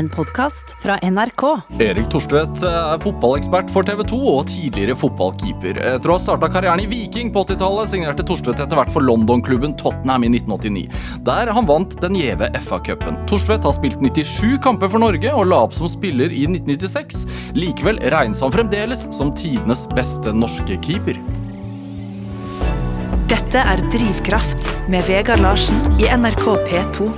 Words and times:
En 0.00 0.08
podkast 0.08 0.76
fra 0.80 0.94
NRK. 1.02 1.42
Erik 1.84 2.06
Torstvedt 2.08 2.62
er 2.64 3.00
fotballekspert 3.02 3.68
for 3.68 3.84
TV 3.84 3.98
2 4.08 4.18
og 4.30 4.46
tidligere 4.48 4.94
fotballkeeper. 4.96 5.76
Etter 5.76 6.08
å 6.08 6.14
ha 6.14 6.20
starta 6.22 6.48
karrieren 6.48 6.80
i 6.80 6.86
Viking 6.88 7.28
på 7.34 7.42
80-tallet, 7.44 7.90
signerte 7.90 8.24
Torstvedt 8.24 8.62
etter 8.64 8.78
hvert 8.78 8.88
for 8.94 9.04
London-klubben 9.04 9.74
Tottenham 9.76 10.22
i 10.24 10.30
1989, 10.30 11.02
der 11.26 11.52
han 11.52 11.68
vant 11.68 11.98
den 12.00 12.16
gjeve 12.16 12.48
FA-cupen. 12.64 13.18
Torstvedt 13.28 13.66
har 13.68 13.74
spilt 13.76 14.00
97 14.00 14.56
kamper 14.64 14.88
for 14.88 15.04
Norge 15.04 15.34
og 15.36 15.50
la 15.50 15.58
opp 15.66 15.76
som 15.76 15.90
spiller 15.92 16.32
i 16.32 16.46
1996. 16.48 17.26
Likevel 17.58 18.00
regnes 18.14 18.40
han 18.40 18.54
fremdeles 18.54 19.02
som 19.12 19.34
tidenes 19.36 19.82
beste 19.98 20.32
norske 20.32 20.78
keeper. 20.86 21.20
Dette 23.28 23.66
er 23.74 23.84
Drivkraft 23.92 24.64
med 24.88 25.04
Vegard 25.10 25.44
Larsen 25.44 25.76
i 26.00 26.08
NRK 26.08 26.46
P2. 26.70 27.10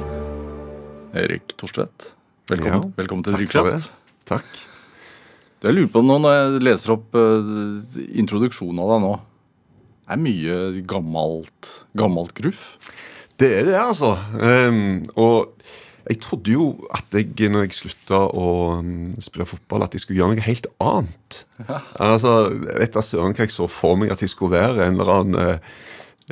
Erik 1.22 1.54
Torstvedt, 1.60 2.10
velkommen, 2.50 2.72
Ja, 2.72 2.80
velkommen 2.96 3.24
til 3.26 3.36
Drivkraft. 3.36 3.90
Takk. 4.28 4.48
Det 5.62 5.70
jeg 5.70 5.76
lurer 5.78 5.92
på 5.94 6.02
nå 6.02 6.16
når 6.24 6.34
jeg 6.34 6.64
leser 6.66 6.94
opp 6.96 7.14
uh, 7.14 8.00
introduksjonen 8.18 8.82
av 8.82 8.94
deg 8.94 9.04
nå, 9.04 9.12
Det 10.02 10.16
er 10.16 10.22
mye 10.24 10.56
gammelt, 10.90 11.70
gammelt 11.96 12.34
gruff. 12.36 12.64
Det 13.38 13.48
er 13.60 13.64
det, 13.70 13.78
altså. 13.78 14.16
Um, 14.34 15.04
og 15.14 15.54
jeg 16.10 16.18
trodde 16.24 16.50
jo 16.50 16.66
at 16.90 17.14
jeg, 17.14 17.30
når 17.50 17.68
jeg 17.68 17.76
slutta 17.78 18.18
å 18.26 18.48
um, 18.82 19.12
spille 19.22 19.46
fotball, 19.46 19.86
at 19.86 19.94
jeg 19.94 20.02
skulle 20.02 20.18
gjøre 20.18 20.34
noe 20.34 20.44
helt 20.48 20.66
annet. 20.82 21.38
Altså, 22.02 22.50
Jeg 22.50 22.80
vet 22.82 22.96
da 22.98 23.04
søren 23.06 23.36
hva 23.38 23.46
jeg 23.46 23.54
så 23.54 23.68
for 23.70 23.98
meg 24.00 24.10
at 24.10 24.22
jeg 24.24 24.34
skulle 24.34 24.58
være. 24.58 24.82
En 24.88 24.98
eller 24.98 25.12
annen 25.14 25.38
eh, 25.40 25.76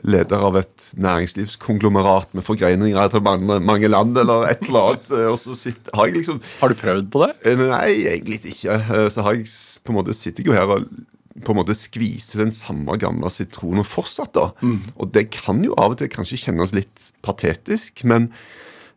leder 0.05 0.39
av 0.47 0.57
et 0.61 0.91
næringslivskonglomerat 0.97 2.33
med 2.37 2.45
forgreininger 2.47 3.11
til 3.13 3.23
mange, 3.25 3.61
mange 3.65 3.89
land, 3.91 4.17
eller 4.19 4.47
et 4.51 4.63
eller 4.67 4.91
annet. 4.93 5.11
eh, 5.11 5.29
Og 5.31 5.39
så 5.39 5.55
sitter, 5.57 5.91
har 5.95 6.07
jeg 6.07 6.17
liksom 6.21 6.41
Har 6.61 6.69
du 6.69 6.75
prøvd 6.75 7.11
på 7.11 7.25
det? 7.27 7.31
Eh, 7.47 7.57
Nei, 7.57 8.07
egentlig 8.15 8.41
ikke. 8.45 8.79
Eh, 8.81 9.09
Så 9.11 9.23
har 9.23 9.35
jeg 9.35 9.47
på 9.85 9.93
en 9.93 9.99
måte 10.01 10.15
sitter 10.15 10.43
jeg 10.43 10.47
jo 10.53 10.53
her 10.57 10.69
og 10.77 10.87
på 11.45 11.53
en 11.55 11.61
måte 11.61 11.73
skviser 11.79 12.43
den 12.43 12.51
samme 12.53 12.99
gamle 12.99 13.31
sitronen 13.31 13.85
fortsatt. 13.87 14.33
da. 14.35 14.51
Og 14.99 15.13
det 15.13 15.31
kan 15.31 15.63
jo 15.65 15.75
av 15.79 15.93
og 15.93 15.99
til 15.99 16.09
kanskje 16.09 16.37
kjennes 16.47 16.75
litt 16.75 17.13
patetisk, 17.23 18.05
men 18.05 18.31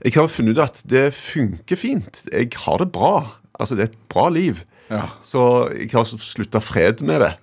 jeg 0.03 0.13
har 0.17 0.27
funnet 0.27 0.57
ut 0.57 0.63
at 0.63 0.81
det 0.85 1.13
funker 1.13 1.77
fint. 1.77 2.23
Jeg 2.33 2.49
har 2.65 2.77
det 2.79 2.91
bra. 2.91 3.31
Altså, 3.59 3.75
det 3.77 3.81
er 3.85 3.91
et 3.93 4.09
bra 4.09 4.27
liv. 4.29 4.65
Ja. 4.89 5.05
Så 5.21 5.69
jeg 5.77 5.91
har 5.93 6.03
slutta 6.03 6.59
fred 6.59 7.01
med 7.01 7.21
det. 7.21 7.37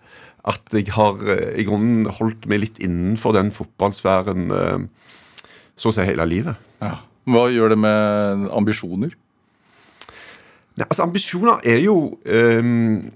At 0.48 0.72
jeg 0.72 0.88
har 0.96 1.20
eh, 1.28 1.60
i 1.60 1.66
grunnen 1.68 2.08
holdt 2.16 2.48
meg 2.50 2.62
litt 2.64 2.80
innenfor 2.80 3.36
den 3.36 3.52
fotballsfæren 3.52 4.50
eh, 4.56 4.84
så 5.76 5.90
å 5.90 5.96
si 5.96 6.04
hele 6.04 6.28
livet. 6.28 6.68
ja. 6.84 6.98
Hva 7.30 7.44
gjør 7.52 7.74
det 7.74 7.76
med 7.78 8.46
ambisjoner? 8.56 9.12
Nei, 10.78 10.86
altså 10.86 11.04
Ambisjoner 11.04 11.60
er 11.68 11.82
jo 11.84 11.96
um, 12.24 13.10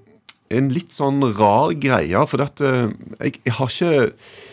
en 0.52 0.68
litt 0.70 0.92
sånn 0.94 1.22
rar 1.38 1.72
greie, 1.80 2.24
for 2.28 2.44
at 2.44 2.60
uh, 2.62 2.92
jeg, 3.16 3.40
jeg 3.40 3.54
har 3.56 3.72
ikke 3.72 4.43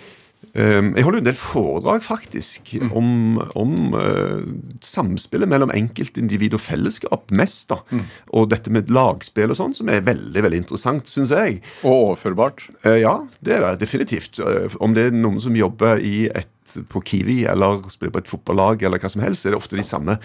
Jeg 0.52 1.06
holder 1.06 1.20
jo 1.20 1.22
en 1.22 1.28
del 1.30 1.38
foredrag, 1.40 2.04
faktisk, 2.04 2.74
om, 2.92 3.40
om 3.56 3.94
uh, 3.96 4.42
samspillet 4.84 5.48
mellom 5.48 5.72
enkeltindivid 5.72 6.58
og 6.58 6.64
fellesskap, 6.66 7.32
mest. 7.32 7.70
da. 7.72 8.02
Og 8.36 8.50
dette 8.52 8.74
med 8.74 8.92
lagspill 8.92 9.54
og 9.54 9.60
sånn, 9.62 9.76
som 9.78 9.92
er 9.92 10.04
veldig 10.04 10.44
veldig 10.44 10.60
interessant, 10.64 11.08
syns 11.08 11.32
jeg. 11.32 11.62
Og 11.86 12.12
overførbart? 12.12 12.66
Uh, 12.84 12.98
ja, 13.00 13.14
det 13.40 13.56
er 13.58 13.64
det 13.70 13.86
definitivt. 13.86 14.42
Uh, 14.44 14.68
Om 14.84 14.98
det 14.98 15.08
er 15.08 15.16
noen 15.16 15.40
som 15.40 15.56
jobber 15.56 16.04
i 16.04 16.26
et, 16.28 16.52
på 16.92 17.02
Kiwi 17.04 17.42
eller 17.52 17.82
spiller 17.92 18.14
på 18.16 18.22
et 18.26 18.32
fotballag, 18.32 18.84
eller 18.88 19.00
hva 19.02 19.10
som 19.12 19.24
helst, 19.24 19.48
er 19.48 19.56
det 19.56 19.60
ofte 19.60 19.80
de 19.80 19.84
samme 19.84 20.18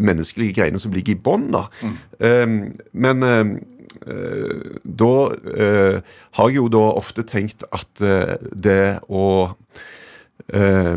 menneskelige 0.00 0.56
greiene 0.56 0.80
som 0.80 0.94
ligger 0.94 1.16
i 1.16 1.20
bånn. 1.20 1.50
da. 1.52 1.66
Eh, 2.16 2.46
men 2.96 3.26
da 4.82 5.12
eh, 5.56 6.00
har 6.38 6.50
jeg 6.50 6.58
jo 6.58 6.66
da 6.72 6.82
ofte 6.98 7.24
tenkt 7.26 7.64
at 7.74 8.02
eh, 8.04 8.34
det 8.52 8.98
å 9.08 9.26
eh, 10.52 10.96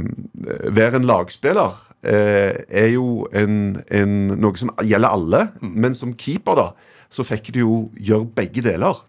være 0.80 1.00
en 1.00 1.08
lagspiller 1.10 1.78
eh, 2.04 2.60
er 2.70 2.90
jo 2.94 3.28
en, 3.34 3.80
en, 3.88 4.16
noe 4.36 4.60
som 4.60 4.74
gjelder 4.84 5.10
alle. 5.10 5.44
Men 5.62 5.98
som 5.98 6.16
keeper 6.20 6.60
da, 6.60 6.68
så 7.10 7.26
fikk 7.28 7.54
du 7.56 7.62
jo 7.64 7.78
gjøre 7.98 8.30
begge 8.38 8.66
deler. 8.66 9.04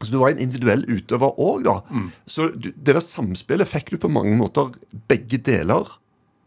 Så 0.00 0.10
du 0.10 0.18
var 0.20 0.34
en 0.34 0.42
individuell 0.42 0.82
utøver 0.90 1.38
òg, 1.40 1.64
da. 1.66 1.78
Så 2.26 2.50
du, 2.54 2.72
det 2.74 2.96
der 2.96 3.04
samspillet 3.04 3.70
fikk 3.70 3.94
du 3.94 4.00
på 4.02 4.10
mange 4.12 4.34
måter 4.36 4.74
begge 5.08 5.38
deler 5.38 5.86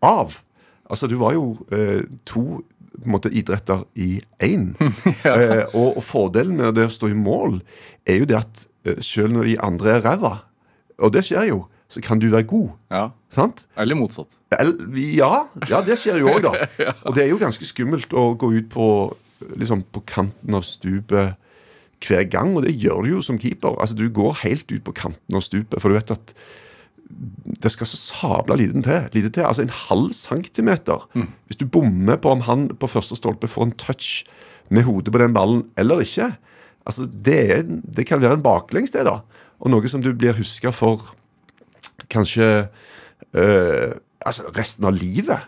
av. 0.03 0.41
Altså, 0.87 1.07
du 1.07 1.17
var 1.19 1.33
jo 1.35 1.55
eh, 1.73 2.03
to 2.27 2.61
på 2.97 3.05
en 3.05 3.13
måte, 3.13 3.29
idretter 3.31 3.83
i 3.95 4.19
én. 4.43 4.71
eh, 5.25 5.63
og, 5.73 5.97
og 5.99 6.03
fordelen 6.03 6.57
med 6.59 6.75
det 6.77 6.87
å 6.89 6.93
stå 6.93 7.09
i 7.13 7.17
mål 7.17 7.59
er 8.07 8.21
jo 8.23 8.27
det 8.29 8.37
at 8.41 8.63
eh, 8.87 8.99
selv 9.05 9.35
når 9.37 9.49
de 9.51 9.57
andre 9.67 9.95
er 9.97 10.05
ræva, 10.05 10.33
og 10.97 11.13
det 11.13 11.23
skjer 11.27 11.51
jo, 11.51 11.59
så 11.87 12.01
kan 12.03 12.19
du 12.19 12.25
være 12.33 12.47
god. 12.49 12.71
Ja. 12.91 13.03
Sant? 13.31 13.65
Eller 13.79 13.95
motsatt. 13.95 14.33
El- 14.57 14.79
Ja, 15.15 15.45
ja, 15.69 15.79
det 15.85 15.95
skjer 16.01 16.17
jo 16.23 16.31
òg, 16.33 16.41
da. 16.47 16.65
Og 17.07 17.13
det 17.15 17.23
er 17.25 17.29
jo 17.31 17.37
ganske 17.39 17.63
skummelt 17.67 18.11
å 18.17 18.31
gå 18.39 18.49
ut 18.57 18.67
på, 18.73 18.87
liksom, 19.59 19.85
på 19.93 20.01
kanten 20.09 20.55
av 20.57 20.65
stupet 20.67 21.37
hver 22.03 22.27
gang, 22.29 22.51
og 22.57 22.65
det 22.67 22.75
gjør 22.77 23.05
du 23.05 23.09
jo 23.15 23.21
som 23.25 23.39
keeper. 23.41 23.77
Altså, 23.81 23.95
Du 23.97 24.05
går 24.13 24.35
helt 24.43 24.69
ut 24.71 24.83
på 24.85 24.93
kanten 24.99 25.37
av 25.39 25.41
stupet, 25.45 25.79
for 25.81 25.89
du 25.89 25.95
vet 25.97 26.11
at 26.13 26.33
det 27.63 27.71
skal 27.71 27.87
så 27.87 27.97
sabla 27.97 28.55
lite 28.59 28.81
til. 28.83 29.07
Lite 29.13 29.29
til. 29.29 29.45
Altså 29.47 29.63
en 29.63 29.73
halv 29.73 30.13
centimeter. 30.13 31.07
Hvis 31.47 31.59
du 31.59 31.65
bommer 31.65 32.15
på 32.15 32.29
om 32.29 32.41
han 32.41 32.67
på 32.79 32.87
første 32.87 33.15
stolpe 33.15 33.47
får 33.47 33.63
en 33.63 33.71
touch 33.71 34.25
med 34.69 34.83
hodet 34.83 35.11
på 35.11 35.21
den 35.21 35.33
ballen 35.33 35.63
eller 35.77 36.03
ikke, 36.03 36.35
altså 36.85 37.07
det, 37.07 37.51
er, 37.51 37.63
det 37.95 38.05
kan 38.05 38.21
være 38.21 38.33
en 38.33 38.43
baklengs, 38.43 38.91
det, 38.91 39.05
da. 39.07 39.21
Og 39.59 39.71
noe 39.71 39.87
som 39.87 40.03
du 40.03 40.13
blir 40.13 40.35
huska 40.37 40.69
for 40.75 41.15
kanskje 42.11 42.67
øh, 43.33 43.91
altså 44.25 44.43
resten 44.57 44.85
av 44.85 44.93
livet. 44.93 45.39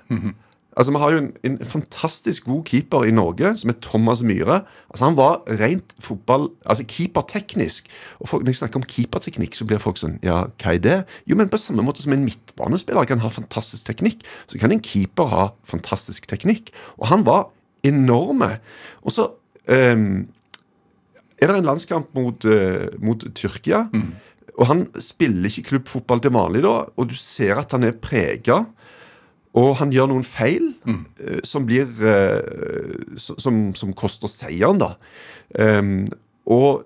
Altså, 0.77 0.91
Vi 0.91 0.97
har 0.97 1.11
jo 1.11 1.17
en, 1.17 1.31
en 1.43 1.57
fantastisk 1.65 2.45
god 2.45 2.63
keeper 2.65 3.03
i 3.03 3.11
Norge 3.11 3.57
som 3.57 3.69
er 3.69 3.79
Thomas 3.81 4.21
Myhre. 4.23 4.61
Altså, 4.89 5.05
Han 5.05 5.17
var 5.17 5.41
rent 5.47 5.95
fotball, 5.99 6.49
altså 6.65 6.83
keeperteknisk. 6.87 7.87
Og 8.19 8.29
folk, 8.29 8.43
Når 8.43 8.49
jeg 8.49 8.55
snakker 8.55 8.79
om 8.79 8.87
keeperteknikk, 8.87 9.55
så 9.55 9.65
blir 9.65 9.81
folk 9.81 9.97
sånn 9.97 10.19
Ja, 10.23 10.45
hva 10.61 10.75
er 10.75 10.83
det? 10.83 10.97
Jo, 11.27 11.35
men 11.35 11.49
på 11.49 11.57
samme 11.57 11.83
måte 11.83 12.03
som 12.05 12.13
en 12.13 12.25
midtbanespiller 12.25 13.09
kan 13.09 13.19
ha 13.19 13.33
fantastisk 13.33 13.89
teknikk, 13.89 14.23
så 14.47 14.59
kan 14.61 14.71
en 14.71 14.83
keeper 14.83 15.27
ha 15.27 15.49
fantastisk 15.63 16.27
teknikk. 16.29 16.71
Og 16.97 17.07
han 17.07 17.25
var 17.25 17.49
enorme. 17.83 18.59
Og 19.01 19.11
så 19.15 19.29
um, 19.67 20.27
er 21.39 21.47
det 21.47 21.55
en 21.57 21.69
landskamp 21.69 22.13
mot, 22.15 22.45
uh, 22.45 22.87
mot 22.99 23.23
Tyrkia. 23.35 23.87
Og 24.59 24.67
han 24.67 24.87
spiller 24.99 25.47
ikke 25.47 25.69
klubbfotball 25.69 26.19
til 26.19 26.33
vanlig 26.35 26.63
da, 26.65 26.73
og 26.99 27.09
du 27.09 27.15
ser 27.15 27.61
at 27.61 27.71
han 27.71 27.87
er 27.87 27.95
prega. 27.95 28.65
Og 29.57 29.77
han 29.79 29.93
gjør 29.93 30.11
noen 30.11 30.25
feil 30.27 30.73
eh, 31.17 31.39
som 31.47 31.65
blir 31.65 31.89
uh, 32.05 33.17
som, 33.17 33.69
som 33.73 33.93
koster 33.97 34.29
seieren, 34.29 34.81
da. 34.81 34.93
Um, 35.57 36.05
og, 36.45 36.83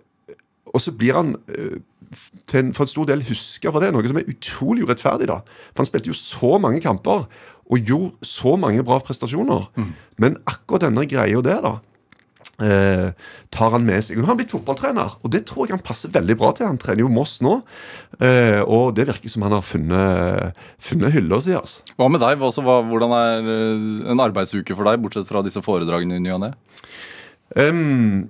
og 0.72 0.82
så 0.82 0.94
blir 0.96 1.18
han 1.18 1.36
uh, 1.52 1.82
en, 2.54 2.72
for 2.74 2.86
en 2.86 2.92
stor 2.94 3.10
del 3.10 3.26
huska 3.28 3.72
for 3.72 3.84
det, 3.84 3.92
noe 3.92 4.08
som 4.08 4.22
er 4.22 4.30
utrolig 4.32 4.86
urettferdig. 4.88 5.28
da. 5.28 5.42
For 5.74 5.84
Han 5.84 5.90
spilte 5.90 6.14
jo 6.14 6.18
så 6.18 6.58
mange 6.62 6.80
kamper 6.84 7.26
og 7.64 7.80
gjorde 7.90 8.28
så 8.28 8.56
mange 8.60 8.84
bra 8.86 9.00
prestasjoner. 9.04 9.68
Men 10.22 10.38
akkurat 10.46 10.86
denne 10.86 11.08
greia 11.10 11.42
der, 11.44 11.64
da, 11.64 11.78
eh, 12.64 13.32
tar 13.54 13.74
han 13.76 13.86
med 13.88 14.06
seg. 14.06 14.18
Nå 14.18 14.26
har 14.26 14.34
han 14.34 14.40
blitt 14.42 14.54
fotballtrener, 14.54 15.18
og 15.22 15.34
det 15.34 15.44
tror 15.50 15.68
jeg 15.68 15.78
han 15.78 15.86
passer 15.86 16.14
veldig 16.14 16.38
bra 16.40 16.52
til. 16.56 16.70
Han 16.70 16.80
trener 16.82 17.06
jo 17.06 17.12
Moss 17.14 17.38
nå, 17.46 17.60
eh, 18.20 18.62
og 18.64 18.94
det 18.98 19.08
virker 19.12 19.32
som 19.32 19.46
han 19.48 19.58
har 19.58 19.66
funnet, 19.68 20.64
funnet 20.82 21.16
hylla 21.16 21.42
si. 21.44 21.56
Altså. 21.58 21.84
Hva 22.00 22.10
med 22.12 22.24
deg? 22.24 22.44
Også, 22.44 22.66
hva, 22.66 22.80
hvordan 22.88 23.18
er 23.18 23.52
eh, 23.58 23.90
en 24.14 24.24
arbeidsuke 24.24 24.78
for 24.78 24.90
deg, 24.90 25.02
bortsett 25.04 25.30
fra 25.30 25.44
disse 25.46 25.64
foredragene 25.66 26.18
i 26.18 26.24
ny 26.24 26.34
og 26.38 26.46
ne? 26.48 26.54
Um, 27.54 28.30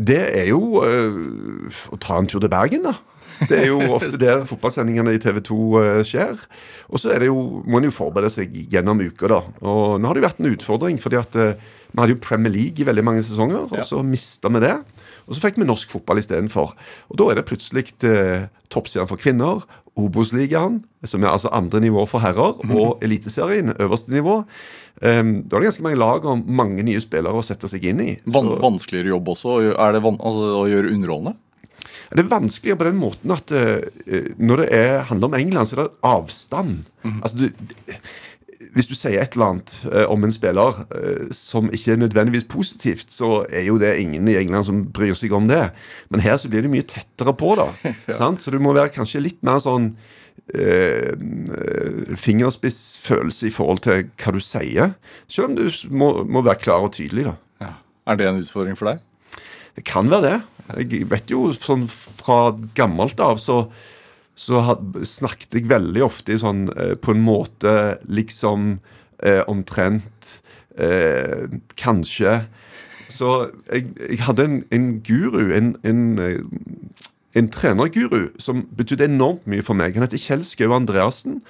det 0.00 0.22
er 0.32 0.50
jo 0.50 0.82
eh, 0.86 1.72
å 1.92 1.98
ta 2.00 2.18
en 2.18 2.28
tur 2.30 2.40
til 2.42 2.52
Bergen, 2.52 2.88
da. 2.88 2.96
Det 3.48 3.58
er 3.58 3.68
jo 3.72 3.80
ofte 3.96 4.18
der 4.20 4.44
fotballsendingene 4.50 5.14
i 5.16 5.20
TV 5.22 5.40
2 5.44 5.58
eh, 5.82 6.00
skjer. 6.06 6.40
Og 6.92 7.02
så 7.02 7.14
må 7.20 7.78
en 7.78 7.88
jo 7.88 7.94
forberede 7.94 8.32
seg 8.32 8.54
gjennom 8.72 9.02
uka, 9.02 9.28
da. 9.30 9.40
Og 9.60 10.00
nå 10.00 10.08
har 10.08 10.16
det 10.16 10.22
jo 10.22 10.28
vært 10.28 10.42
en 10.42 10.52
utfordring, 10.52 11.00
fordi 11.02 11.20
at 11.20 11.38
vi 11.92 12.00
hadde 12.00 12.14
jo 12.14 12.20
Premier 12.24 12.52
League 12.52 12.80
i 12.80 12.86
veldig 12.88 13.04
mange 13.04 13.22
sesonger, 13.22 13.66
og 13.68 13.76
Ja. 13.78 13.82
så 13.84 14.02
mista 14.04 14.48
vi 14.48 14.60
det. 14.60 14.74
Og 15.28 15.34
så 15.36 15.40
fikk 15.44 15.58
vi 15.60 15.64
norsk 15.68 15.88
fotball 15.92 16.18
istedenfor. 16.18 16.72
Og 17.10 17.16
da 17.18 17.28
er 17.30 17.34
det 17.36 17.44
plutselig 17.46 17.92
eh, 18.04 18.48
toppserien 18.70 19.08
for 19.08 19.16
kvinner, 19.20 19.62
Obos-ligaen, 19.96 20.78
som 21.04 21.22
er 21.22 21.28
altså 21.34 21.50
andre 21.52 21.78
nivå 21.84 22.06
for 22.08 22.22
herrer, 22.24 22.56
og 22.72 23.02
Eliteserien, 23.04 23.74
øverste 23.78 24.08
nivå. 24.14 24.38
Um, 25.02 25.42
da 25.44 25.56
er 25.56 25.60
det 25.60 25.68
ganske 25.68 25.82
mange 25.84 25.98
lag 26.00 26.24
og 26.24 26.46
mange 26.48 26.82
nye 26.86 27.00
spillere 27.02 27.34
å 27.36 27.44
sette 27.44 27.68
seg 27.68 27.84
inn 27.90 28.00
i. 28.00 28.16
Van, 28.24 28.48
Så- 28.48 28.58
vanskeligere 28.62 29.12
jobb 29.12 29.28
også? 29.34 29.56
Er 29.78 29.92
det 29.92 30.02
van, 30.02 30.16
altså, 30.16 30.48
å 30.62 30.68
gjøre 30.70 30.92
underholdende? 30.94 31.34
Det 32.12 32.20
er 32.24 32.28
vanskeligere 32.28 32.78
på 32.78 32.84
den 32.88 33.00
måten 33.00 33.32
at 33.32 33.52
uh, 33.52 33.80
når 34.38 34.56
det 34.62 34.68
er, 34.72 35.02
handler 35.10 35.28
om 35.28 35.34
England, 35.34 35.66
så 35.68 35.76
er 35.78 35.82
det 35.84 35.92
avstand. 36.02 36.84
Altså, 37.04 37.36
du, 37.36 37.52
hvis 38.74 38.88
du 38.88 38.94
sier 38.96 39.20
et 39.20 39.34
eller 39.36 39.52
annet 39.52 39.74
eh, 39.90 40.06
om 40.10 40.24
en 40.24 40.34
spiller 40.34 40.78
eh, 40.96 41.28
som 41.34 41.70
ikke 41.74 41.94
er 41.94 42.02
nødvendigvis 42.04 42.48
positivt, 42.50 43.12
så 43.12 43.42
er 43.50 43.66
jo 43.66 43.78
det 43.80 43.94
ingen 44.00 44.28
i 44.30 44.38
England 44.40 44.68
som 44.68 44.84
bryr 44.94 45.16
seg 45.18 45.34
om 45.36 45.48
det. 45.50 45.64
Men 46.12 46.24
her 46.24 46.38
så 46.40 46.50
blir 46.52 46.64
det 46.64 46.72
mye 46.72 46.86
tettere 46.86 47.34
på, 47.36 47.54
da. 47.58 47.70
sant? 48.20 48.42
Så 48.42 48.54
du 48.54 48.60
må 48.62 48.74
være 48.76 48.94
kanskje 48.94 49.24
litt 49.24 49.40
mer 49.46 49.60
sånn 49.62 49.92
eh, 50.54 51.12
fingerspissfølelse 52.18 53.50
i 53.50 53.54
forhold 53.54 53.84
til 53.86 54.06
hva 54.22 54.36
du 54.36 54.42
sier. 54.42 54.94
Selv 55.26 55.50
om 55.50 55.58
du 55.58 55.66
må, 55.90 56.14
må 56.24 56.44
være 56.46 56.62
klar 56.62 56.86
og 56.86 56.94
tydelig, 56.96 57.30
da. 57.30 57.38
Ja. 57.64 57.72
Er 58.12 58.18
det 58.18 58.28
en 58.28 58.42
utfordring 58.42 58.78
for 58.78 58.92
deg? 58.92 59.02
Det 59.76 59.86
kan 59.88 60.10
være 60.12 60.28
det. 60.28 60.38
Jeg 60.82 61.08
vet 61.10 61.32
jo 61.32 61.48
sånn 61.56 61.86
fra 61.90 62.52
gammelt 62.76 63.20
av 63.22 63.40
så, 63.42 63.64
så 64.42 64.62
had, 64.66 64.96
snakket 65.06 65.54
jeg 65.54 65.68
veldig 65.70 66.02
ofte 66.02 66.34
sånn 66.40 66.66
eh, 66.74 66.94
på 66.98 67.14
en 67.14 67.22
måte 67.22 67.74
liksom 68.10 68.74
eh, 69.22 69.42
omtrent 69.50 70.40
eh, 70.74 71.46
Kanskje. 71.78 72.40
Så 73.12 73.30
jeg, 73.68 73.92
jeg 74.00 74.22
hadde 74.26 74.48
en, 74.48 74.58
en 74.74 74.88
guru, 75.06 75.52
en, 75.54 75.74
en, 75.86 76.02
eh, 76.18 76.40
en 77.38 77.50
trenerguru, 77.52 78.32
som 78.42 78.66
betydde 78.76 79.10
enormt 79.10 79.46
mye 79.46 79.64
for 79.64 79.78
meg. 79.78 79.94
Han 79.94 80.06
heter 80.06 80.20
Kjell 80.20 80.44
Skau 80.48 80.74
Andreassen. 80.74 81.42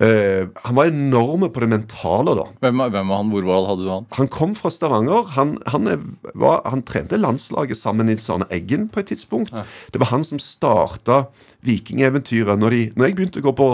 Eh, 0.00 0.48
han 0.66 0.76
var 0.76 0.90
enorm 0.90 1.46
på 1.48 1.62
det 1.62 1.68
mentale, 1.72 2.34
da. 2.36 2.46
Hvem, 2.60 2.82
hvem 2.92 3.12
var 3.12 3.20
han? 3.22 3.30
Hvor 3.32 3.46
var, 3.48 3.68
hadde 3.70 3.84
du 3.86 3.90
han? 3.90 4.08
Han 4.18 4.28
kom 4.32 4.52
fra 4.58 4.72
Stavanger. 4.72 5.30
Han, 5.36 5.54
han, 5.72 5.88
var, 6.34 6.60
han 6.68 6.84
trente 6.84 7.16
landslaget 7.20 7.80
sammen 7.80 8.04
med 8.04 8.12
Nils 8.12 8.28
Arne 8.32 8.48
Eggen 8.52 8.90
på 8.92 9.00
et 9.00 9.12
tidspunkt. 9.14 9.54
Det 9.92 10.02
var 10.02 10.12
han 10.12 10.26
som 10.26 10.42
starta 10.42 11.24
vikingeventyret. 11.64 12.60
Når, 12.60 12.76
de, 12.76 12.82
når 12.96 13.08
jeg 13.08 13.16
begynte 13.16 13.40
å 13.40 13.46
gå 13.46 13.54
på, 13.56 13.68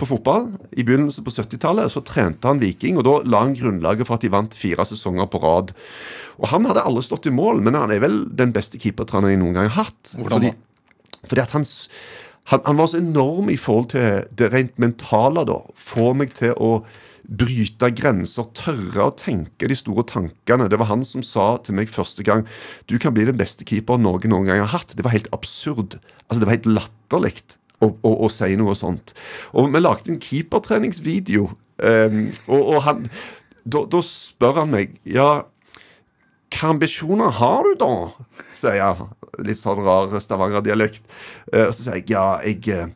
på 0.00 0.08
fotball 0.08 0.48
i 0.72 0.86
begynnelsen 0.88 1.26
på 1.26 1.34
70-tallet, 1.36 1.92
så 1.92 2.00
trente 2.06 2.48
han 2.48 2.62
Viking, 2.62 2.96
og 3.00 3.04
da 3.04 3.18
la 3.28 3.42
han 3.44 3.56
grunnlaget 3.58 4.08
for 4.08 4.16
at 4.16 4.24
de 4.24 4.32
vant 4.32 4.56
fire 4.56 4.88
sesonger 4.88 5.28
på 5.28 5.42
rad. 5.44 5.74
Og 6.40 6.48
han 6.54 6.64
hadde 6.70 6.86
alle 6.88 7.04
stått 7.04 7.28
i 7.28 7.34
mål, 7.34 7.60
men 7.66 7.76
han 7.76 7.92
er 7.92 8.00
vel 8.06 8.22
den 8.40 8.56
beste 8.56 8.80
keepertreneren 8.80 9.36
jeg 9.36 9.42
noen 9.42 9.58
gang 9.58 9.68
har 9.68 9.90
hatt. 9.90 10.14
Hvordan 10.16 10.38
Fordi, 10.38 10.54
fordi 11.28 11.44
at 11.44 11.52
han, 11.58 11.68
han, 12.48 12.62
han 12.64 12.78
var 12.80 12.88
så 12.90 13.02
enorm 13.02 13.50
i 13.52 13.58
forhold 13.60 13.90
til 13.92 14.24
det 14.38 14.50
rent 14.54 14.78
mentale, 14.80 15.44
da. 15.48 15.60
Få 15.76 16.12
meg 16.16 16.32
til 16.38 16.54
å 16.56 16.78
bryte 17.28 17.90
grenser, 17.92 18.46
tørre 18.56 19.10
å 19.10 19.14
tenke 19.16 19.68
de 19.68 19.76
store 19.76 20.06
tankene. 20.08 20.70
Det 20.72 20.78
var 20.80 20.88
han 20.88 21.04
som 21.04 21.24
sa 21.26 21.50
til 21.60 21.76
meg 21.76 21.92
første 21.92 22.24
gang 22.24 22.46
du 22.88 22.96
kan 23.00 23.12
bli 23.16 23.26
den 23.28 23.36
beste 23.36 23.66
keeperen 23.68 24.06
Norge 24.06 24.30
noen 24.32 24.48
gang 24.48 24.62
har 24.64 24.72
hatt. 24.72 24.96
Det 24.96 25.04
var 25.04 25.12
helt 25.12 25.28
absurd. 25.36 25.98
Altså, 26.26 26.40
det 26.40 26.48
var 26.48 26.56
helt 26.56 26.70
latterlig 26.72 27.34
å, 27.84 27.92
å, 27.92 28.14
å 28.24 28.30
si 28.32 28.54
noe 28.56 28.76
sånt. 28.78 29.12
Og 29.52 29.68
vi 29.74 29.84
lagde 29.84 30.14
en 30.14 30.22
keepertreningsvideo, 30.22 31.50
um, 31.84 32.24
og, 32.48 32.62
og 32.62 32.80
han 32.88 33.04
da, 33.68 33.84
da 33.84 34.00
spør 34.04 34.62
han 34.62 34.72
meg 34.72 34.96
ja, 35.04 35.28
hva 36.54 36.72
ambisjoner 36.72 37.34
har 37.38 37.66
du 37.66 37.74
da? 37.80 37.92
sier 38.56 38.78
jeg. 38.80 39.08
Litt 39.46 39.60
sånn 39.60 39.82
rar 39.84 40.14
Stavanger-dialekt. 40.20 41.04
Eh, 41.52 41.68
Og 41.68 41.74
så 41.76 41.84
sier 41.84 42.00
jeg 42.00 42.10
ja, 42.14 42.24
jeg 42.44 42.68
eh, 42.74 42.88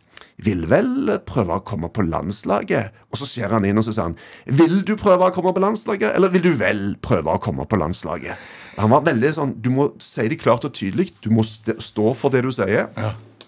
vil 0.42 0.64
vel 0.70 1.18
prøve 1.28 1.58
å 1.58 1.64
komme 1.64 1.90
på 1.92 2.02
landslaget. 2.06 2.90
Og 3.12 3.20
så 3.20 3.28
ser 3.28 3.52
han 3.54 3.66
inn 3.68 3.78
og 3.78 3.84
så 3.86 3.92
sier 3.94 4.08
han 4.08 4.16
vil 4.58 4.80
du 4.86 4.96
prøve 4.98 5.28
å 5.28 5.34
komme 5.34 5.52
på 5.54 5.62
landslaget, 5.62 6.14
eller 6.16 6.32
vil 6.32 6.42
du 6.48 6.52
vel 6.58 6.96
prøve 7.04 7.34
å 7.36 7.42
komme 7.42 7.66
på 7.68 7.78
landslaget? 7.78 8.40
Han 8.78 8.90
var 8.90 9.04
veldig 9.04 9.30
sånn 9.36 9.50
Du 9.60 9.68
må 9.70 9.90
si 10.00 10.24
det 10.32 10.40
klart 10.40 10.64
og 10.64 10.72
tydelig. 10.74 11.12
Du 11.20 11.28
må 11.30 11.44
stå 11.44 12.14
for 12.16 12.32
det 12.32 12.42
du 12.46 12.50
sier. 12.54 12.88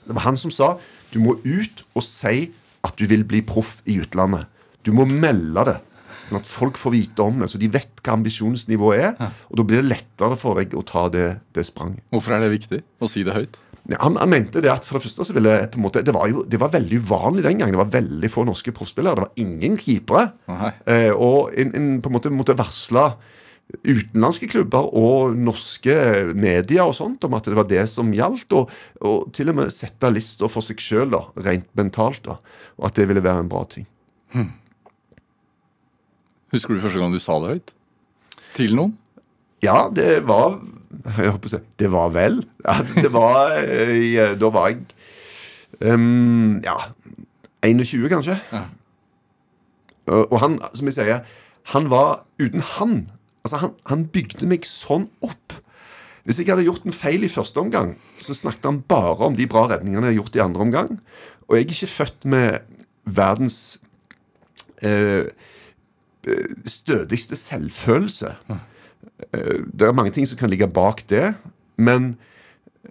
Det 0.05 0.13
var 0.13 0.27
han 0.29 0.37
som 0.37 0.53
sa 0.53 0.75
du 1.15 1.21
må 1.23 1.37
ut 1.47 1.85
og 1.95 2.03
si 2.05 2.51
at 2.85 2.97
du 2.99 3.07
vil 3.09 3.23
bli 3.25 3.41
proff 3.47 3.79
i 3.89 4.01
utlandet. 4.03 4.45
Du 4.85 4.93
må 4.93 5.07
melde 5.09 5.63
det. 5.71 5.77
Sånn 6.25 6.41
at 6.41 6.49
folk 6.49 6.79
får 6.81 6.95
vite 6.95 7.23
om 7.27 7.43
det, 7.43 7.51
så 7.53 7.59
de 7.61 7.69
vet 7.69 8.01
hva 8.01 8.15
ambisjonsnivået 8.17 9.05
er. 9.11 9.31
Og 9.51 9.59
da 9.61 9.67
blir 9.69 9.83
det 9.83 9.91
lettere 9.91 10.37
for 10.41 10.61
deg 10.61 10.75
å 10.79 10.83
ta 10.89 11.07
det, 11.13 11.29
det 11.57 11.67
spranget. 11.69 12.01
Hvorfor 12.15 12.37
er 12.37 12.45
det 12.47 12.53
viktig 12.55 12.81
å 13.05 13.11
si 13.11 13.23
det 13.27 13.35
høyt? 13.37 13.59
Ja, 13.85 13.99
han, 14.01 14.15
han 14.17 14.31
mente 14.33 14.63
det 14.65 14.71
at 14.73 14.87
for 14.89 14.97
det 14.97 15.05
første 15.05 15.27
så 15.29 15.35
ville 15.37 15.59
på 15.69 15.77
en 15.77 15.85
måte, 15.85 16.01
Det 16.07 16.15
var 16.17 16.31
jo 16.33 16.47
det 16.49 16.57
var 16.63 16.71
veldig 16.73 17.03
uvanlig 17.05 17.43
den 17.45 17.59
gangen. 17.61 17.75
Det 17.77 17.83
var 17.83 17.91
veldig 18.01 18.31
få 18.33 18.47
norske 18.49 18.73
proffspillere. 18.73 19.19
Det 19.21 19.27
var 19.27 19.43
ingen 19.45 19.77
keepere. 19.77 20.31
Eh, 20.89 21.11
og 21.13 21.53
en, 21.61 21.75
en 21.77 21.91
på 22.01 22.09
en 22.09 22.17
måte 22.17 22.33
måtte 22.33 22.57
varsle 22.57 23.11
utenlandske 23.85 24.49
klubber 24.53 24.89
og 24.97 25.37
norske 25.41 25.95
medier 26.37 26.85
og 26.85 26.95
sånt 26.97 27.25
om 27.25 27.37
at 27.37 27.47
det 27.49 27.57
var 27.57 27.69
det 27.69 27.85
som 27.93 28.13
gjaldt. 28.15 28.53
Og, 28.57 28.73
og 29.05 29.31
til 29.37 29.53
og 29.53 29.59
med 29.61 29.73
sette 29.75 30.11
lista 30.13 30.49
for 30.53 30.65
seg 30.65 30.81
sjøl, 30.85 31.17
rent 31.45 31.69
mentalt. 31.77 32.25
da, 32.29 32.39
Og 32.81 32.89
at 32.89 32.97
det 33.01 33.09
ville 33.11 33.25
være 33.25 33.45
en 33.45 33.53
bra 33.53 33.65
ting. 33.69 33.89
Husker 36.55 36.77
du 36.77 36.83
første 36.85 37.03
gang 37.03 37.15
du 37.15 37.23
sa 37.23 37.39
det 37.43 37.57
høyt? 37.57 37.75
Til 38.55 38.77
noen? 38.79 38.95
Ja, 39.65 39.89
det 39.91 40.23
var 40.29 40.61
Det 41.79 41.91
var 41.91 42.13
vel. 42.15 42.43
Ja, 42.65 42.79
det 42.95 43.11
var 43.13 43.57
eh, 43.59 44.35
Da 44.39 44.51
var 44.55 44.71
jeg 44.71 44.85
um, 45.81 46.61
Ja 46.65 46.77
21, 47.65 48.09
kanskje. 48.13 48.37
Ja. 48.53 48.67
Og 50.13 50.37
han, 50.43 50.59
som 50.77 50.89
jeg 50.91 50.97
sier, 50.99 51.23
han 51.73 51.87
var 51.89 52.27
uten 52.37 52.61
han 52.77 53.07
Altså, 53.45 53.59
han, 53.61 53.73
han 53.89 54.07
bygde 54.09 54.47
meg 54.49 54.65
sånn 54.65 55.03
opp. 55.25 55.53
Hvis 56.25 56.39
jeg 56.41 56.49
hadde 56.49 56.65
gjort 56.65 56.87
en 56.89 56.97
feil 56.97 57.27
i 57.27 57.29
første 57.29 57.61
omgang, 57.61 57.91
så 58.17 58.33
snakket 58.33 58.71
han 58.71 58.79
bare 58.89 59.27
om 59.27 59.35
de 59.37 59.45
bra 59.45 59.67
redningene 59.69 60.07
jeg 60.09 60.15
hadde 60.15 60.21
gjort 60.23 60.39
i 60.39 60.43
andre 60.47 60.65
omgang. 60.65 60.95
Og 61.45 61.59
jeg 61.59 61.67
er 61.67 61.75
ikke 61.75 61.91
født 61.93 62.25
med 62.33 62.79
verdens 63.05 63.59
eh, 64.81 64.95
eh, 64.95 65.27
stødigste 66.67 67.37
selvfølelse. 67.37 68.35
Eh, 69.33 69.61
Det 69.73 69.89
er 69.89 69.93
mange 69.93 70.11
ting 70.15 70.27
som 70.29 70.39
kan 70.39 70.51
ligge 70.51 70.67
bak 70.67 71.05
det, 71.09 71.35
men 71.77 72.17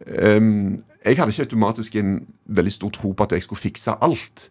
um, 0.07 0.83
jeg 1.06 1.18
hadde 1.18 1.31
ikke 1.31 1.44
automatisk 1.44 1.95
en 1.95 2.25
veldig 2.47 2.71
stor 2.71 2.89
tro 2.89 3.12
på 3.12 3.24
at 3.24 3.31
jeg 3.31 3.44
skulle 3.44 3.59
fikse 3.62 3.95
alt. 4.01 4.50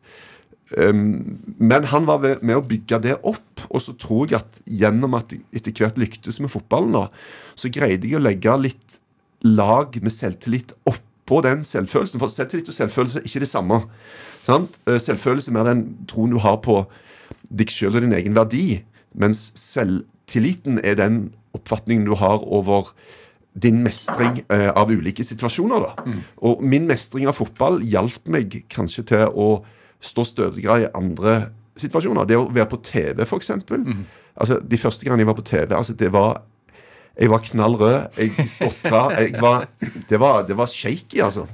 Um, 0.78 1.38
men 1.58 1.84
han 1.84 2.06
var 2.06 2.22
med 2.42 2.56
å 2.56 2.64
bygge 2.64 2.98
det 3.02 3.18
opp, 3.22 3.66
og 3.68 3.80
så 3.82 3.92
tror 3.92 4.30
jeg 4.30 4.40
at 4.40 4.60
gjennom 4.66 5.14
at 5.18 5.32
jeg 5.32 5.42
etter 5.52 5.72
hvert 5.84 5.98
lyktes 6.00 6.40
med 6.40 6.52
fotballen, 6.52 6.92
da, 6.96 7.06
så 7.54 7.68
greide 7.72 8.08
jeg 8.08 8.16
å 8.16 8.24
legge 8.24 8.56
litt 8.60 9.00
lag 9.44 9.96
med 10.02 10.12
selvtillit 10.14 10.72
oppå 10.88 11.42
den 11.44 11.64
selvfølelsen. 11.66 12.20
For 12.22 12.32
selvtillit 12.32 12.70
og 12.70 12.76
selvfølelse 12.76 13.20
er 13.20 13.28
ikke 13.28 13.42
det 13.44 13.50
samme. 13.50 13.82
Sant? 14.46 14.78
Eh, 14.86 15.00
Selvfølelse 15.02 15.50
er 15.50 15.56
mer 15.58 15.68
den 15.68 15.82
troen 16.10 16.32
du 16.32 16.38
har 16.42 16.60
på 16.64 16.82
deg 17.50 17.72
sjøl 17.72 17.96
og 17.98 18.04
din 18.04 18.16
egen 18.16 18.36
verdi, 18.36 18.82
mens 19.18 19.50
selvtilliten 19.58 20.80
er 20.84 20.96
den 21.00 21.22
oppfatningen 21.56 22.06
du 22.08 22.14
har 22.16 22.44
over 22.44 22.92
din 23.52 23.82
mestring 23.84 24.40
eh, 24.48 24.70
av 24.72 24.90
ulike 24.90 25.24
situasjoner. 25.24 25.84
da. 25.84 26.14
Og 26.48 26.62
min 26.64 26.86
mestring 26.88 27.28
av 27.28 27.36
fotball 27.36 27.82
hjalp 27.84 28.28
meg 28.32 28.62
kanskje 28.72 29.04
til 29.12 29.26
å 29.28 29.48
stå 30.02 30.24
stødigere 30.24 30.86
i 30.86 30.88
andre 30.96 31.52
situasjoner. 31.80 32.24
Det 32.28 32.38
å 32.40 32.48
være 32.48 32.70
på 32.72 32.80
TV, 32.84 33.22
f.eks. 33.26 33.52
Altså, 34.32 34.56
de 34.64 34.80
første 34.80 35.04
gangene 35.04 35.26
jeg 35.26 35.28
var 35.28 35.36
på 35.36 35.44
TV, 35.44 35.76
altså, 35.76 35.92
det 35.92 36.08
var 36.14 36.42
jeg 37.12 37.28
var 37.28 37.42
knall 37.44 37.74
rød. 37.76 38.16
Jeg 38.16 38.48
stotra. 38.48 39.02
Jeg 39.20 39.34
var, 39.40 39.66
det, 40.08 40.18
var, 40.20 40.46
det 40.48 40.56
var 40.56 40.66
shaky, 40.66 41.20
altså. 41.20 41.44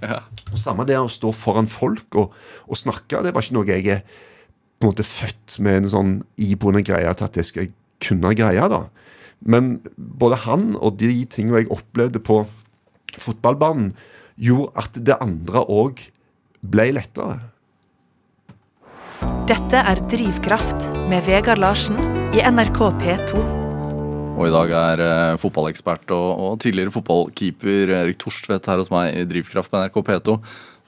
Og 0.52 0.58
Samme 0.58 0.86
det 0.86 0.94
å 0.98 1.08
stå 1.10 1.32
foran 1.34 1.66
folk 1.66 2.14
og, 2.14 2.36
og 2.68 2.78
snakke. 2.78 3.24
Det 3.26 3.34
var 3.34 3.42
ikke 3.42 3.56
noe 3.58 3.66
jeg 3.66 4.04
på 4.78 4.86
en 4.86 4.92
måte 4.92 5.06
født 5.06 5.58
med 5.64 5.82
en 5.82 5.90
sånn 5.90 6.14
iboende 6.38 6.84
greie 6.86 7.10
til 7.18 7.26
at 7.26 7.38
jeg 7.38 7.50
skal 7.50 7.70
kunne 8.04 8.34
greie. 8.38 8.68
da. 8.70 8.84
Men 9.40 9.78
både 9.96 10.38
han 10.46 10.72
og 10.76 10.98
de 11.02 11.24
tingene 11.30 11.64
jeg 11.64 11.72
opplevde 11.74 12.22
på 12.22 12.44
fotballbanen, 13.18 13.92
gjorde 14.38 14.70
at 14.78 14.98
det 15.02 15.18
andre 15.22 15.64
òg 15.66 16.02
ble 16.62 16.90
lettere. 16.94 17.40
Dette 19.50 19.80
er 19.80 20.02
Drivkraft 20.12 20.90
med 21.10 21.24
Vegard 21.26 21.58
Larsen 21.58 21.98
i 22.36 22.42
NRK 22.44 22.82
P2. 23.00 23.40
Og 24.38 24.44
i 24.46 24.52
dag 24.54 24.72
er 24.78 25.02
eh, 25.02 25.38
fotballekspert 25.42 26.12
og, 26.14 26.28
og 26.38 26.58
tidligere 26.62 26.94
fotballkeeper 26.94 27.90
Erik 28.04 28.20
Torstvedt 28.22 28.68
her 28.70 28.78
hos 28.78 28.92
meg 28.92 29.16
i 29.16 29.24
Drivkraft 29.26 29.72
på 29.72 29.80
NRK 29.80 29.98
P2. 30.06 30.36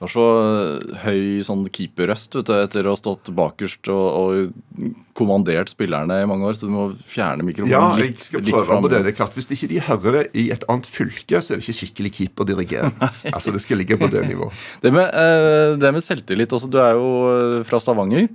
Du 0.01 0.07
har 0.07 0.09
så 0.15 0.23
eh, 0.41 0.93
høy 1.03 1.43
sånn 1.45 1.59
keeperrøst 1.69 2.33
vet 2.39 2.47
du, 2.47 2.55
etter 2.57 2.87
å 2.89 2.95
ha 2.95 2.97
stått 2.97 3.27
bakerst 3.37 3.85
og, 3.93 4.07
og 4.17 4.87
kommandert 5.13 5.69
spillerne 5.69 6.17
i 6.23 6.25
mange 6.25 6.47
år, 6.49 6.55
så 6.57 6.65
du 6.65 6.71
må 6.73 6.87
fjerne 7.05 7.45
mikrofonen 7.45 7.69
Ja, 7.69 7.91
litt, 7.99 8.17
jeg 8.17 8.25
skal 8.31 8.41
prøve 8.47 8.79
å 8.79 8.89
det. 8.89 9.03
det 9.05 9.11
er 9.11 9.17
klart, 9.19 9.37
Hvis 9.37 9.51
ikke 9.53 9.69
de 9.69 9.83
hører 9.85 10.17
det 10.17 10.23
i 10.41 10.47
et 10.55 10.65
annet 10.65 10.89
fylke, 10.89 11.37
så 11.37 11.53
er 11.53 11.61
det 11.61 11.67
ikke 11.67 11.77
skikkelig 11.83 12.13
keeperdirigering. 12.15 12.97
altså, 13.35 13.53
det 13.53 13.61
skal 13.61 13.77
ligge 13.77 13.99
på 14.01 14.09
det 14.09 14.25
nivået. 14.25 14.65
Det 14.81 14.89
med, 14.95 15.05
eh, 15.21 15.75
det 15.77 15.93
med 15.93 16.07
selvtillit 16.07 16.57
også. 16.57 16.71
Du 16.73 16.79
er 16.81 16.97
jo 16.97 17.13
eh, 17.35 17.55
fra 17.69 17.77
Stavanger. 17.83 18.25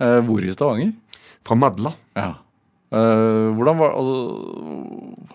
Hvor 0.00 0.40
i 0.40 0.56
Stavanger? 0.56 0.96
Fra 1.44 1.60
Madla. 1.60 1.92
Ja. 2.16 2.30
Hvordan, 2.88 3.76
var, 3.76 3.92
altså, 3.92 4.16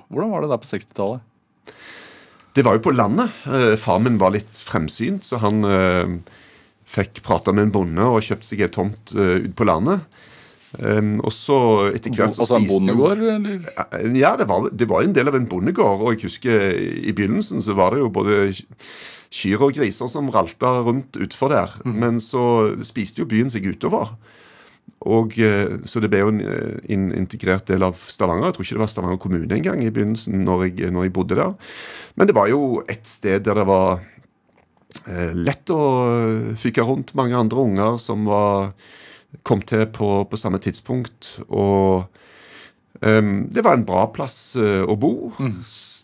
hvordan 0.10 0.34
var 0.34 0.42
det 0.42 0.50
der 0.50 0.64
på 0.64 0.72
60-tallet? 0.72 1.22
Det 2.56 2.64
var 2.64 2.78
jo 2.78 2.86
på 2.88 2.94
landet. 2.96 3.34
Eh, 3.52 3.74
far 3.80 4.00
min 4.00 4.20
var 4.22 4.32
litt 4.36 4.56
fremsynt, 4.64 5.26
så 5.28 5.42
han 5.44 5.64
eh, 5.68 6.14
fikk 6.88 7.20
prata 7.26 7.52
med 7.56 7.68
en 7.68 7.74
bonde 7.76 8.06
og 8.08 8.24
kjøpte 8.24 8.48
seg 8.54 8.64
ei 8.64 8.72
tomt 8.72 9.12
eh, 9.18 9.42
ute 9.44 9.56
på 9.60 9.68
landet. 9.68 10.06
Um, 10.76 11.22
og 11.24 11.32
så 11.32 11.58
etter 11.96 12.12
hvert 12.12 12.36
så 12.36 12.44
Altså 12.44 12.58
en 12.58 12.66
spiste 12.66 12.74
jo- 12.74 12.80
bondegård, 12.82 13.22
eller? 13.32 14.16
Ja, 14.20 14.34
det 14.36 14.48
var, 14.50 14.66
det 14.76 14.88
var 14.92 15.06
en 15.06 15.14
del 15.16 15.32
av 15.32 15.38
en 15.38 15.48
bondegård. 15.48 16.04
Og 16.04 16.16
jeg 16.16 16.26
husker 16.28 16.74
i 16.76 17.14
begynnelsen 17.16 17.64
så 17.64 17.76
var 17.78 17.96
det 17.96 18.02
jo 18.04 18.10
både 18.12 18.40
kyr 19.36 19.64
og 19.68 19.76
griser 19.78 20.10
som 20.12 20.28
ralta 20.32 20.74
rundt 20.84 21.16
utfor 21.20 21.52
der. 21.54 21.78
Men 21.88 22.20
så 22.24 22.74
spiste 22.88 23.24
jo 23.24 23.30
byen 23.32 23.52
seg 23.52 23.68
utover. 23.72 24.16
Og 25.06 25.38
eh, 25.38 25.78
Så 25.86 26.02
det 26.02 26.10
ble 26.14 26.24
jo 26.24 26.32
en 26.34 26.42
eh, 26.42 26.82
in 26.94 27.12
integrert 27.16 27.68
del 27.70 27.86
av 27.86 28.00
Stavanger. 28.10 28.50
Jeg 28.50 28.58
tror 28.58 28.66
ikke 28.66 28.78
det 28.78 28.84
var 28.84 28.92
Stavanger 28.92 29.22
kommune 29.22 29.58
engang 29.58 29.84
i 29.84 29.92
begynnelsen, 29.94 30.42
når 30.48 30.68
jeg, 30.68 30.92
når 30.96 31.08
jeg 31.08 31.16
bodde 31.16 31.40
der. 31.40 31.56
Men 32.16 32.30
det 32.30 32.36
var 32.38 32.50
jo 32.50 32.82
et 32.90 33.06
sted 33.08 33.46
der 33.46 33.60
det 33.60 33.68
var 33.70 34.02
eh, 35.06 35.34
lett 35.36 35.74
å 35.74 35.82
fyke 36.60 36.86
rundt 36.86 37.16
mange 37.18 37.38
andre 37.38 37.68
unger 37.70 38.00
som 38.02 38.26
var, 38.30 38.74
kom 39.44 39.62
til 39.68 39.86
på, 39.94 40.24
på 40.32 40.40
samme 40.40 40.62
tidspunkt. 40.64 41.36
Og 41.50 42.08
ehm, 43.06 43.46
det 43.54 43.66
var 43.66 43.78
en 43.78 43.88
bra 43.88 44.08
plass 44.16 44.56
eh, 44.58 44.82
å 44.82 44.98
bo. 44.98 45.34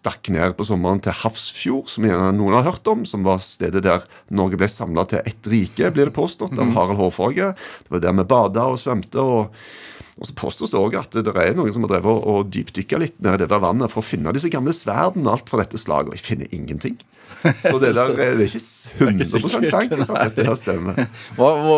Stakk 0.02 0.32
ned 0.34 0.56
på 0.58 0.66
sommeren 0.66 0.98
til 1.06 1.14
Hafrsfjord, 1.14 1.86
som 1.94 2.08
gjerne 2.08 2.32
noen 2.34 2.56
har 2.58 2.66
hørt 2.72 2.88
om. 2.90 3.04
Som 3.06 3.22
var 3.28 3.38
stedet 3.46 3.84
der 3.86 4.02
Norge 4.34 4.58
ble 4.58 4.66
samla 4.72 5.06
til 5.12 5.22
ett 5.22 5.46
rike, 5.46 5.92
blir 5.94 6.10
det 6.10 6.16
påstått, 6.18 6.58
av 6.58 6.74
Harald 6.74 6.98
Hårfagre. 6.98 7.52
Det 7.86 7.94
var 7.94 8.02
der 8.08 8.18
vi 8.18 8.24
bada 8.36 8.66
og 8.74 8.80
svømte. 8.82 9.22
og 9.22 9.56
og 10.22 10.28
så 10.28 10.34
påstås 10.36 10.74
det 10.74 10.78
òg 10.78 10.96
at 11.00 11.16
det 11.24 11.32
er 11.34 11.54
noen 11.56 11.72
som 11.74 11.82
har 11.88 11.94
drevet 11.96 12.06
og- 12.12 12.26
og 12.28 12.50
dypdykka 12.52 12.98
litt 13.00 13.16
ned 13.24 13.34
i 13.34 13.38
det 13.42 13.48
der 13.50 13.62
vannet 13.64 13.90
for 13.90 14.02
å 14.04 14.06
finne 14.06 14.34
disse 14.36 14.52
gamle 14.52 14.74
sverdene 14.76 15.32
alt 15.32 15.48
fra 15.50 15.64
dette 15.64 15.80
slaget, 15.80 16.12
og 16.12 16.14
jeg 16.14 16.22
finner 16.22 16.48
ingenting. 16.54 16.98
Så 17.64 17.80
det 17.80 17.96
der 17.96 18.12
det 18.14 18.28
er 18.28 18.44
ikke 18.44 18.62
100 19.00 19.26
sikkert, 19.26 19.74
enkelt 19.74 20.10
at 20.12 20.36
dette 20.36 20.46
her 20.46 20.56
stemmer. 20.60 21.00
Hva, 21.40 21.50
hva, 21.64 21.78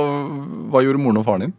hva 0.74 0.82
gjorde 0.84 1.00
moren 1.00 1.22
og 1.22 1.26
faren 1.30 1.46
din? 1.46 1.54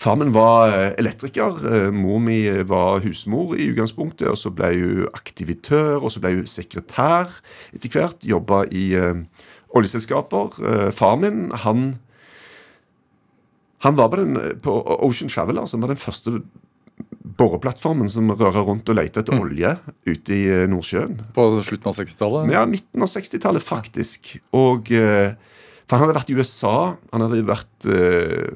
Far 0.00 0.16
min 0.16 0.32
var 0.32 0.72
eh, 0.72 0.92
elektriker. 0.98 1.60
eh, 1.68 1.90
Mor 1.92 2.20
mi 2.24 2.40
var 2.64 3.02
husmor 3.04 3.52
i 3.56 3.68
utgangspunktet. 3.68 4.28
og 4.28 4.38
Så 4.40 4.50
ble 4.50 4.72
hun 4.80 5.08
aktivitør, 5.12 6.00
og 6.00 6.12
så 6.12 6.22
ble 6.24 6.38
hun 6.38 6.46
sekretær 6.48 7.28
etter 7.74 7.92
hvert. 7.92 8.24
Jobba 8.24 8.64
i 8.72 8.94
uh, 8.96 9.20
oljeselskaper. 9.76 10.56
Uh, 10.56 10.88
far 10.96 11.20
min, 11.20 11.50
han 11.52 11.98
han 13.80 13.96
var 13.96 14.10
på, 14.12 14.16
den, 14.20 14.36
på 14.60 14.72
Ocean 15.00 15.30
Traveler, 15.32 15.64
som 15.66 15.80
var 15.80 15.88
den 15.88 16.00
første 16.00 16.42
boreplattformen 17.40 18.10
som 18.12 18.28
rører 18.28 18.66
rundt 18.66 18.88
og 18.92 18.98
leter 18.98 19.22
etter 19.22 19.40
olje 19.40 19.70
ute 20.08 20.34
i 20.36 20.42
eh, 20.52 20.66
Nordsjøen. 20.68 21.16
På 21.36 21.46
slutten 21.64 21.88
av 21.88 21.96
60-tallet? 21.96 22.52
Ja, 22.52 22.66
midten 22.68 23.04
av 23.04 23.08
60-tallet, 23.08 23.64
faktisk. 23.64 24.34
Og 24.56 24.90
eh, 24.92 25.32
For 25.90 25.98
han 25.98 26.06
hadde 26.06 26.14
vært 26.20 26.30
i 26.30 26.36
USA. 26.38 26.74
Han 27.10 27.24
hadde 27.26 27.42
vært 27.48 27.86
øh, 27.90 28.52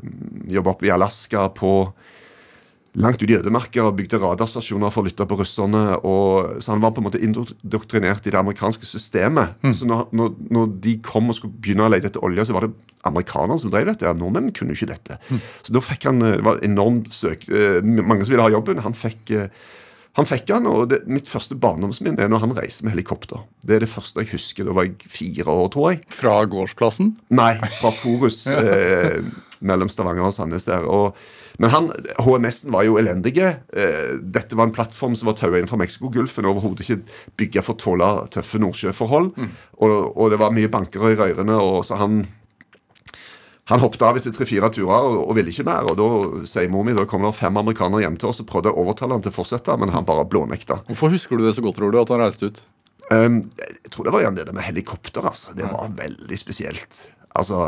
jobba 0.55 0.76
oppe 0.76 0.87
i 0.87 0.93
Alaska 0.95 1.49
på 1.57 1.73
langt 2.95 3.19
ute 3.19 3.26
i 3.33 3.35
ødemarka 3.41 3.83
og 3.83 3.97
bygde 3.99 4.21
radarstasjoner 4.23 4.93
for 4.95 5.03
å 5.03 5.09
lytte 5.09 5.25
på 5.26 5.38
russerne. 5.41 5.81
Og, 6.07 6.61
så 6.62 6.71
han 6.76 6.83
var 6.85 6.93
på 6.95 7.03
en 7.03 7.09
måte 7.09 7.19
indoktrinert 7.26 8.29
i 8.29 8.31
det 8.31 8.38
amerikanske 8.38 8.87
systemet. 8.87 9.57
Så 9.75 9.88
når, 9.91 10.05
når, 10.14 10.31
når 10.55 10.69
de 10.85 10.93
kom 11.03 11.26
og 11.33 11.35
skulle 11.41 11.59
begynne 11.59 11.88
å 11.88 11.91
lete 11.91 12.12
etter 12.12 12.23
olje, 12.23 12.47
så 12.47 12.55
var 12.55 12.69
det 12.69 12.75
amerikanerne 13.11 13.59
som 13.61 13.73
drev 13.75 13.91
dette. 13.91 14.14
Nordmenn 14.17 14.53
kunne 14.55 14.76
jo 14.76 14.79
ikke 14.79 14.93
dette. 14.95 15.19
Så 15.67 15.75
da 15.75 15.83
fikk 15.83 16.07
han 16.09 16.23
eh, 16.23 16.37
Det 16.38 16.47
var 16.47 16.62
enormt 16.71 17.11
søk... 17.12 17.49
eh, 17.50 17.81
Mange 17.83 18.23
som 18.23 18.37
ville 18.37 18.47
ha 18.47 18.55
jobben. 18.55 18.79
Han 18.87 18.95
fikk 18.97 19.35
eh, 19.35 19.50
han 20.14 20.28
fikk 20.28 20.52
han, 20.54 20.66
og 20.71 20.90
det, 20.92 21.00
Mitt 21.11 21.26
første 21.30 21.56
barndomsminne 21.59 22.23
er 22.23 22.30
når 22.30 22.44
han 22.44 22.54
reiser 22.54 22.87
med 22.87 22.94
helikopter. 22.94 23.42
Det 23.66 23.78
er 23.78 23.83
det 23.83 23.90
første 23.90 24.23
jeg 24.23 24.30
husker. 24.37 24.68
Da 24.68 24.76
var 24.76 24.87
jeg 24.87 25.11
fire 25.11 25.49
år, 25.50 25.73
tror 25.75 25.88
jeg. 25.90 26.04
Fra 26.14 26.37
gårdsplassen? 26.50 27.16
Nei, 27.35 27.54
fra 27.80 27.90
Forus 27.94 28.44
eh, 28.52 29.18
mellom 29.64 29.90
Stavanger 29.90 30.28
og 30.28 30.37
Sandnes 30.37 30.68
der. 30.68 30.87
Og, 30.87 31.18
men 31.59 31.75
han, 31.75 31.90
HMS-en 32.23 32.75
var 32.76 32.87
jo 32.87 32.94
elendige. 33.00 33.56
Eh, 33.75 34.14
dette 34.23 34.54
var 34.54 34.71
en 34.71 34.76
plattform 34.76 35.18
som 35.18 35.33
var 35.33 35.38
taua 35.40 35.59
inn 35.59 35.71
fra 35.71 35.80
Mexicogolfen. 35.83 36.47
Overhodet 36.47 36.87
ikke 36.87 37.00
bygga 37.42 37.66
for 37.66 37.75
å 37.75 37.83
tåle 37.83 38.14
tøffe 38.38 38.62
nordsjøforhold. 38.62 39.35
Og, 39.83 39.99
og 40.14 40.30
det 40.30 40.38
var 40.44 40.54
mye 40.54 40.71
banker 40.71 41.11
i 41.11 41.18
rørene, 41.18 41.59
og 41.59 41.83
så 41.88 41.99
han 41.99 42.23
han 43.71 43.80
hoppet 43.80 44.02
av 44.04 44.18
etter 44.18 44.35
tre-fire 44.35 44.68
turer 44.75 45.06
og, 45.09 45.18
og 45.25 45.37
ville 45.38 45.52
ikke 45.52 45.64
mer. 45.64 45.87
og 45.88 45.97
Da 45.97 46.47
sier 46.50 46.68
mor 46.73 46.85
mi, 46.85 46.92
da 46.97 47.06
kom 47.09 47.25
det 47.25 47.33
fem 47.38 47.56
amerikanere 47.56 48.04
hjem 48.04 48.18
til 48.21 48.28
oss 48.30 48.42
og 48.44 48.49
prøvde 48.50 48.73
å 48.73 48.85
overtale 48.85 49.16
han 49.16 49.25
til 49.25 49.33
å 49.33 49.38
fortsette, 49.38 49.76
men 49.80 49.94
han 49.94 50.04
bare 50.09 50.26
blånekta. 50.28 50.83
Hvorfor 50.90 51.12
husker 51.14 51.40
du 51.40 51.47
det 51.47 51.54
så 51.56 51.64
godt, 51.64 51.78
tror 51.80 51.94
du, 51.94 52.00
at 52.02 52.12
han 52.12 52.21
reiste 52.21 52.52
ut? 52.52 52.61
Um, 53.09 53.42
jeg 53.61 53.92
tror 53.92 54.09
det 54.09 54.14
var 54.14 54.25
igjen 54.25 54.37
det 54.37 54.52
med 54.52 54.64
helikopter. 54.66 55.25
altså. 55.33 55.56
Det 55.56 55.68
var 55.68 55.92
veldig 55.97 56.40
spesielt. 56.40 57.06
Altså, 57.35 57.64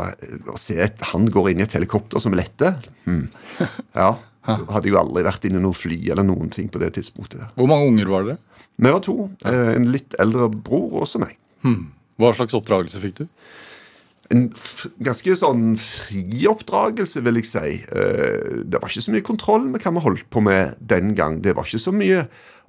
Å 0.47 0.57
se 0.61 0.77
at 0.85 1.01
han 1.11 1.27
går 1.33 1.51
inn 1.51 1.61
i 1.61 1.65
et 1.65 1.75
helikopter 1.75 2.21
som 2.23 2.35
letter 2.37 2.77
hmm. 3.03 3.25
Ja. 3.97 4.13
Da 4.47 4.61
hadde 4.71 4.87
jo 4.87 4.95
aldri 4.95 5.25
vært 5.27 5.43
inne 5.49 5.59
i 5.59 5.63
noe 5.65 5.75
fly 5.75 5.97
eller 6.07 6.23
noen 6.23 6.47
ting 6.53 6.69
på 6.71 6.79
det 6.79 6.93
tidspunktet. 6.95 7.49
Hvor 7.57 7.67
mange 7.67 7.89
unger 7.89 8.11
var 8.13 8.23
dere? 8.23 8.37
Vi 8.79 8.93
var 8.93 9.01
to. 9.03 9.15
Ja. 9.43 9.73
En 9.73 9.89
litt 9.91 10.15
eldre 10.23 10.47
bror 10.53 10.85
og 10.93 11.01
også 11.03 11.19
meg. 11.19 11.33
Hva 12.17 12.31
slags 12.37 12.55
oppdragelse 12.55 13.01
fikk 13.03 13.17
du? 13.17 13.25
En 14.33 14.49
f 14.51 14.85
ganske 14.99 15.35
sånn 15.39 15.77
fri 15.79 16.43
oppdragelse, 16.51 17.21
vil 17.23 17.39
jeg 17.39 17.47
si. 17.47 17.69
Eh, 17.87 18.63
Det 18.67 18.81
var 18.81 18.89
ikke 18.91 19.05
så 19.05 19.13
mye 19.15 19.23
kontroll 19.23 19.67
med 19.71 19.81
hva 19.85 19.93
vi 19.95 20.03
holdt 20.03 20.29
på 20.33 20.41
med 20.43 20.75
den 20.83 21.13
gang. 21.15 21.39
Det 21.41 21.55
var 21.55 21.63
ikke 21.63 21.79
så 21.79 21.93
mye 21.95 22.25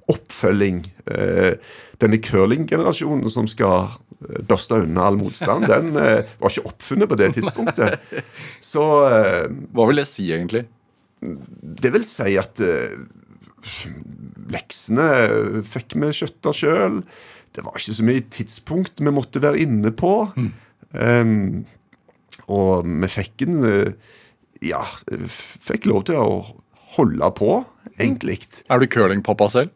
oppfølging. 0.09 0.79
Eh, 1.11 1.53
Denne 1.99 2.17
curlinggenerasjonen 2.23 3.29
som 3.29 3.45
skal 3.51 3.89
eh, 4.23 4.39
børste 4.47 4.79
unna 4.85 5.03
all 5.09 5.19
motstand, 5.19 5.67
den 5.67 5.91
eh, 5.99 6.23
var 6.39 6.49
ikke 6.53 6.65
oppfunnet 6.71 7.11
på 7.11 7.17
det 7.19 7.33
tidspunktet. 7.35 7.99
Så 8.63 8.85
eh, 9.11 9.47
Hva 9.75 9.89
vil 9.91 9.99
det 10.01 10.07
si, 10.07 10.29
egentlig? 10.31 10.65
det 11.19 11.89
vil 11.91 12.05
si 12.07 12.37
at 12.39 12.61
eh, 12.63 12.93
leksene 14.53 15.07
fikk 15.67 15.97
vi 15.99 16.11
skjøtta 16.15 16.53
sjøl. 16.55 17.01
Det 17.55 17.65
var 17.65 17.75
ikke 17.79 17.95
så 17.97 18.05
mye 18.07 18.23
tidspunkt 18.31 19.01
vi 19.03 19.11
måtte 19.13 19.41
være 19.43 19.59
inne 19.65 19.91
på. 19.91 20.13
Um, 20.93 21.65
og 22.49 22.87
vi 22.87 23.09
fikk 23.13 23.43
en 23.45 23.59
eh, 23.67 23.91
Ja, 24.65 24.81
fikk 25.29 25.85
lov 25.87 26.07
til 26.09 26.17
å 26.19 26.39
holde 26.95 27.29
på, 27.37 27.51
egentlig. 28.01 28.39
Er 28.67 28.81
du 28.81 28.87
curlingpappa 28.91 29.47
selv? 29.53 29.69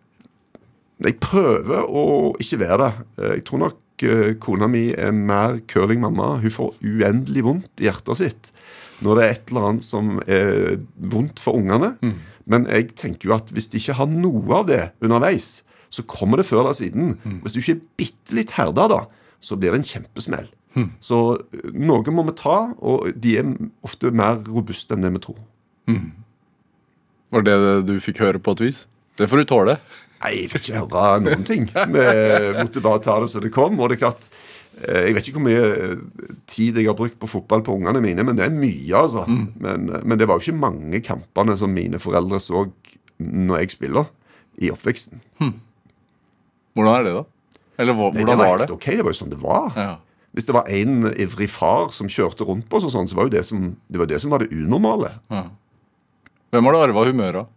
Jeg 1.03 1.17
prøver 1.23 1.85
å 1.89 2.03
ikke 2.41 2.59
være 2.63 2.79
det. 2.81 2.91
Eh, 3.21 3.33
Jeg 3.37 3.45
tror 3.47 3.61
nok 3.67 4.03
eh, 4.07 4.33
kona 4.43 4.67
mi 4.71 4.87
er 4.97 5.11
mer 5.15 5.59
curlingmamma. 5.69 6.39
Hun 6.43 6.51
får 6.55 6.73
uendelig 6.81 7.43
vondt 7.45 7.83
i 7.83 7.87
hjertet 7.89 8.19
sitt 8.23 8.51
når 9.03 9.17
det 9.19 9.23
er 9.25 9.33
et 9.35 9.49
eller 9.51 9.65
annet 9.67 9.83
som 9.83 10.11
er 10.31 10.77
vondt 11.11 11.41
for 11.43 11.57
ungene. 11.59 11.93
Men 12.47 12.65
jeg 12.71 12.93
tenker 12.99 13.29
jo 13.29 13.35
at 13.35 13.49
hvis 13.51 13.67
de 13.71 13.79
ikke 13.81 13.95
har 13.97 14.07
noe 14.07 14.59
av 14.61 14.67
det 14.69 14.81
underveis, 15.03 15.61
så 15.91 16.05
kommer 16.07 16.39
det 16.39 16.45
før 16.47 16.61
eller 16.65 16.77
siden. 16.77 17.17
Hvis 17.43 17.53
du 17.55 17.59
ikke 17.59 17.75
er 17.75 17.81
bitte 17.99 18.37
litt 18.37 18.53
herda, 18.55 18.85
da, 18.91 19.01
så 19.43 19.57
blir 19.59 19.73
det 19.75 19.81
en 19.81 19.89
kjempesmell. 19.89 20.47
Så 21.03 21.19
eh, 21.53 21.67
noe 21.73 22.15
må 22.15 22.25
vi 22.29 22.35
ta, 22.39 22.57
og 22.81 23.11
de 23.15 23.35
er 23.41 23.51
ofte 23.85 24.11
mer 24.15 24.39
robuste 24.47 24.95
enn 24.95 25.05
det 25.05 25.11
vi 25.17 25.23
tror. 25.27 25.41
Var 27.33 27.45
det 27.45 27.59
det 27.65 27.75
du 27.89 27.93
fikk 28.01 28.21
høre 28.23 28.41
på 28.41 28.53
et 28.55 28.65
vis? 28.67 28.83
Det 29.17 29.27
får 29.29 29.43
du 29.43 29.49
tåle. 29.49 29.77
Nei, 30.23 30.31
jeg 30.39 30.49
fikk 30.53 30.69
ikke 30.69 30.81
høre 30.85 31.21
noen 31.25 31.43
ting. 31.47 31.65
Vi 31.67 32.03
måtte 32.57 32.81
bare 32.83 33.01
ta 33.03 33.19
det 33.21 33.29
som 33.33 33.43
det 33.43 33.51
kom. 33.53 33.75
Og 33.81 33.89
det 33.91 33.97
er 33.97 34.03
klart, 34.05 34.29
eh, 34.79 35.09
Jeg 35.09 35.15
vet 35.17 35.27
ikke 35.27 35.39
hvor 35.41 35.47
mye 35.49 35.65
eh, 35.73 35.97
tid 36.49 36.77
jeg 36.79 36.87
har 36.87 36.95
brukt 36.97 37.19
på 37.19 37.27
fotball 37.29 37.61
på 37.65 37.75
ungene 37.75 38.01
mine, 38.01 38.23
men 38.23 38.39
det 38.39 38.45
er 38.47 38.55
mye, 38.55 38.93
altså. 38.95 39.25
Men, 39.27 39.89
eh, 39.89 40.01
men 40.05 40.17
det 40.21 40.27
var 40.29 40.39
jo 40.39 40.47
ikke 40.47 40.61
mange 40.63 41.01
kampene 41.03 41.57
som 41.59 41.73
mine 41.75 41.99
foreldre 42.01 42.39
så 42.41 42.65
når 43.19 43.61
jeg 43.65 43.75
spiller, 43.75 44.09
i 44.61 44.69
oppveksten. 44.73 45.21
Hvordan 46.73 46.93
er 46.93 47.05
det, 47.05 47.13
da? 47.19 47.23
Eller 47.81 47.95
hvordan 47.97 48.17
Nei, 48.19 48.25
det 48.29 48.37
var 48.37 48.49
var 48.49 48.61
det? 48.61 48.71
ok, 48.73 48.85
det 48.85 49.03
var 49.05 49.13
jo 49.13 49.17
sånn 49.17 49.31
det 49.33 49.41
var. 49.41 49.69
Ja. 49.77 49.93
Hvis 50.33 50.47
det 50.49 50.55
var 50.55 50.69
en 50.73 51.11
ivrig 51.13 51.49
far 51.53 51.91
som 51.93 52.09
kjørte 52.09 52.45
rundt 52.47 52.65
på 52.69 52.79
oss, 52.79 52.87
og 52.89 52.93
sånn, 52.95 53.09
så 53.09 53.17
var 53.17 53.27
jo 53.27 53.35
det 53.35 53.43
som 53.45 53.67
det 53.87 54.01
var 54.01 54.09
det 54.09 54.19
som 54.21 54.33
var 54.33 54.41
det 54.41 54.53
unormale. 54.53 55.11
Ja. 55.29 55.45
Hvem 56.53 56.69
har 56.69 56.75
du 56.75 56.79
arva 56.81 57.05
humøret 57.05 57.43
av? 57.43 57.51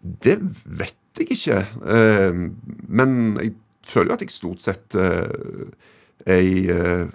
Det 0.00 0.38
vet 0.64 0.96
jeg 1.20 1.36
ikke. 1.36 1.58
Eh, 1.92 2.40
men 2.88 3.18
jeg 3.40 3.54
føler 3.88 4.12
jo 4.12 4.16
at 4.16 4.24
jeg 4.24 4.32
stort 4.32 4.64
sett 4.64 4.96
eh, 4.96 5.68
er 6.24 6.40
i 6.44 6.62
eh, 6.72 7.10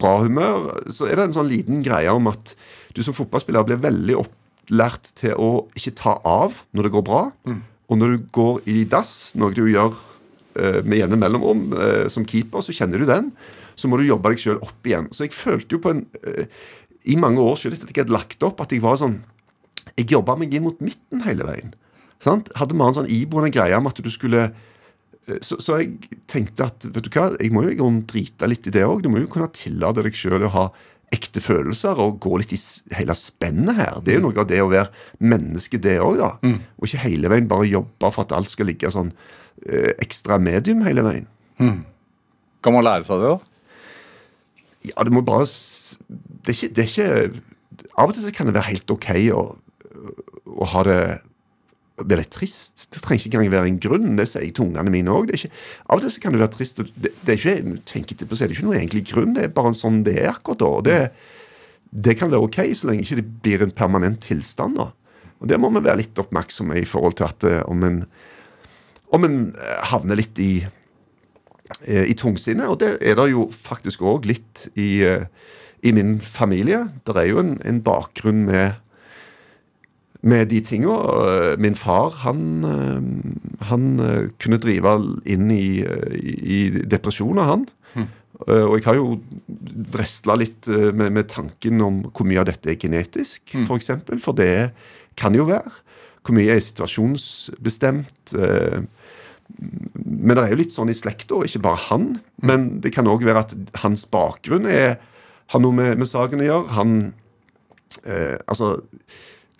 bra 0.00 0.14
humør. 0.24 0.70
Så 0.92 1.08
er 1.08 1.18
det 1.18 1.28
en 1.28 1.36
sånn 1.36 1.50
liten 1.52 1.84
greie 1.84 2.12
om 2.12 2.30
at 2.32 2.54
du 2.96 3.02
som 3.04 3.16
fotballspiller 3.16 3.68
blir 3.68 3.82
veldig 3.82 4.16
opplært 4.20 5.12
til 5.20 5.36
å 5.36 5.50
ikke 5.76 5.96
ta 6.00 6.16
av 6.28 6.62
når 6.72 6.88
det 6.88 6.94
går 6.96 7.06
bra. 7.08 7.22
Og 7.92 8.00
når 8.00 8.16
du 8.16 8.26
går 8.32 8.62
i 8.72 8.82
dass, 8.88 9.34
noe 9.36 9.52
du 9.56 9.66
gjør 9.68 9.96
med 10.84 11.00
jevne 11.00 11.18
mellomrom 11.20 11.66
eh, 11.76 12.06
som 12.12 12.26
keeper, 12.28 12.64
så 12.64 12.74
kjenner 12.76 13.02
du 13.02 13.08
den. 13.08 13.30
Så 13.78 13.88
må 13.88 13.98
du 13.98 14.06
jobbe 14.06 14.32
deg 14.32 14.42
sjøl 14.42 14.60
opp 14.62 14.88
igjen. 14.88 15.08
Så 15.14 15.26
jeg 15.26 15.36
følte 15.36 15.76
jo 15.76 15.82
på 15.82 15.94
en 15.94 16.04
eh, 16.22 16.48
I 17.08 17.18
mange 17.18 17.42
år 17.42 17.56
selv 17.58 17.76
etter 17.76 17.88
at 17.88 17.96
jeg 17.96 18.04
hadde 18.04 18.16
lagt 18.16 18.44
opp, 18.46 18.60
at 18.62 18.74
jeg 18.74 18.84
var 18.84 19.00
sånn 19.00 19.22
Jeg 19.98 20.12
jobba 20.12 20.36
meg 20.38 20.52
inn 20.54 20.66
mot 20.66 20.78
midten 20.84 21.24
hele 21.26 21.46
veien. 21.48 21.72
Sant? 22.22 22.52
Hadde 22.54 22.76
man 22.78 22.92
en 22.92 23.00
sånn 23.00 23.10
iboende 23.10 23.50
greie 23.54 23.74
om 23.76 23.88
at 23.90 23.98
du 23.98 24.10
skulle 24.12 24.44
eh, 24.50 25.40
så, 25.42 25.58
så 25.58 25.80
jeg 25.80 26.20
tenkte 26.30 26.68
at 26.68 26.86
vet 26.86 27.08
du 27.08 27.10
hva, 27.16 27.32
jeg 27.40 27.52
må 27.54 27.66
jo 27.66 27.90
drite 28.08 28.48
litt 28.50 28.68
i 28.68 28.74
det 28.74 28.86
òg. 28.86 29.02
Du 29.02 29.10
må 29.10 29.24
jo 29.24 29.30
kunne 29.32 29.50
tillate 29.56 30.04
deg 30.06 30.16
sjøl 30.16 30.46
å 30.46 30.54
ha 30.54 30.66
ekte 31.12 31.42
følelser 31.44 31.98
og 32.00 32.22
gå 32.24 32.38
litt 32.40 32.54
i 32.56 32.58
hele 32.96 33.12
spennet 33.18 33.76
her. 33.76 33.98
Det 34.00 34.14
er 34.14 34.20
jo 34.20 34.28
noe 34.30 34.38
av 34.40 34.48
det 34.48 34.62
å 34.64 34.70
være 34.72 34.88
menneske, 35.20 35.80
det 35.82 35.98
òg, 36.00 36.16
da. 36.22 36.30
Og 36.78 36.88
ikke 36.88 37.02
hele 37.04 37.28
veien 37.28 37.50
bare 37.50 37.68
jobbe 37.68 38.12
for 38.14 38.24
at 38.24 38.32
alt 38.32 38.48
skal 38.48 38.70
ligge 38.70 38.88
sånn 38.94 39.10
eh, 39.12 39.41
ekstra 40.02 40.38
medium 40.42 40.82
hele 40.86 41.04
veien. 41.06 41.26
Kan 42.62 42.74
man 42.74 42.86
lære 42.86 43.06
seg 43.06 43.22
det, 43.22 43.32
da? 43.32 43.52
Ja, 44.90 45.04
det 45.06 45.12
må 45.14 45.22
bare 45.22 45.46
Det 45.46 46.50
er 46.50 46.56
ikke, 46.56 46.74
det 46.74 46.82
er 46.82 46.88
ikke 46.90 47.42
Av 47.98 48.10
og 48.10 48.16
til 48.16 48.32
kan 48.34 48.48
det 48.48 48.56
være 48.56 48.72
helt 48.72 48.90
OK 48.90 49.10
å, 49.30 49.42
å 50.50 50.68
ha 50.72 50.82
det 50.88 51.02
være 52.02 52.22
litt 52.22 52.32
trist. 52.34 52.86
Det 52.92 53.02
trenger 53.02 53.26
ikke 53.26 53.38
engang 53.38 53.52
være 53.52 53.70
en 53.70 53.80
grunn. 53.82 54.16
Det 54.18 54.26
sier 54.30 54.46
jeg 54.46 54.54
til 54.56 54.68
ungene 54.68 54.92
mine 54.92 55.12
òg. 55.12 55.32
Av 55.36 55.98
og 55.98 56.04
til 56.04 56.22
kan 56.22 56.34
det 56.34 56.40
være 56.40 56.54
trist. 56.56 56.80
Det, 56.80 57.12
det 57.22 57.34
er 57.34 57.38
ikke, 57.38 57.76
tenker 57.88 58.26
på, 58.26 58.36
så 58.36 58.44
er 58.44 58.50
det 58.50 58.56
ikke 58.56 58.66
noe 58.68 58.78
egentlig 58.78 59.04
grunn. 59.10 59.36
Det 59.36 59.46
er 59.46 59.54
bare 59.54 59.72
en 59.72 59.78
sånn 59.78 60.00
det 60.06 60.16
er 60.22 60.32
akkurat 60.32 60.62
da. 60.62 60.70
og 60.80 60.86
Det, 60.88 60.98
det 62.08 62.16
kan 62.18 62.32
være 62.32 62.48
OK 62.48 62.60
så 62.78 62.90
lenge 62.90 63.06
ikke 63.06 63.20
det 63.20 63.28
blir 63.44 63.66
en 63.66 63.76
permanent 63.82 64.22
tilstand. 64.24 64.80
da. 64.80 64.90
Og 65.40 65.50
Det 65.52 65.60
må 65.60 65.70
vi 65.74 65.84
være 65.84 66.00
litt 66.02 66.22
oppmerksomme 66.22 66.80
i 66.80 66.88
forhold 66.88 67.18
til 67.20 67.28
at 67.28 67.48
eh, 67.48 67.62
om 67.70 67.84
en, 67.86 68.02
om 69.12 69.26
en 69.26 69.40
eh, 69.56 69.80
havner 69.92 70.18
litt 70.20 70.40
i 70.42 70.52
eh, 70.62 72.06
i 72.08 72.14
tungsinnet, 72.18 72.68
og 72.68 72.80
det 72.82 72.96
er 73.00 73.18
det 73.18 73.30
jo 73.32 73.48
faktisk 73.52 74.04
òg 74.06 74.28
litt 74.28 74.68
i, 74.74 75.02
eh, 75.06 75.26
i 75.82 75.92
min 75.94 76.18
familie. 76.22 76.86
Det 77.06 77.16
er 77.16 77.28
jo 77.30 77.42
en, 77.42 77.56
en 77.66 77.82
bakgrunn 77.84 78.44
med, 78.48 78.78
med 80.22 80.48
de 80.52 80.62
tinga. 80.64 80.96
Min 81.58 81.76
far, 81.76 82.14
han, 82.22 82.64
han 83.68 83.86
kunne 84.38 84.60
drive 84.62 84.94
inn 85.26 85.50
i, 85.50 85.82
i 85.82 86.60
depresjoner, 86.86 87.48
han. 87.48 87.66
Mm. 87.96 88.06
Og 88.46 88.76
jeg 88.78 88.86
har 88.86 88.96
jo 89.00 89.08
vresla 89.92 90.36
litt 90.38 90.70
med, 90.70 91.10
med 91.18 91.28
tanken 91.30 91.82
om 91.82 92.00
hvor 92.08 92.26
mye 92.26 92.40
av 92.42 92.48
dette 92.48 92.70
er 92.70 92.78
genetisk, 92.78 93.42
for 93.66 93.76
f.eks. 93.76 93.90
For, 94.06 94.22
for 94.22 94.38
det 94.38 94.70
kan 95.18 95.34
jo 95.34 95.50
være. 95.50 95.74
Hvor 96.22 96.38
mye 96.38 96.54
er 96.54 96.62
situasjonsbestemt. 96.62 98.34
eh, 98.38 98.82
men 100.02 100.36
det 100.36 100.44
er 100.44 100.52
jo 100.54 100.60
litt 100.60 100.74
sånn 100.74 100.92
i 100.92 100.96
slekta, 100.96 101.40
ikke 101.46 101.62
bare 101.64 101.80
han. 101.88 102.06
Men 102.42 102.68
det 102.84 102.92
kan 102.94 103.08
òg 103.10 103.24
være 103.26 103.44
at 103.46 103.54
hans 103.82 104.04
bakgrunn 104.10 104.68
er, 104.70 104.96
har 105.52 105.62
noe 105.62 105.76
med, 105.76 105.98
med 106.00 106.08
saken 106.08 106.42
å 106.42 106.48
gjøre. 106.48 106.76
Han 106.78 106.94
eh, 108.06 108.38
Altså, 108.50 108.74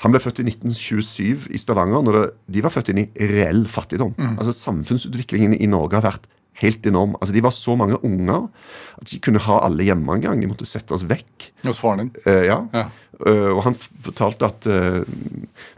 han 0.03 0.15
ble 0.15 0.21
født 0.23 0.43
i 0.43 0.47
1927 0.49 1.49
i 1.55 1.61
Stavanger. 1.61 2.03
når 2.03 2.19
det, 2.19 2.29
De 2.57 2.63
var 2.65 2.75
født 2.75 2.93
inn 2.93 3.05
i 3.05 3.09
reell 3.31 3.67
fattigdom. 3.71 4.15
Altså 4.35 4.55
Samfunnsutviklingen 4.57 5.55
i 5.55 5.71
Norge 5.71 6.01
har 6.01 6.09
vært 6.09 6.27
helt 6.63 6.87
enorm. 6.87 7.15
Altså 7.21 7.35
De 7.35 7.45
var 7.45 7.55
så 7.55 7.77
mange 7.79 7.99
unger 8.05 8.49
at 9.01 9.13
de 9.13 9.21
kunne 9.23 9.43
ha 9.47 9.61
alle 9.67 9.87
hjemme 9.87 10.17
en 10.17 10.25
gang. 10.25 10.43
De 10.43 10.51
måtte 10.51 10.69
settes 10.69 11.07
vekk. 11.09 11.51
Hos 11.65 11.81
faren 11.83 12.05
din? 12.05 12.13
Eh, 12.27 12.45
ja. 12.51 12.63
Ja. 12.75 12.89
Uh, 13.23 13.53
og 13.55 13.63
han 13.69 13.77
fortalte 13.79 14.49
at 14.49 14.67
uh, 14.67 15.03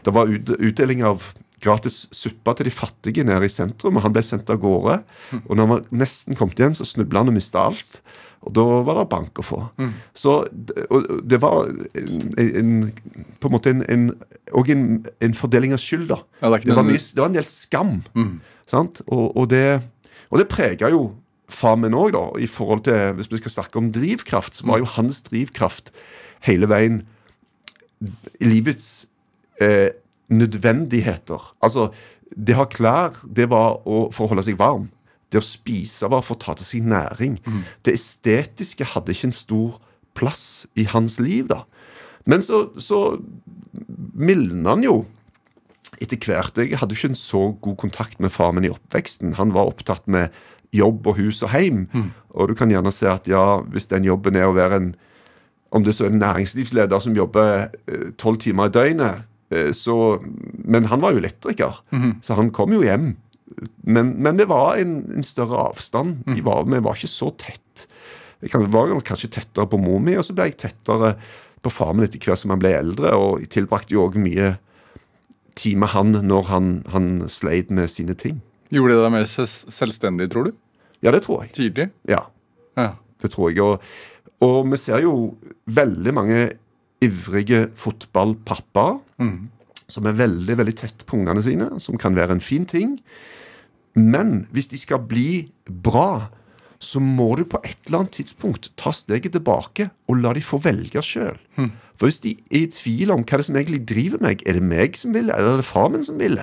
det 0.05 0.13
var 0.15 0.31
ut, 0.31 0.55
utdeling 0.57 1.03
av 1.05 1.27
gratis 1.63 2.05
suppe 2.15 2.53
til 2.57 2.67
de 2.69 2.73
fattige 2.73 3.25
nede 3.27 3.47
i 3.47 3.51
sentrum, 3.51 3.97
og 3.97 4.05
han 4.05 4.13
ble 4.15 4.23
sendt 4.25 4.51
av 4.51 4.59
gårde. 4.61 4.99
Og 5.45 5.51
når 5.55 5.61
han 5.63 5.73
var 5.73 5.89
nesten 6.03 6.37
kommet 6.37 6.59
hjem, 6.59 6.75
så 6.77 6.87
snubla 6.87 7.23
han 7.23 7.31
og 7.31 7.37
mista 7.37 7.63
alt. 7.69 8.01
Og 8.45 8.53
da 8.53 8.65
var 8.85 8.99
det 8.99 9.07
bank 9.09 9.41
å 9.41 9.45
få. 9.45 9.59
Så 10.13 10.35
og 10.93 11.07
det 11.25 11.39
var 11.41 11.71
en, 11.97 12.25
en, 12.37 12.73
på 13.41 13.49
en 13.49 13.55
måte 13.55 13.73
en, 13.73 13.81
en, 13.89 14.07
og 14.53 14.69
en, 14.69 14.85
en 15.25 15.37
fordeling 15.37 15.73
av 15.73 15.81
skyld, 15.81 16.07
da. 16.11 16.19
Ja, 16.43 16.51
det 16.53 16.67
det, 16.67 16.77
var 16.77 16.85
mye, 16.85 17.01
det 17.01 17.23
var 17.23 17.31
en 17.31 17.39
del 17.39 17.47
skam. 17.49 17.95
Sant? 18.69 19.01
Og, 19.07 19.31
og 19.33 19.49
det, 19.53 19.81
og 20.29 20.41
det 20.41 20.49
prega 20.51 20.91
jo 20.93 21.07
far 21.49 21.77
min 21.79 21.97
òg, 21.97 22.13
da. 22.13 22.27
I 22.41 22.49
forhold 22.49 22.85
til, 22.85 23.17
Hvis 23.17 23.31
vi 23.31 23.41
skal 23.41 23.57
snakke 23.57 23.81
om 23.81 23.91
drivkraft, 23.95 24.59
så 24.59 24.69
var 24.69 24.81
jo 24.81 24.93
hans 24.97 25.23
drivkraft 25.25 25.93
hele 26.45 26.69
veien 26.69 27.03
i 28.41 28.45
livets 28.45 29.07
eh, 29.61 29.89
nødvendigheter. 30.31 31.41
Altså, 31.61 31.89
det 32.35 32.55
å 32.55 32.63
ha 32.63 32.67
klær, 32.69 33.19
det 33.25 33.49
var 33.51 33.81
å, 33.85 34.07
for 34.13 34.25
å 34.25 34.33
holde 34.33 34.45
seg 34.47 34.57
varm. 34.59 34.89
Det 35.31 35.41
å 35.41 35.45
spise 35.45 36.07
var 36.09 36.23
for 36.25 36.37
å 36.37 36.41
ta 36.41 36.55
til 36.57 36.67
seg 36.67 36.87
næring. 36.89 37.39
Det 37.85 37.93
estetiske 37.93 38.87
hadde 38.93 39.13
ikke 39.13 39.29
en 39.29 39.35
stor 39.35 39.79
plass 40.15 40.65
i 40.75 40.85
hans 40.89 41.19
liv, 41.19 41.47
da. 41.51 41.63
Men 42.25 42.41
så, 42.41 42.69
så 42.81 43.19
mildna 44.15 44.73
han 44.73 44.85
jo 44.85 44.95
etter 46.01 46.17
hvert. 46.17 46.57
Jeg 46.57 46.79
hadde 46.81 46.95
jo 46.95 46.99
ikke 46.99 47.13
en 47.13 47.19
så 47.19 47.43
god 47.61 47.77
kontakt 47.77 48.19
med 48.19 48.33
far 48.33 48.51
min 48.55 48.65
i 48.65 48.73
oppveksten. 48.73 49.35
Han 49.37 49.53
var 49.53 49.69
opptatt 49.69 50.07
med 50.07 50.33
jobb 50.75 51.05
og 51.07 51.19
hus 51.19 51.43
og 51.45 51.53
heim. 51.53 51.85
Og 52.33 52.49
du 52.49 52.55
kan 52.57 52.71
gjerne 52.71 52.91
se 52.91 53.07
at 53.07 53.27
ja, 53.29 53.61
hvis 53.71 53.87
den 53.91 54.07
jobben 54.07 54.35
er 54.35 54.49
å 54.49 54.57
være 54.57 54.81
en 54.81 54.95
om 55.75 55.83
det 55.83 55.95
så 55.95 56.05
er 56.05 56.13
en 56.13 56.21
næringslivsleder 56.21 56.99
som 57.03 57.15
jobber 57.17 57.67
tolv 58.21 58.37
timer 58.39 58.69
i 58.69 58.71
døgnet, 58.71 59.05
eh, 59.11 59.23
så 59.77 59.95
Men 60.65 60.87
han 60.89 61.03
var 61.03 61.13
jo 61.13 61.21
elektriker, 61.21 61.81
så 62.25 62.37
han 62.39 62.49
kom 62.55 62.73
jo 62.73 62.81
hjem. 62.81 63.11
Men, 63.85 64.15
men 64.25 64.39
det 64.39 64.47
var 64.49 64.79
en, 64.81 65.03
en 65.13 65.23
større 65.27 65.59
avstand. 65.69 66.23
Vi 66.25 66.41
var, 66.41 66.65
vi 66.65 66.79
var 66.81 66.97
ikke 66.97 67.11
så 67.11 67.29
tett. 67.37 67.85
Jeg 68.41 68.67
var 68.73 68.93
kanskje 69.05 69.29
tettere 69.37 69.69
på 69.69 69.79
mor 69.79 70.01
mi, 70.03 70.15
og 70.17 70.25
så 70.25 70.33
ble 70.35 70.49
jeg 70.49 70.57
tettere 70.65 71.13
på 71.65 71.71
far 71.73 71.93
min 71.95 72.05
etter 72.05 72.21
hvert 72.21 72.41
som 72.41 72.53
han 72.53 72.61
ble 72.61 72.73
eldre. 72.77 73.13
Og 73.17 73.43
jeg 73.43 73.53
tilbrakte 73.55 73.95
jo 73.95 74.07
òg 74.07 74.17
mye 74.21 74.55
tid 75.55 75.79
med 75.81 75.93
han 75.93 76.17
når 76.27 76.49
han, 76.51 76.73
han 76.91 77.07
sleit 77.31 77.71
med 77.73 77.89
sine 77.91 78.17
ting. 78.17 78.41
Gjorde 78.73 78.97
det 78.97 79.05
deg 79.05 79.13
mer 79.13 79.29
selvstendig, 79.29 80.29
tror 80.33 80.49
du? 80.49 80.55
Ja, 81.05 81.13
det 81.13 81.23
tror 81.25 81.45
jeg. 81.45 81.53
Tidlig? 81.55 81.89
Ja. 82.09 82.25
Ja. 82.77 82.95
Det 83.21 83.31
tror 83.33 83.53
jeg. 83.53 83.61
Og, 83.63 83.81
og 84.43 84.57
vi 84.73 84.79
ser 84.81 85.05
jo 85.05 85.15
veldig 85.69 86.13
mange 86.17 86.39
ivrige 87.05 87.67
fotballpappaer 87.79 88.99
som 89.87 90.07
er 90.09 90.17
veldig 90.17 90.57
veldig 90.57 90.75
tett 90.77 91.05
på 91.05 91.19
ungene 91.19 91.43
sine, 91.45 91.69
som 91.79 91.97
kan 91.97 92.15
være 92.17 92.37
en 92.37 92.41
fin 92.41 92.65
ting. 92.65 92.99
Men 93.95 94.47
hvis 94.51 94.67
de 94.71 94.77
skal 94.77 94.99
bli 95.07 95.47
bra, 95.69 96.29
så 96.79 96.99
må 96.99 97.35
du 97.39 97.45
på 97.47 97.61
et 97.63 97.77
eller 97.87 98.03
annet 98.03 98.17
tidspunkt 98.17 98.71
ta 98.77 98.91
steget 98.91 99.31
tilbake 99.31 99.89
og 100.09 100.19
la 100.19 100.33
de 100.35 100.41
få 100.43 100.59
velge 100.61 101.01
sjøl. 101.01 101.37
For 101.95 102.09
hvis 102.09 102.19
de 102.25 102.33
er 102.51 102.65
i 102.65 102.71
tvil 102.75 103.11
om 103.13 103.23
hva 103.23 103.37
det 103.37 103.45
er 103.45 103.47
som 103.47 103.55
egentlig 103.55 103.85
driver 103.87 104.19
meg, 104.25 104.41
er 104.45 104.57
det 104.57 104.63
meg 104.63 104.97
som 104.99 105.13
vil, 105.15 105.29
eller 105.29 105.53
er 105.53 105.61
det 105.61 105.69
far 105.69 105.87
min 105.93 106.03
som 106.03 106.19
vil, 106.19 106.39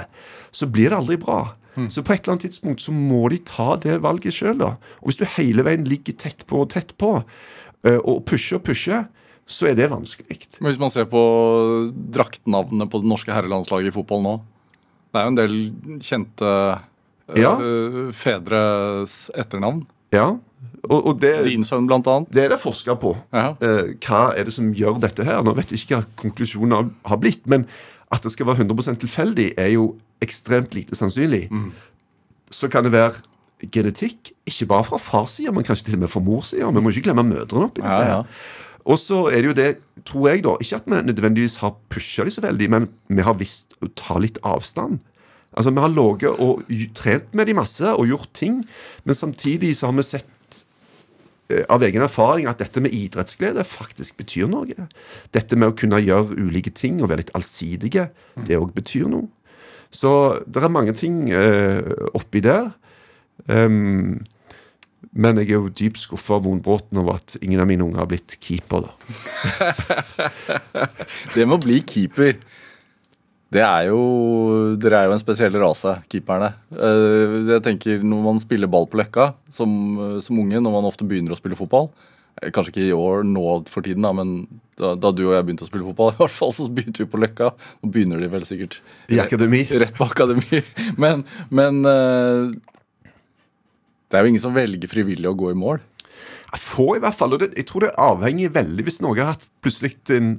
så 0.51 0.66
blir 0.66 0.90
det 0.90 0.98
aldri 1.03 1.18
bra. 1.20 1.55
Så 1.88 2.03
på 2.05 2.12
et 2.12 2.22
eller 2.22 2.35
annet 2.35 2.46
tidspunkt 2.46 2.81
så 2.85 2.92
må 2.92 3.29
de 3.33 3.38
ta 3.48 3.77
det 3.81 4.03
valget 4.03 4.35
sjøl. 4.37 4.61
Og 4.62 5.05
hvis 5.09 5.20
du 5.20 5.27
hele 5.37 5.64
veien 5.64 5.85
ligger 5.88 6.16
tett 6.16 6.46
på 6.48 6.64
og 6.64 6.70
tett 6.72 6.96
på, 7.01 7.22
eh, 7.85 7.98
og 7.98 8.25
pusher 8.29 8.59
og 8.59 8.64
pusher, 8.64 9.07
så 9.53 9.69
er 9.71 9.77
det 9.79 9.91
vanskelig. 9.93 10.38
Men 10.61 10.71
hvis 10.73 10.81
man 10.81 10.93
ser 10.95 11.05
på 11.11 11.21
draktnavnene 12.17 12.88
på 12.91 13.03
det 13.03 13.11
norske 13.12 13.35
herrelandslaget 13.35 13.93
i 13.93 13.95
fotball 13.95 14.23
nå 14.25 14.35
Det 15.12 15.21
er 15.21 15.27
jo 15.27 15.33
en 15.35 15.38
del 15.41 15.57
kjente 16.01 16.49
eh, 16.49 17.41
Ja. 17.43 17.53
fedres 18.17 19.31
etternavn. 19.38 19.85
Ja, 20.12 20.27
og, 20.88 20.99
og 21.09 21.21
det, 21.23 21.31
Din 21.47 21.65
sønn, 21.65 21.87
blant 21.88 22.07
annet. 22.11 22.29
det 22.35 22.45
er 22.45 22.53
det 22.53 22.61
forska 22.61 22.97
på. 23.01 23.15
Ja. 23.33 23.53
Eh, 23.65 23.95
hva 24.05 24.33
er 24.37 24.45
det 24.49 24.53
som 24.57 24.73
gjør 24.77 24.99
dette 25.01 25.25
her? 25.25 25.41
Nå 25.45 25.55
vet 25.57 25.73
jeg 25.73 25.83
ikke 25.85 26.01
hva 26.01 26.09
konklusjonen 26.21 26.91
har, 27.09 27.21
blitt, 27.23 27.47
men 27.49 27.65
at 28.12 28.25
det 28.25 28.33
skal 28.35 28.49
være 28.51 28.65
100% 28.67 29.01
tilfeldig, 29.05 29.53
er 29.57 29.71
jo 29.77 29.95
ekstremt 30.25 30.75
lite 30.77 30.97
sannsynlig. 30.99 31.47
Så 32.53 32.69
kan 32.69 32.85
det 32.85 32.93
være 32.93 33.23
genetikk, 33.73 34.33
ikke 34.49 34.67
bare 34.73 34.85
fra 34.91 34.99
fars 35.01 35.38
side, 35.38 35.53
men 35.55 35.65
kanskje 35.65 35.87
til 35.88 35.97
og 35.97 36.05
med 36.05 36.12
fra 36.12 36.21
mors 36.25 36.51
side. 36.53 36.67
Vi 36.67 36.83
må 36.85 36.93
ikke 36.93 37.07
glemme 37.09 37.25
mødrene 37.25 37.71
oppi 37.71 37.81
dette. 37.81 37.95
Ja, 38.05 38.09
ja. 38.11 38.21
her. 38.21 38.71
Og 38.88 38.99
så 38.99 39.29
er 39.31 39.42
det 39.42 39.51
jo 39.51 39.57
det, 39.57 39.71
tror 40.09 40.29
jeg, 40.29 40.42
da 40.42 40.57
Ikke 40.61 40.81
at 40.81 40.88
vi 40.90 40.99
nødvendigvis 41.07 41.61
har 41.62 41.77
pusha 41.92 42.25
de 42.27 42.35
så 42.35 42.42
veldig, 42.42 42.68
men 42.71 42.88
vi 43.09 43.23
har 43.23 43.38
visst 43.38 43.77
å 43.83 43.90
ta 43.99 44.18
litt 44.18 44.40
avstand. 44.42 44.99
Altså, 45.53 45.71
Vi 45.71 45.81
har 45.81 45.92
ligget 45.92 46.40
og 46.40 46.62
trent 46.95 47.35
med 47.35 47.47
de 47.47 47.55
masse 47.55 47.85
og 47.85 48.09
gjort 48.09 48.33
ting, 48.35 48.62
men 49.05 49.14
samtidig 49.14 49.77
så 49.77 49.90
har 49.90 49.99
vi 49.99 50.03
sett 50.03 50.64
eh, 51.51 51.64
av 51.68 51.83
egen 51.83 52.03
erfaring 52.03 52.49
at 52.49 52.59
dette 52.59 52.81
med 52.81 52.95
idrettsglede 52.95 53.64
faktisk 53.64 54.16
betyr 54.16 54.49
noe. 54.49 54.88
Dette 55.31 55.57
med 55.57 55.68
å 55.68 55.77
kunne 55.77 56.01
gjøre 56.01 56.38
ulike 56.40 56.73
ting 56.73 57.03
og 57.03 57.12
være 57.12 57.27
litt 57.27 57.35
allsidige, 57.37 58.11
det 58.47 58.59
òg 58.59 58.73
betyr 58.75 59.07
noe. 59.12 59.29
Så 59.92 60.40
det 60.49 60.62
er 60.62 60.73
mange 60.73 60.95
ting 60.97 61.29
eh, 61.31 61.85
oppi 62.16 62.40
der. 62.40 62.73
Ehm, 63.53 64.25
men 65.12 65.37
jeg 65.42 65.51
er 65.51 65.59
jo 65.59 65.68
dypt 65.77 66.01
skuffa 66.01 66.38
og 66.38 66.46
vondbråten 66.46 66.98
over 67.03 67.18
at 67.20 67.37
ingen 67.44 67.61
av 67.61 67.66
mine 67.68 67.85
unger 67.85 68.01
har 68.05 68.09
blitt 68.09 68.38
keeper. 68.40 68.87
da. 68.88 68.92
Det 71.35 71.44
med 71.46 71.59
å 71.59 71.62
bli 71.62 71.81
keeper 71.87 72.38
det 73.53 73.61
er 73.61 73.90
jo, 73.90 73.98
Dere 74.81 75.03
er 75.03 75.11
jo 75.11 75.12
en 75.12 75.20
spesiell 75.20 75.53
rase, 75.61 75.90
keeperne. 76.09 76.55
Eh, 76.72 77.35
Jeg 77.51 77.61
tenker 77.66 78.01
Når 78.01 78.22
man 78.25 78.38
spiller 78.40 78.70
ball 78.72 78.87
på 78.88 78.96
Løkka 78.96 79.35
som, 79.53 79.68
som 80.25 80.38
unge, 80.40 80.57
når 80.64 80.72
man 80.79 80.88
ofte 80.88 81.05
begynner 81.05 81.35
å 81.35 81.37
spille 81.37 81.59
fotball 81.59 81.90
eh, 82.40 82.48
Kanskje 82.48 82.72
ikke 82.72 82.87
i 82.87 82.94
år 82.96 83.27
nå 83.29 83.44
for 83.68 83.85
tiden, 83.85 84.07
da, 84.09 84.14
men 84.16 84.46
da, 84.81 84.94
da 84.96 85.12
du 85.12 85.27
og 85.27 85.35
jeg 85.37 85.44
begynte 85.44 85.66
å 85.66 85.68
spille 85.68 85.85
fotball, 85.85 86.12
i 86.16 86.20
hvert 86.22 86.33
fall 86.38 86.55
så 86.57 86.64
begynte 86.72 87.05
vi 87.05 87.11
på 87.12 87.20
Løkka. 87.20 87.51
Nå 87.85 87.92
begynner 87.92 88.25
de 88.25 88.31
vel 88.33 88.48
sikkert 88.48 88.81
I 89.12 89.20
akademi. 89.20 89.66
rett 89.68 89.92
på 90.01 90.09
akademi. 90.09 90.62
Men, 91.05 91.27
men 91.53 91.85
eh, 91.85 92.57
det 94.12 94.18
er 94.18 94.27
jo 94.27 94.33
ingen 94.35 94.44
som 94.44 94.57
velger 94.57 94.90
frivillig 94.92 95.31
å 95.31 95.37
gå 95.38 95.51
i 95.53 95.59
mål. 95.59 95.81
Få, 96.61 96.90
i 96.98 97.01
hvert 97.01 97.16
fall. 97.16 97.33
Og 97.33 97.40
det, 97.40 97.55
jeg 97.57 97.64
tror 97.70 97.87
det 97.87 97.94
avhenger 98.01 98.53
veldig 98.53 98.85
hvis 98.85 99.01
Norge 99.01 99.25
har 99.25 99.38
hatt 99.38 99.48
plutselig 99.64 99.96
en 100.12 100.35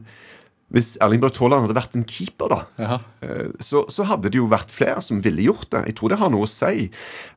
Hvis 0.73 0.93
Erling 1.05 1.21
Braut 1.21 1.37
Haaland 1.37 1.67
hadde 1.67 1.75
vært 1.77 1.95
en 1.97 2.05
keeper, 2.09 2.49
da, 2.49 2.87
eh, 3.21 3.49
så, 3.61 3.83
så 3.93 4.05
hadde 4.09 4.31
det 4.33 4.39
jo 4.39 4.47
vært 4.49 4.71
flere 4.73 5.03
som 5.05 5.19
ville 5.21 5.43
gjort 5.45 5.67
det. 5.73 5.83
Jeg 5.91 5.97
tror 5.99 6.09
det 6.09 6.17
har 6.17 6.31
noe 6.33 6.47
å 6.47 6.49
si. 6.49 6.87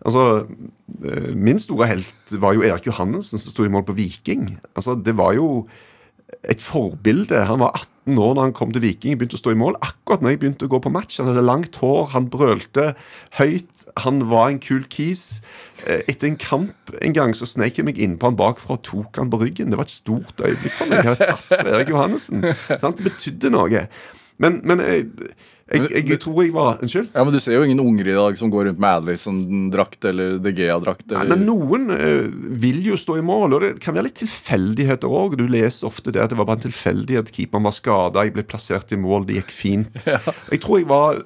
Altså, 0.08 0.22
eh, 1.04 1.34
Min 1.36 1.60
store 1.60 1.90
helt 1.90 2.32
var 2.40 2.56
jo 2.56 2.64
Erik 2.64 2.88
Johannessen, 2.88 3.36
som 3.42 3.52
sto 3.52 3.66
i 3.66 3.72
mål 3.72 3.84
på 3.90 3.96
Viking. 3.98 4.54
Altså, 4.72 4.96
Det 4.96 5.12
var 5.18 5.34
jo 5.36 5.66
et 6.46 6.62
forbilde. 6.62 7.38
Han 7.46 7.60
var 7.62 7.74
18 7.78 8.18
år 8.22 8.32
da 8.36 8.44
han 8.46 8.54
kom 8.54 8.72
til 8.74 8.82
Viking 8.82 9.14
og 9.14 9.20
begynte 9.20 9.38
å 9.38 9.40
stå 9.40 9.52
i 9.54 9.58
mål. 9.58 9.76
Akkurat 9.82 10.22
når 10.22 10.34
jeg 10.34 10.40
begynte 10.42 10.66
å 10.66 10.72
gå 10.72 10.80
på 10.82 10.92
match. 10.94 11.18
Han 11.20 11.30
hadde 11.30 11.44
langt 11.46 11.78
hår, 11.82 12.08
han 12.14 12.28
brølte 12.30 12.88
høyt. 13.38 13.86
Han 14.04 14.24
var 14.30 14.50
en 14.52 14.60
kul 14.62 14.84
kis. 14.92 15.40
Eh, 15.86 16.02
Etter 16.10 16.30
en 16.30 16.38
kamp 16.42 16.94
en 17.00 17.16
gang 17.16 17.34
så 17.38 17.48
snek 17.50 17.78
jeg 17.78 17.86
meg 17.88 17.98
innpå 18.02 18.30
han 18.30 18.38
bakfra 18.38 18.78
og 18.78 18.84
tok 18.86 19.18
han 19.22 19.30
på 19.32 19.40
ryggen. 19.42 19.70
Det 19.70 19.78
var 19.80 19.88
et 19.88 19.94
stort 19.96 20.42
øyeblikk 20.42 20.76
for 20.78 20.90
meg. 20.90 21.02
Jeg 21.02 21.12
hadde 21.12 21.30
tatt 21.34 21.66
på 21.66 21.74
Erik 21.74 21.92
Johannessen. 21.94 22.46
Sant? 22.82 22.98
Det 23.02 23.10
betydde 23.10 23.52
noe. 23.54 23.86
Men, 24.42 24.60
men 24.68 24.82
jeg, 24.84 25.06
jeg, 25.66 25.82
jeg, 25.90 26.04
jeg 26.12 26.18
tror 26.22 26.36
jeg 26.44 26.52
var 26.54 26.78
Unnskyld? 26.84 27.08
ja, 27.14 27.24
men 27.26 27.34
du 27.34 27.40
ser 27.42 27.56
jo 27.56 27.64
ingen 27.66 27.80
unger 27.82 28.06
i 28.12 28.14
dag 28.14 28.36
som 28.38 28.50
går 28.52 28.68
rundt 28.68 28.78
med 28.78 29.00
Adlison-drakt 29.00 30.04
eller 30.06 30.36
De 30.38 30.52
Gea-drakt. 30.54 31.10
Eller- 31.10 31.32
men 31.36 31.42
noen 31.48 31.88
uh, 31.90 32.28
vil 32.62 32.84
jo 32.86 32.96
stå 33.00 33.16
i 33.18 33.24
mål, 33.26 33.56
og 33.56 33.64
det 33.64 33.70
kan 33.82 33.96
være 33.96 34.06
litt 34.08 34.20
tilfeldigheter 34.20 35.10
òg. 35.10 35.34
Du 35.40 35.46
leser 35.50 35.88
ofte 35.88 36.12
det 36.14 36.22
at 36.22 36.30
det 36.30 36.38
var 36.38 36.46
bare 36.46 36.60
en 36.60 36.66
tilfeldighet. 36.68 37.32
Keeperen 37.34 37.66
var 37.66 37.74
skada, 37.74 38.22
jeg 38.28 38.34
ble 38.36 38.44
plassert 38.46 38.94
i 38.94 39.00
mål, 39.00 39.26
det 39.26 39.40
gikk 39.40 39.50
fint. 39.56 40.04
Jeg 40.52 40.60
tror 40.62 40.78
jeg 40.78 40.86
var 40.88 41.18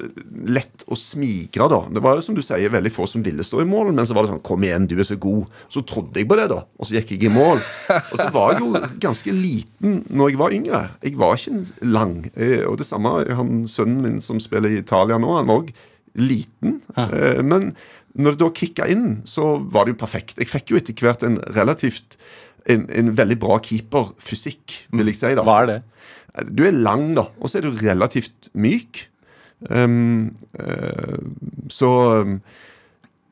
lett 0.50 0.83
å 0.90 0.96
smigre, 0.96 1.66
da. 1.70 1.83
Det 1.92 2.00
var 2.03 2.16
jo 2.18 2.24
som 2.24 2.35
du 2.35 2.40
sier, 2.44 2.72
veldig 2.72 2.90
få 2.94 3.05
som 3.11 3.22
ville 3.24 3.44
stå 3.44 3.61
i 3.62 3.68
mål, 3.68 3.92
men 3.94 4.07
så 4.09 4.16
var 4.16 4.24
det 4.26 4.33
sånn 4.33 4.42
Kom 4.46 4.64
igjen, 4.64 4.87
du 4.88 4.96
er 4.98 5.07
så 5.07 5.18
god. 5.20 5.44
Så 5.70 5.83
trodde 5.87 6.16
jeg 6.22 6.29
på 6.31 6.38
det, 6.40 6.48
da. 6.50 6.62
Og 6.81 6.88
så 6.88 6.96
gikk 6.96 7.12
jeg 7.14 7.29
i 7.29 7.33
mål. 7.35 7.61
Og 8.00 8.16
så 8.16 8.26
var 8.35 8.55
jeg 8.57 8.64
jo 8.64 8.72
ganske 9.03 9.35
liten 9.37 10.00
når 10.09 10.33
jeg 10.33 10.40
var 10.40 10.57
yngre. 10.57 10.81
Jeg 11.05 11.18
var 11.20 11.37
ikke 11.37 11.85
lang. 11.87 12.16
Eh, 12.35 12.64
Og 12.66 12.79
det 12.81 12.87
samme 12.88 13.12
han 13.37 13.53
sønnen 13.70 14.00
min 14.05 14.18
som 14.31 14.43
spiller 14.43 14.73
i 14.73 14.81
Italia 14.81 15.19
nå, 15.21 15.35
han 15.37 15.51
var 15.51 15.64
òg 15.64 15.75
liten. 16.19 16.81
Ja. 16.97 17.07
Men 17.47 17.75
når 18.19 18.35
det 18.35 18.43
da 18.43 18.51
kicka 18.55 18.87
inn, 18.90 19.21
så 19.29 19.57
var 19.71 19.87
det 19.87 19.95
jo 19.95 20.01
perfekt. 20.01 20.38
Jeg 20.40 20.51
fikk 20.51 20.73
jo 20.73 20.81
etter 20.81 20.97
hvert 21.05 21.23
en 21.27 21.38
relativt 21.55 22.16
en, 22.71 22.87
en 22.90 23.12
veldig 23.16 23.38
bra 23.40 23.59
keeperfysikk, 23.64 24.75
vil 24.95 25.11
jeg 25.11 25.21
si. 25.21 25.35
da. 25.38 25.45
Hva 25.47 25.61
er 25.62 25.71
det? 25.71 25.79
Du 26.51 26.64
er 26.66 26.77
lang, 26.77 27.11
da, 27.19 27.29
og 27.40 27.51
så 27.51 27.61
er 27.61 27.66
du 27.66 27.79
relativt 27.81 28.51
myk. 28.55 29.07
Um, 29.69 30.33
uh, 30.57 31.21
så 31.69 31.93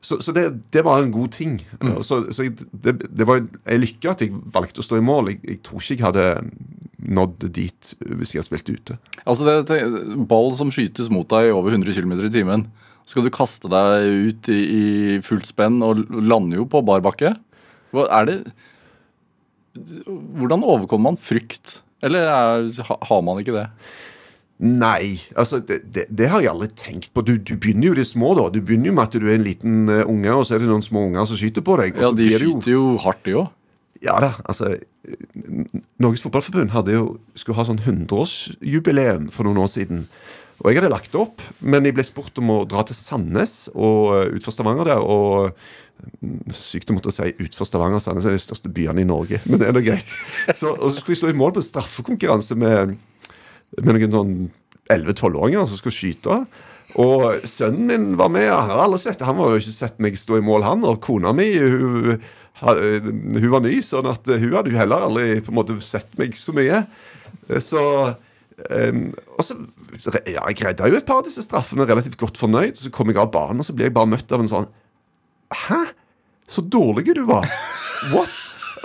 så, 0.01 0.21
så 0.23 0.31
det, 0.31 0.45
det 0.71 0.85
var 0.85 1.01
en 1.03 1.11
god 1.11 1.27
ting. 1.35 1.57
Mm. 1.81 1.97
Så, 2.03 2.21
så 2.31 2.45
jeg, 2.45 2.53
det, 2.71 2.93
det 3.19 3.25
var 3.27 3.41
ei 3.67 3.79
lykke 3.81 4.13
at 4.13 4.21
jeg 4.23 4.31
valgte 4.53 4.79
å 4.79 4.85
stå 4.85 4.95
i 4.99 5.03
mål. 5.03 5.33
Jeg, 5.33 5.41
jeg 5.43 5.59
tror 5.67 5.83
ikke 5.83 5.97
jeg 5.97 6.05
hadde 6.05 6.27
nådd 7.09 7.47
dit 7.55 7.93
hvis 8.05 8.33
jeg 8.35 8.41
har 8.43 8.47
spilt 8.47 8.69
ute. 8.69 8.97
Altså, 9.25 9.45
det, 9.47 9.55
det, 9.69 10.17
Ball 10.29 10.51
som 10.57 10.71
skytes 10.73 11.09
mot 11.13 11.27
deg 11.31 11.49
i 11.49 11.55
over 11.55 11.73
100 11.73 11.93
km 11.97 12.13
i 12.27 12.31
timen. 12.33 12.67
Så 13.05 13.15
skal 13.17 13.25
du 13.25 13.31
kaste 13.33 13.69
deg 13.71 14.09
ut 14.29 14.49
i, 14.53 14.59
i 14.59 14.83
fullt 15.25 15.47
spenn 15.49 15.79
og 15.85 16.03
lander 16.13 16.61
jo 16.61 16.67
på 16.69 16.83
bar 16.85 17.01
bakke. 17.05 17.33
Er 17.97 18.33
Hvordan 19.79 20.63
overkommer 20.65 21.11
man 21.11 21.17
frykt? 21.21 21.79
Eller 22.05 22.25
er, 22.29 22.69
har 23.09 23.21
man 23.25 23.41
ikke 23.41 23.55
det? 23.55 23.67
Nei, 24.59 25.15
altså 25.39 25.61
det, 25.63 25.77
det, 25.95 26.03
det 26.11 26.27
har 26.31 26.41
jeg 26.43 26.51
aldri 26.51 26.67
tenkt 26.75 27.13
på. 27.15 27.23
Du, 27.23 27.37
du 27.39 27.53
begynner 27.55 27.89
jo 27.89 27.93
i 27.95 27.99
det 28.01 28.07
små, 28.09 28.33
da. 28.35 28.49
Du 28.51 28.59
begynner 28.59 28.89
jo 28.91 28.95
med 28.97 29.05
at 29.07 29.15
du 29.15 29.23
er 29.29 29.37
en 29.37 29.45
liten 29.45 29.85
eh, 29.91 30.01
unge, 30.03 30.33
og 30.35 30.43
så 30.47 30.57
er 30.57 30.63
det 30.65 30.67
noen 30.71 30.83
små 30.83 31.05
unger 31.07 31.29
som 31.29 31.39
skyter 31.39 31.63
på 31.63 31.77
deg. 31.79 31.95
Ja, 31.95 32.09
så 32.09 32.17
De 32.17 32.25
det 32.27 32.41
jo- 32.41 32.57
skyter 32.57 32.73
jo 32.73 32.83
hardt, 33.05 33.21
de 33.23 33.37
òg. 33.39 33.47
Ja 34.03 34.15
da, 34.23 34.33
altså 34.47 34.77
Norges 35.99 36.21
Fotballforbund 36.23 36.71
hadde 36.71 36.95
jo, 36.95 37.07
skulle 37.35 37.57
ha 37.59 37.65
sånn 37.67 37.81
100-årsjubileum 37.83 39.27
for 39.33 39.47
noen 39.47 39.59
år 39.63 39.71
siden. 39.71 40.05
Og 40.59 40.71
jeg 40.71 40.79
hadde 40.79 40.91
lagt 40.91 41.13
det 41.13 41.19
opp, 41.21 41.43
men 41.63 41.87
jeg 41.87 41.95
ble 41.95 42.03
spurt 42.07 42.39
om 42.41 42.51
å 42.51 42.63
dra 42.67 42.83
til 42.87 42.97
Sandnes 42.97 43.69
og 43.71 43.99
uh, 44.11 44.25
utfor 44.35 44.55
Stavanger 44.55 44.89
der. 44.91 45.03
Og 45.03 45.51
mm, 46.19 46.51
sykt 46.55 46.91
å 46.91 46.97
måtte 46.97 47.13
si 47.15 47.31
utfor 47.45 47.67
Stavanger. 47.67 48.01
Sandnes 48.03 48.27
er 48.27 48.35
de 48.35 48.43
største 48.43 48.71
byene 48.71 49.05
i 49.05 49.07
Norge, 49.07 49.39
men 49.47 49.61
det 49.61 49.69
er 49.69 49.75
nå 49.75 49.83
greit. 49.85 50.15
Så, 50.51 50.73
og 50.73 50.89
så 50.91 50.99
skulle 50.99 51.15
jeg 51.15 51.23
stå 51.23 51.31
i 51.31 51.39
mål 51.39 51.55
på 51.55 51.63
straffekonkurranse 51.63 52.59
med, 52.59 52.97
med 53.79 53.93
noen 53.95 54.17
sånn 54.17 54.35
11-12-åringer 54.89 55.69
som 55.69 55.79
skulle 55.79 55.95
skyte. 55.95 56.41
Og 56.99 57.47
sønnen 57.47 57.87
min 57.87 58.11
var 58.19 58.31
med. 58.33 58.49
Han 58.49 58.71
hadde 58.73 58.85
aldri 58.87 59.01
sett 59.03 59.19
det. 59.21 59.27
Han 59.29 59.39
var 59.39 59.53
jo 59.53 59.61
ikke 59.61 59.75
sett 59.75 59.99
meg 60.01 60.19
stå 60.19 60.39
i 60.39 60.45
mål, 60.45 60.65
han. 60.65 60.83
Og 60.89 60.99
kona 61.05 61.31
mi 61.37 61.51
hun, 61.55 62.17
hun 62.61 63.51
var 63.53 63.63
ny, 63.63 63.77
sånn 63.85 64.09
at 64.11 64.27
hun 64.27 64.51
hadde 64.55 64.73
jo 64.73 64.79
heller 64.79 65.05
aldri 65.07 65.39
på 65.45 65.53
en 65.53 65.59
måte 65.59 65.77
sett 65.83 66.11
meg 66.19 66.35
så 66.37 66.55
mye. 66.55 66.83
Så 67.63 67.81
um, 68.11 69.05
Og 69.37 69.45
så 69.45 69.55
Ja, 70.27 70.43
jeg 70.51 70.59
redda 70.61 70.89
jo 70.91 70.99
et 70.99 71.07
par 71.07 71.21
av 71.21 71.29
disse 71.29 71.43
straffene 71.45 71.87
relativt 71.87 72.19
godt 72.19 72.37
fornøyd. 72.41 72.77
Så 72.77 72.91
kom 72.93 73.11
jeg 73.11 73.21
av 73.21 73.31
banen, 73.33 73.63
og 73.63 73.67
så 73.67 73.75
ble 73.75 73.87
jeg 73.87 73.95
bare 73.95 74.11
møtt 74.11 74.35
av 74.35 74.43
en 74.43 74.51
sånn 74.51 74.69
Hæ? 75.65 75.81
Så 76.49 76.61
dårlig 76.65 77.13
du 77.17 77.23
var. 77.29 77.47
What? 78.13 78.33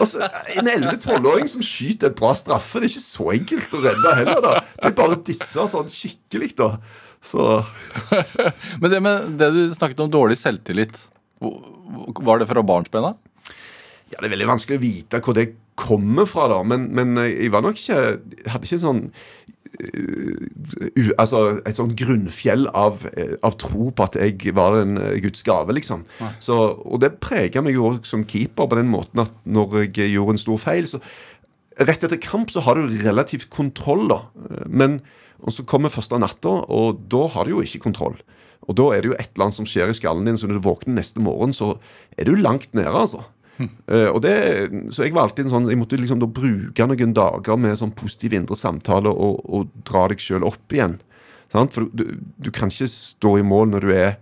Altså, 0.00 0.26
En 0.58 0.68
11-12-åring 0.68 1.48
som 1.50 1.62
skyter 1.64 2.10
et 2.10 2.18
bra 2.18 2.32
straffe, 2.36 2.80
det 2.80 2.88
er 2.88 2.94
ikke 2.94 3.04
så 3.04 3.30
enkelt 3.34 3.76
å 3.76 3.82
redde 3.84 4.14
heller. 4.18 4.40
da. 4.42 4.54
Det 4.80 4.90
er 4.90 4.96
bare 4.98 5.18
disse 5.26 5.66
sånn 5.70 5.90
skikkelig, 5.92 6.50
da. 6.58 6.70
Så 7.24 7.44
Men 8.80 8.90
det, 8.90 9.00
med, 9.04 9.36
det 9.40 9.50
du 9.54 9.62
snakket 9.74 10.02
om 10.04 10.10
dårlig 10.12 10.36
selvtillit, 10.40 10.98
var 11.40 12.40
det 12.40 12.48
fra 12.50 12.64
barnsben 12.66 13.10
av? 13.12 13.20
Ja, 14.12 14.18
Det 14.18 14.28
er 14.28 14.34
veldig 14.36 14.50
vanskelig 14.52 14.80
å 14.80 14.84
vite 14.84 15.20
hvor 15.24 15.36
det 15.36 15.48
kommer 15.78 16.28
fra, 16.30 16.46
da. 16.52 16.60
Men, 16.66 16.88
men 16.94 17.16
jeg 17.24 17.50
var 17.50 17.64
nok 17.64 17.80
ikke 17.80 18.02
Hadde 18.52 18.68
ikke 18.68 18.78
en 18.78 18.84
sånn 18.84 19.00
uh, 19.80 21.10
altså 21.18 21.40
et 21.66 21.74
sånn 21.74 21.96
grunnfjell 21.98 22.68
av, 22.78 23.08
eh, 23.18 23.34
av 23.42 23.56
tro 23.58 23.88
på 23.90 24.06
at 24.06 24.18
jeg 24.20 24.54
var 24.54 24.78
en 24.78 25.00
eh, 25.00 25.16
Guds 25.24 25.42
gave, 25.46 25.74
liksom. 25.74 26.04
Så, 26.38 26.54
og 26.78 27.02
det 27.02 27.16
prega 27.24 27.62
meg 27.64 27.74
jo 27.74 27.96
som 28.06 28.22
keeper 28.28 28.70
på 28.70 28.78
den 28.78 28.92
måten 28.92 29.24
at 29.24 29.34
når 29.42 29.88
jeg 29.88 30.12
gjorde 30.12 30.36
en 30.36 30.44
stor 30.46 30.62
feil, 30.62 30.90
så 30.90 31.02
Rett 31.74 32.04
etter 32.06 32.20
kamp 32.22 32.52
så 32.54 32.60
har 32.62 32.78
du 32.78 32.92
relativt 33.02 33.48
kontroll, 33.50 34.04
da. 34.06 34.20
Men 34.70 35.00
og 35.44 35.52
så 35.52 35.64
kommer 35.68 35.92
første 35.92 36.18
natta, 36.20 36.52
og 36.72 37.04
da 37.12 37.26
har 37.34 37.44
du 37.44 37.56
jo 37.56 37.64
ikke 37.64 37.82
kontroll. 37.84 38.16
Og 38.64 38.76
da 38.78 38.88
er 38.94 39.04
det 39.04 39.10
jo 39.10 39.16
et 39.18 39.28
eller 39.34 39.48
annet 39.48 39.58
som 39.58 39.68
skjer 39.68 39.92
i 39.92 39.96
skallen 39.96 40.28
din, 40.28 40.38
så 40.40 40.48
når 40.48 40.60
du 40.60 40.66
våkner 40.66 40.96
neste 40.96 41.20
morgen, 41.20 41.52
så 41.52 41.74
er 42.16 42.28
du 42.28 42.38
langt 42.38 42.72
nede, 42.76 42.92
altså. 42.92 43.24
Og 43.60 44.16
det, 44.24 44.34
så 44.90 45.04
jeg 45.04 45.14
var 45.14 45.28
alltid 45.28 45.44
en 45.44 45.52
sånn 45.52 45.68
Jeg 45.70 45.78
måtte 45.78 45.98
liksom 46.00 46.18
da 46.18 46.26
bruke 46.26 46.86
noen 46.90 47.12
dager 47.14 47.58
med 47.60 47.78
sånn 47.78 47.92
positiv 47.94 48.34
indre 48.34 48.56
samtale 48.58 49.12
og, 49.12 49.44
og 49.46 49.68
dra 49.86 50.08
deg 50.10 50.22
sjøl 50.22 50.46
opp 50.48 50.74
igjen. 50.74 50.96
Sant? 51.54 51.74
For 51.76 51.86
du, 51.94 52.04
du 52.42 52.50
kan 52.54 52.72
ikke 52.72 52.90
stå 52.90 53.36
i 53.38 53.46
mål 53.46 53.70
når 53.76 53.86
du 53.86 53.92
er 53.94 54.16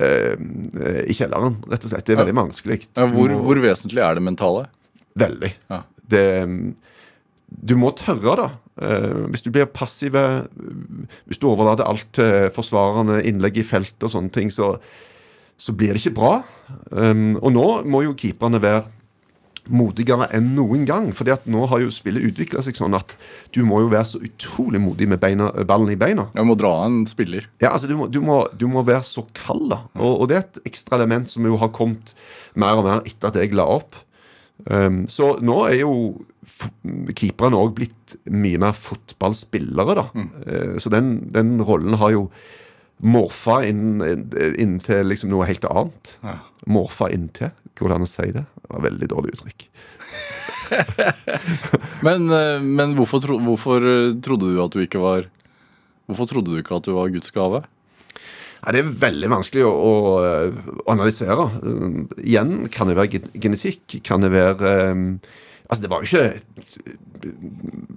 uh, 0.00 0.34
i 1.06 1.14
kjelleren, 1.14 1.60
rett 1.70 1.86
og 1.86 1.92
slett. 1.92 2.06
Det 2.08 2.16
er 2.16 2.22
veldig 2.24 2.38
vanskelig. 2.40 2.80
Ja, 2.98 3.06
hvor, 3.12 3.34
hvor 3.46 3.62
vesentlig 3.62 4.02
er 4.02 4.18
det 4.18 4.24
mentale? 4.26 4.66
Veldig. 5.16 5.52
Ja. 5.70 5.82
Det, 6.10 6.24
du 7.46 7.74
må 7.78 7.92
tørre, 7.96 8.36
da. 8.42 8.48
Uh, 8.76 9.26
hvis 9.32 9.46
du 9.46 9.52
blir 9.54 9.70
passiv, 9.70 10.18
hvis 11.30 11.40
du 11.40 11.46
overlater 11.48 11.86
alt 11.86 12.08
til 12.18 12.50
forsvarende 12.56 13.22
innlegg 13.22 13.62
i 13.62 13.66
felt 13.66 14.02
og 14.02 14.12
sånne 14.12 14.34
ting, 14.34 14.50
så, 14.52 14.74
så 15.56 15.72
blir 15.72 15.94
det 15.94 16.02
ikke 16.04 16.18
bra. 16.18 16.34
Um, 16.90 17.36
og 17.40 17.50
nå 17.54 17.66
må 17.88 18.02
jo 18.04 18.16
keeperne 18.18 18.60
være 18.62 18.84
modigere 19.72 20.28
enn 20.36 20.52
noen 20.54 20.84
gang. 20.86 21.08
fordi 21.14 21.32
at 21.34 21.46
nå 21.50 21.66
har 21.70 21.82
jo 21.82 21.90
spillet 21.94 22.28
utvikla 22.28 22.62
seg 22.62 22.78
sånn 22.78 22.94
at 22.94 23.16
du 23.54 23.62
må 23.66 23.80
jo 23.82 23.90
være 23.90 24.08
så 24.12 24.20
utrolig 24.22 24.80
modig 24.82 25.08
med 25.10 25.20
beina, 25.22 25.50
ballen 25.66 25.90
i 25.90 25.98
beina. 25.98 26.28
Du 26.34 26.44
må 26.46 26.54
dra 26.58 26.72
en 26.86 27.04
spiller. 27.08 27.48
Ja, 27.62 27.72
altså 27.72 27.90
du 27.90 27.96
må, 27.98 28.06
du 28.06 28.20
må, 28.22 28.44
du 28.54 28.66
må 28.70 28.84
være 28.86 29.02
så 29.06 29.26
kald, 29.34 29.68
da. 29.72 29.82
Og, 29.98 30.22
og 30.22 30.30
det 30.30 30.38
er 30.38 30.44
et 30.44 30.62
ekstra 30.72 31.00
element 31.00 31.30
som 31.30 31.46
jo 31.46 31.58
har 31.60 31.74
kommet 31.74 32.14
mer 32.54 32.78
og 32.78 32.86
mer 32.86 33.02
etter 33.04 33.32
at 33.32 33.40
jeg 33.40 33.56
la 33.56 33.66
opp. 33.78 33.98
Um, 34.70 35.04
så 35.10 35.34
nå 35.44 35.62
er 35.68 35.82
jo 35.82 35.96
keeperne 37.16 37.58
òg 37.58 37.74
blitt 37.76 38.16
mye 38.30 38.60
mer 38.62 38.76
fotballspillere, 38.76 39.96
da. 39.98 40.06
Eh, 40.46 40.76
så 40.80 40.92
den, 40.94 41.18
den 41.34 41.58
rollen 41.66 41.98
har 42.00 42.14
jo 42.14 42.28
morfa 43.04 43.60
inn, 43.68 44.00
inn 44.00 44.78
til 44.84 45.10
liksom 45.10 45.32
noe 45.32 45.48
helt 45.48 45.66
annet. 45.68 46.16
Ja. 46.24 46.38
Morfa 46.72 47.10
inntil. 47.12 47.52
Går 47.76 47.92
det 47.92 47.98
an 47.98 48.06
å 48.06 48.08
si 48.08 48.28
det? 48.32 48.46
Det 48.56 48.72
var 48.72 48.84
veldig 48.86 49.08
dårlig 49.12 49.36
uttrykk. 49.36 49.66
Men, 52.06 52.26
eh, 52.32 52.58
men 52.58 52.96
hvorfor, 52.98 53.20
tro, 53.22 53.36
hvorfor 53.38 53.84
eh, 53.86 54.16
trodde 54.24 54.48
du 54.50 54.56
at 54.62 54.74
du 54.74 54.80
ikke 54.82 54.98
var 54.98 55.28
Hvorfor 56.10 56.26
trodde 56.30 56.50
du 56.50 56.58
ikke 56.58 56.74
at 56.74 56.86
du 56.86 56.92
var 56.94 57.10
Guds 57.10 57.32
gave? 57.34 57.60
Ja, 58.62 58.72
det 58.74 58.80
er 58.80 58.92
veldig 59.02 59.30
vanskelig 59.30 59.64
å, 59.66 59.72
å, 59.72 59.94
eh, 60.22 60.58
analysere. 60.90 61.48
Igjen 62.22 62.68
kan 62.74 62.90
det 62.90 62.96
være 62.98 63.22
genetikk. 63.34 63.98
Kan 64.06 64.22
det 64.22 64.30
være 64.34 64.74
um, 64.94 65.08
Altså, 65.66 65.82
det 65.82 65.90
var 65.90 66.04
jo 66.04 66.06
ikke 66.06 67.34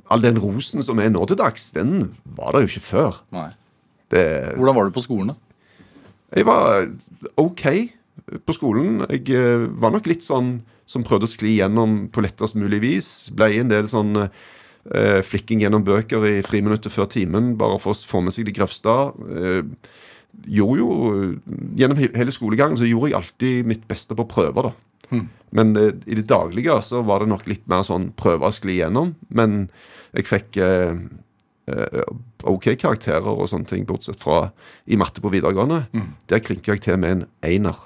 All 0.10 0.24
den 0.26 0.40
rosen 0.42 0.82
som 0.82 0.98
er 1.02 1.12
nå 1.14 1.22
til 1.30 1.38
dags, 1.38 1.68
den 1.76 2.16
var 2.26 2.56
der 2.56 2.66
jo 2.66 2.72
ikke 2.72 2.88
før. 2.88 3.20
Nei. 3.36 3.50
Det, 4.10 4.26
Hvordan 4.58 4.78
var 4.78 4.89
du 4.89 4.95
på 4.95 5.06
skolen, 5.06 5.34
da? 5.34 5.38
jeg 6.36 6.45
var 6.45 6.89
OK 7.41 7.63
på 8.45 8.54
skolen. 8.54 9.02
Jeg 9.10 9.26
eh, 9.34 9.65
var 9.82 9.93
nok 9.93 10.10
litt 10.10 10.26
sånn 10.26 10.60
som 10.89 11.06
prøvde 11.06 11.28
å 11.30 11.32
skli 11.32 11.58
gjennom 11.60 12.08
på 12.13 12.24
lettest 12.26 12.58
mulig 12.58 12.82
vis. 12.84 13.10
Ble 13.34 13.52
en 13.60 13.72
del 13.72 13.89
sånn 13.89 14.13
eh, 14.22 15.22
flikking 15.26 15.63
gjennom 15.63 15.86
bøker 15.86 16.26
i 16.30 16.36
friminuttet 16.45 16.93
før 16.93 17.10
timen, 17.10 17.56
bare 17.60 17.80
for 17.82 17.93
å 17.95 18.10
få 18.12 18.22
med 18.26 18.36
seg 18.36 18.50
det 18.50 18.58
grøvste. 18.58 18.95
Eh, 19.30 19.63
gjorde 20.45 20.78
jo 20.78 20.89
Gjennom 21.80 21.98
hele 21.98 22.34
skolegangen 22.34 22.78
så 22.78 22.86
gjorde 22.86 23.10
jeg 23.10 23.17
alltid 23.17 23.69
mitt 23.69 23.88
beste 23.89 24.13
på 24.17 24.28
prøver, 24.30 24.69
da. 24.69 24.76
Men 25.56 25.74
eh, 25.78 25.95
i 26.06 26.17
det 26.19 26.28
daglige 26.30 26.78
så 26.86 27.02
var 27.06 27.24
det 27.24 27.32
nok 27.32 27.48
litt 27.50 27.65
mer 27.72 27.86
sånn 27.86 28.12
prøve 28.17 28.50
å 28.50 28.54
skli 28.54 28.80
gjennom. 28.80 29.15
Men 29.34 29.65
jeg 30.13 30.30
fikk 30.30 30.60
eh, 30.62 30.93
OK 32.49 32.71
karakterer 32.79 33.29
og 33.29 33.47
sånne 33.51 33.69
ting, 33.69 33.86
bortsett 33.89 34.19
fra 34.21 34.49
i 34.89 34.97
matte 34.99 35.23
på 35.23 35.32
videregående. 35.34 35.86
Der 36.32 36.43
klinker 36.43 36.75
jeg 36.75 36.86
til 36.88 36.99
med 37.01 37.12
en 37.17 37.25
einer. 37.45 37.79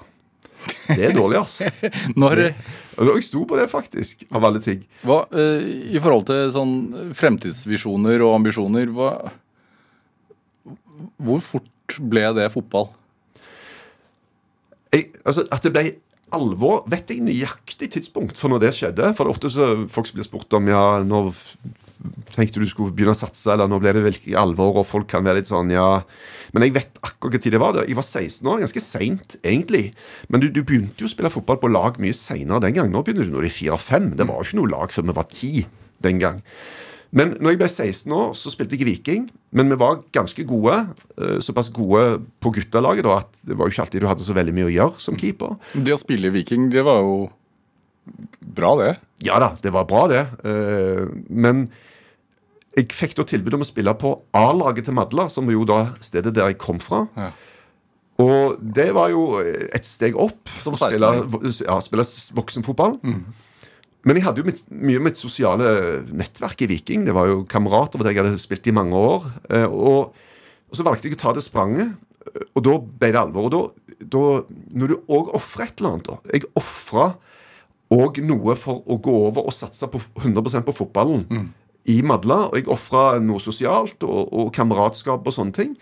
Det 0.88 1.10
er 1.10 1.14
dårlig, 1.16 1.40
ass. 1.42 1.58
Når, 2.20 2.44
jeg 2.96 3.24
sto 3.26 3.44
på 3.48 3.58
det, 3.58 3.68
faktisk, 3.72 4.24
av 4.34 4.46
alle 4.48 4.62
ting. 4.64 4.84
hva, 5.04 5.24
eh, 5.36 5.64
I 5.94 6.00
forhold 6.00 6.28
til 6.30 6.52
sånn 6.54 6.74
fremtidsvisjoner 7.16 8.24
og 8.24 8.38
ambisjoner, 8.38 8.92
hva, 8.94 9.12
hvor 11.20 11.42
fort 11.44 11.98
ble 12.00 12.26
det 12.38 12.48
fotball? 12.54 12.88
Jeg, 14.94 15.10
altså, 15.24 15.44
at 15.52 15.66
det 15.66 15.74
ble 15.74 15.86
alvor, 16.34 16.84
vet 16.90 17.10
jeg 17.10 17.22
nøyaktig 17.24 17.90
tidspunkt 17.94 18.38
for 18.40 18.52
når 18.52 18.66
det 18.66 18.74
skjedde. 18.78 19.12
For 19.14 19.24
det 19.24 19.30
er 19.30 19.36
ofte 19.36 19.52
så 19.52 19.70
folk 19.92 20.08
som 20.08 20.18
blir 20.18 20.26
spurt 20.26 20.56
om 20.56 20.70
ja, 20.70 20.84
når 21.06 21.34
tenkte 22.34 22.60
du 22.60 22.66
skulle 22.68 22.92
begynne 22.94 23.14
å 23.14 23.18
satse, 23.18 23.48
eller 23.54 23.68
nå 23.70 23.78
ble 23.80 23.92
det 23.96 24.02
virkelig 24.04 24.34
alvor, 24.36 24.76
og 24.82 24.86
folk 24.88 25.08
kan 25.08 25.24
være 25.24 25.40
litt 25.40 25.48
sånn 25.50 25.70
ja 25.72 26.02
Men 26.52 26.66
jeg 26.66 26.74
vet 26.76 26.98
akkurat 27.02 27.40
tid 27.42 27.54
det 27.56 27.60
var. 27.62 27.78
Jeg 27.82 27.96
var 27.98 28.06
16 28.06 28.46
år, 28.52 28.60
ganske 28.62 28.82
seint 28.84 29.36
egentlig. 29.42 29.88
Men 30.28 30.40
du, 30.44 30.48
du 30.54 30.62
begynte 30.62 31.02
jo 31.02 31.08
å 31.08 31.12
spille 31.14 31.32
fotball 31.32 31.58
på 31.62 31.70
lag 31.72 31.96
mye 32.02 32.14
seinere 32.14 32.60
den 32.62 32.76
gang. 32.76 32.90
Nå 32.92 33.02
begynner 33.02 33.26
du 33.26 33.32
når 33.34 33.46
du 33.46 33.50
er 33.50 33.58
4-5. 33.78 34.10
Det 34.20 34.26
var 34.28 34.38
jo 34.38 34.46
ikke 34.48 34.60
noe 34.60 34.70
lag 34.76 34.92
før 34.94 35.08
vi 35.08 35.16
var 35.16 35.26
10 35.32 35.64
den 36.06 36.20
gang. 36.22 36.42
Men 37.14 37.36
når 37.38 37.54
jeg 37.54 37.58
ble 37.60 37.68
16 37.70 38.12
år, 38.14 38.30
så 38.38 38.50
spilte 38.50 38.74
jeg 38.74 38.82
i 38.84 38.90
Viking. 38.90 39.26
Men 39.54 39.70
vi 39.70 39.76
var 39.78 40.00
ganske 40.14 40.44
gode. 40.50 40.76
eh, 41.18 41.36
Såpass 41.42 41.68
gode 41.74 42.20
på 42.42 42.50
guttelaget 42.56 43.06
da, 43.06 43.20
at 43.22 43.30
det 43.46 43.54
var 43.58 43.66
jo 43.70 43.74
ikke 43.74 43.84
alltid 43.86 44.02
du 44.02 44.08
hadde 44.10 44.26
så 44.26 44.34
veldig 44.34 44.54
mye 44.56 44.66
å 44.66 44.74
gjøre 44.74 45.02
som 45.02 45.18
keeper. 45.18 45.54
Det 45.74 45.94
å 45.94 45.98
spille 46.00 46.26
i 46.30 46.34
Viking, 46.34 46.68
det 46.74 46.82
var 46.86 47.02
jo 47.06 47.16
bra, 48.54 48.74
det. 48.82 48.92
Ja 49.24 49.38
da, 49.42 49.52
det 49.62 49.72
var 49.74 49.86
bra, 49.88 50.04
det. 50.10 50.24
Eh, 50.44 51.06
Men 51.30 51.68
jeg 52.76 52.88
fikk 52.92 53.14
da 53.18 53.24
tilbud 53.28 53.54
om 53.58 53.62
å 53.64 53.68
spille 53.68 53.92
på 54.00 54.10
A-laget 54.34 54.88
til 54.88 54.96
Madla, 54.96 55.28
som 55.30 55.46
var 55.46 55.54
jo 55.56 55.64
da 55.68 55.78
stedet 56.02 56.32
der 56.34 56.50
jeg 56.52 56.58
kom 56.62 56.80
fra. 56.82 57.04
Ja. 57.18 57.30
Og 58.22 58.60
det 58.62 58.88
var 58.94 59.10
jo 59.10 59.40
et 59.42 59.86
steg 59.86 60.14
opp. 60.20 60.48
Som 60.62 60.76
spille, 60.78 61.08
ja, 61.66 61.80
spille 61.82 62.04
voksenfotball. 62.38 62.98
Men 64.04 64.18
jeg 64.18 64.24
hadde 64.26 64.42
jo 64.42 64.46
mitt, 64.46 64.60
mye 64.70 65.00
mitt 65.02 65.16
sosiale 65.18 66.02
nettverk 66.12 66.60
i 66.62 66.68
Viking. 66.70 67.06
Det 67.08 67.14
var 67.16 67.30
jo 67.30 67.40
kamerater 67.48 67.98
hvor 67.98 68.10
jeg 68.10 68.20
hadde 68.20 68.38
spilt 68.42 68.66
i 68.70 68.74
mange 68.76 68.94
år. 69.00 69.24
Eh, 69.50 69.64
Og, 69.66 70.14
og 70.70 70.76
så 70.78 70.84
valgte 70.86 71.08
jeg 71.08 71.16
å 71.16 71.22
ta 71.24 71.32
det 71.34 71.42
spranget, 71.46 71.94
og 72.54 72.62
da 72.66 72.76
ble 72.78 73.10
det 73.14 73.20
alvor. 73.20 73.48
Og 73.48 73.54
da, 73.54 73.62
da 74.12 74.22
når 74.76 74.92
du 74.92 74.96
òg 75.08 75.32
ofrer 75.38 75.66
et 75.70 75.80
eller 75.80 75.94
annet 75.96 76.10
da. 76.10 76.18
Jeg 76.34 76.46
ofra 76.58 77.08
òg 77.94 78.18
noe 78.26 78.54
for 78.58 78.82
å 78.90 78.96
gå 79.02 79.12
over 79.28 79.44
og 79.46 79.54
satse 79.54 79.86
på 79.92 80.00
100% 80.22 80.64
på 80.66 80.74
fotballen 80.74 81.26
i 81.90 82.00
Madla. 82.06 82.48
Og 82.50 82.58
jeg 82.58 82.68
ofra 82.72 83.06
noe 83.22 83.42
sosialt 83.42 84.04
og, 84.06 84.28
og 84.32 84.52
kameratskap 84.56 85.26
og 85.26 85.36
sånne 85.36 85.56
ting. 85.56 85.74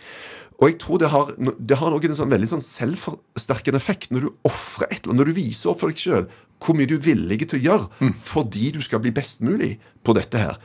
Og 0.63 0.69
jeg 0.71 0.79
tror 0.79 1.01
det 1.03 1.11
har, 1.11 1.31
det 1.59 1.79
har 1.81 1.95
også 1.95 2.11
en 2.13 2.19
sånn 2.21 2.33
veldig 2.33 2.49
sånn 2.53 2.63
selvforsterkende 2.63 3.81
effekt 3.81 4.13
når 4.15 4.29
du 4.29 4.33
offrer 4.47 4.87
et 4.93 5.01
eller 5.01 5.15
annet, 5.15 5.21
når 5.23 5.31
du 5.33 5.39
viser 5.41 5.73
opp 5.73 5.81
for 5.83 5.91
deg 5.91 6.03
sjøl 6.03 6.27
hvor 6.63 6.77
mye 6.79 6.87
du 6.87 6.95
er 6.95 7.03
villig 7.03 7.41
til 7.51 7.59
å 7.59 7.63
gjøre 7.65 8.11
fordi 8.23 8.69
du 8.77 8.79
skal 8.87 9.01
bli 9.03 9.11
best 9.11 9.41
mulig 9.43 9.73
på 10.07 10.15
dette 10.15 10.39
her. 10.39 10.61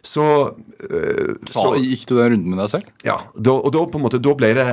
Så, 0.00 0.24
øh, 0.88 1.34
Sa, 1.44 1.66
gikk 1.76 2.06
du 2.08 2.14
den 2.16 2.32
runden 2.32 2.54
med 2.54 2.62
deg 2.62 2.70
selv? 2.72 2.88
ja, 3.04 3.18
da, 3.36 3.58
og 3.58 3.68
da 3.76 3.82
på 3.84 4.00
en 4.00 4.06
måte, 4.06 4.22
da 4.24 4.32
ble 4.38 4.54
det 4.56 4.66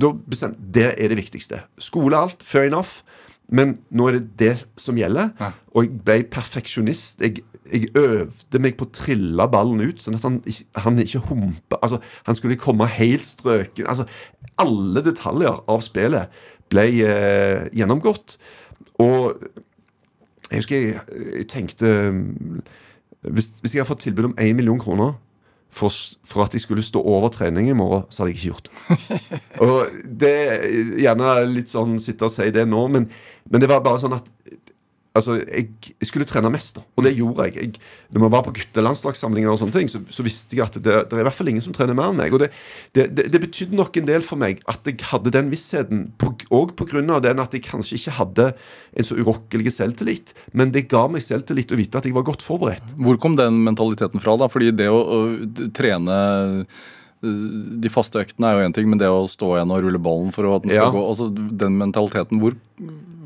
da 0.00 0.10
bestemt, 0.14 0.58
Det 0.58 0.88
er 0.98 1.10
det 1.10 1.18
viktigste. 1.18 1.62
Skole 1.78 2.18
alt, 2.18 2.42
fair 2.46 2.66
enough. 2.66 3.04
Men 3.50 3.78
nå 3.90 4.08
er 4.08 4.18
det 4.18 4.26
det 4.40 4.52
som 4.78 4.98
gjelder. 4.98 5.32
Ja. 5.40 5.52
Og 5.74 5.86
jeg 5.86 6.02
ble 6.06 6.18
perfeksjonist. 6.30 7.22
Jeg, 7.24 7.42
jeg 7.70 7.90
øvde 7.98 8.60
meg 8.62 8.76
på 8.78 8.86
å 8.86 8.92
trille 8.94 9.46
ballen 9.50 9.82
ut, 9.82 10.02
sånn 10.02 10.18
at 10.18 10.26
han, 10.26 10.38
han 10.84 11.02
ikke 11.02 11.24
humpa. 11.28 11.80
Altså, 11.80 12.00
han 12.28 12.38
skulle 12.38 12.58
komme 12.60 12.88
helt 12.90 13.26
strøken. 13.26 13.88
Altså, 13.90 14.06
alle 14.60 15.02
detaljer 15.06 15.62
av 15.70 15.82
spillet 15.84 16.40
ble 16.70 16.86
eh, 17.06 17.66
gjennomgått. 17.74 18.36
Og 19.02 19.42
jeg 20.50 20.62
husker 20.62 20.76
jeg, 20.76 21.02
jeg 21.40 21.48
tenkte 21.50 21.90
mm, 22.14 22.62
hvis, 23.30 23.52
hvis 23.60 23.74
jeg 23.74 23.82
hadde 23.82 23.90
fått 23.90 24.06
tilbud 24.06 24.30
om 24.30 24.38
1 24.38 24.56
million 24.58 24.80
kroner 24.80 25.14
for, 25.70 25.94
for 26.26 26.44
at 26.44 26.54
jeg 26.54 26.64
skulle 26.64 26.84
stå 26.84 27.02
over 27.02 27.30
trening 27.34 27.70
i 27.70 27.76
morgen, 27.76 28.06
så 28.10 28.22
hadde 28.22 28.32
jeg 28.32 28.38
ikke 28.38 28.50
gjort 28.50 28.68
det. 28.68 29.20
Og 29.66 30.00
det 30.22 30.32
er 30.34 30.64
gjerne 31.04 31.34
litt 31.50 31.70
sånn 31.72 31.98
sitte 32.02 32.26
og 32.26 32.34
si 32.34 32.50
det 32.54 32.66
nå, 32.68 32.82
men, 32.92 33.06
men 33.50 33.62
det 33.62 33.70
var 33.70 33.84
bare 33.84 34.02
sånn 34.02 34.18
at 34.18 34.28
Altså, 35.10 35.40
jeg, 35.42 35.72
jeg 35.98 36.06
skulle 36.06 36.26
trene 36.28 36.52
mest, 36.54 36.76
da. 36.76 36.84
Og 36.94 37.02
det 37.02 37.16
gjorde 37.16 37.48
jeg. 37.48 37.56
jeg 37.56 38.14
når 38.14 38.22
man 38.22 38.30
var 38.30 38.44
på 38.46 38.52
guttelandslagssamlinger, 38.54 39.50
og 39.50 39.58
sånne 39.58 39.74
ting, 39.74 39.88
så, 39.90 39.98
så 40.06 40.22
visste 40.22 40.54
jeg 40.54 40.62
at 40.62 40.78
det, 40.78 40.84
det 41.10 41.16
er 41.16 41.24
i 41.24 41.26
hvert 41.26 41.34
fall 41.34 41.50
ingen 41.50 41.64
som 41.64 41.74
trener 41.74 41.98
mer 41.98 42.12
enn 42.12 42.20
meg. 42.20 42.34
Og 42.36 42.44
det, 42.44 42.52
det, 42.94 43.08
det, 43.18 43.40
betydde 43.42 43.78
nok 43.78 43.98
en 43.98 44.06
del 44.06 44.22
for 44.26 44.38
meg 44.38 44.62
at 44.70 44.86
jeg 44.86 45.02
hadde 45.10 45.34
den 45.34 45.50
vissheten, 45.50 46.04
òg 46.54 46.76
av 47.00 47.24
den 47.26 47.42
at 47.42 47.56
jeg 47.56 47.66
kanskje 47.66 47.98
ikke 47.98 48.16
hadde 48.20 48.46
en 48.54 49.06
så 49.06 49.18
urokkelig 49.18 49.74
selvtillit, 49.74 50.34
men 50.54 50.70
det 50.74 50.86
ga 50.90 51.06
meg 51.10 51.26
selvtillit 51.26 51.74
å 51.74 51.80
vite 51.80 51.98
at 51.98 52.06
jeg 52.06 52.14
var 52.14 52.26
godt 52.30 52.46
forberedt. 52.46 52.94
Hvor 52.94 53.18
kom 53.22 53.34
den 53.38 53.64
mentaliteten 53.66 54.22
fra? 54.22 54.38
da? 54.38 54.50
Fordi 54.50 54.70
det 54.78 54.88
å, 54.94 55.02
å 55.02 55.20
trene 55.74 56.20
de 57.20 57.90
faste 57.92 58.16
øktene 58.16 58.48
er 58.48 58.56
jo 58.56 58.66
én 58.68 58.72
ting, 58.72 58.86
men 58.88 58.98
det 59.00 59.08
å 59.12 59.26
stå 59.28 59.50
igjen 59.58 59.72
og 59.74 59.82
rulle 59.84 59.98
ballen 60.00 60.30
for 60.32 60.46
at 60.54 60.62
den 60.64 60.70
skal 60.72 60.86
Ja. 60.86 60.90
gå 60.94 61.02
altså 61.04 61.26
Den 61.34 61.76
mentaliteten, 61.76 62.40
hvor 62.40 62.54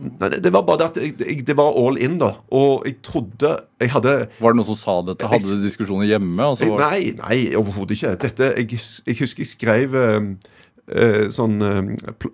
Nei, 0.05 0.29
det, 0.29 0.43
det 0.45 0.51
var 0.53 0.65
bare 0.67 0.79
det 0.83 0.87
at 0.91 0.97
jeg, 1.01 1.13
jeg, 1.23 1.45
det 1.47 1.55
var 1.57 1.73
all 1.81 1.97
in, 2.03 2.19
da. 2.21 2.33
Og 2.53 2.83
jeg 2.85 2.99
trodde 3.07 3.53
Jeg 3.81 3.93
hadde 3.95 4.17
Var 4.41 4.53
det 4.53 4.59
noen 4.59 4.67
som 4.67 4.77
sa 4.77 4.97
dette? 5.07 5.25
Hadde 5.31 5.47
du 5.55 5.63
diskusjoner 5.63 6.11
hjemme? 6.11 6.43
Og 6.51 6.59
så 6.59 6.67
var, 6.69 6.91
Nei, 6.91 7.15
nei, 7.17 7.39
overhodet 7.57 7.97
ikke. 7.97 8.17
Dette, 8.27 8.51
jeg, 8.59 8.81
jeg 9.07 9.17
husker 9.23 9.47
jeg 9.47 9.53
skrev 9.55 9.95
eh, 9.97 10.27
eh, 10.93 11.23
sånn 11.33 11.57
eh, 11.65 11.81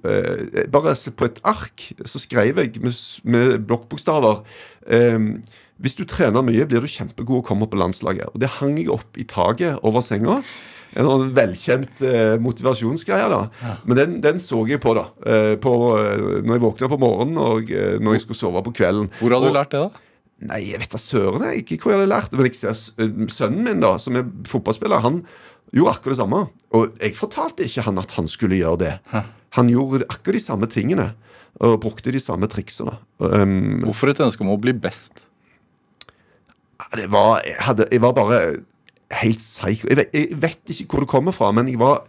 eh, 0.02 0.66
Bare 0.72 0.96
på 0.96 1.28
et 1.28 1.38
ark 1.46 1.86
så 2.08 2.18
skrev 2.24 2.58
jeg 2.58 2.80
med, 2.82 2.96
med 3.36 3.54
blokkbokstaver 3.68 4.40
eh, 4.90 5.20
Hvis 5.78 5.94
du 6.00 6.02
trener 6.08 6.42
mye, 6.42 6.66
blir 6.66 6.82
du 6.82 6.90
kjempegod 6.90 7.44
og 7.44 7.46
kommer 7.52 7.70
på 7.70 7.78
landslaget. 7.78 8.32
Og 8.34 8.40
det 8.42 8.50
hang 8.58 8.80
jeg 8.80 8.90
opp 8.96 9.14
i 9.20 9.24
taket 9.28 9.78
over 9.86 10.02
senga. 10.04 10.40
En 10.96 11.06
sånn 11.06 11.28
velkjent 11.36 12.00
eh, 12.02 12.36
motivasjonsgreie. 12.42 13.28
da 13.30 13.76
Men 13.86 13.96
den, 13.96 14.16
den 14.24 14.38
så 14.42 14.64
jeg 14.66 14.80
på 14.82 14.94
da 14.98 15.04
eh, 15.26 15.54
på, 15.62 15.74
eh, 16.00 16.40
når 16.42 16.56
jeg 16.56 16.64
våkna 16.64 16.88
på 16.90 16.98
morgenen 16.98 17.38
og 17.38 17.70
eh, 17.70 17.98
når 18.02 18.16
jeg 18.16 18.24
skulle 18.24 18.40
sove 18.40 18.62
på 18.66 18.72
kvelden. 18.80 19.10
hvor 19.20 19.30
hadde 19.36 19.46
Og- 19.46 19.52
du 19.54 19.58
lært 19.58 19.70
det, 19.76 19.84
da? 19.86 20.06
Nei, 20.40 20.58
jeg 20.70 20.80
vet 20.80 20.90
da 20.94 20.98
søren 20.98 21.42
jeg, 21.50 21.62
ikke 21.68 21.82
hvor 21.84 21.92
jeg 21.92 22.00
hadde 22.00 22.10
lært 22.14 22.30
det. 22.32 22.38
Men 22.40 22.46
jeg 22.48 22.54
ser 22.56 23.04
øh, 23.04 23.26
sønnen 23.28 23.64
min, 23.68 23.80
da, 23.84 23.94
som 24.00 24.16
er 24.16 24.24
fotballspiller, 24.48 25.02
han 25.04 25.20
gjorde 25.76 25.92
akkurat 25.98 26.16
det 26.16 26.20
samme. 26.22 26.40
Og 26.72 26.94
jeg 26.98 27.14
fortalte 27.18 27.66
ikke 27.68 27.84
han 27.86 27.98
at 28.00 28.10
han 28.16 28.26
skulle 28.26 28.56
gjøre 28.58 28.78
det. 28.80 28.94
Han 29.58 29.68
gjorde 29.68 30.06
akkurat 30.08 30.38
de 30.40 30.40
samme 30.42 30.66
tingene. 30.66 31.10
Og 31.60 31.80
brukte 31.82 32.10
de 32.14 32.18
samme 32.22 32.46
triksene. 32.48 32.94
Um, 33.18 33.82
Hvorfor 33.84 34.08
et 34.08 34.20
ønske 34.24 34.40
om 34.46 34.52
å 34.54 34.58
bli 34.62 34.72
best? 34.72 35.26
det 36.96 37.06
var, 37.12 37.42
jeg, 37.44 37.56
hadde, 37.60 37.86
jeg 37.92 38.00
var 38.02 38.14
bare 38.16 38.38
helt 39.10 39.38
psycho. 39.42 39.88
Jeg 39.90 39.96
vet, 39.98 40.12
jeg 40.14 40.38
vet 40.42 40.72
ikke 40.74 40.86
hvor 40.94 41.04
det 41.04 41.10
kommer 41.10 41.34
fra, 41.36 41.50
men 41.56 41.68
jeg 41.70 41.80
var 41.82 42.04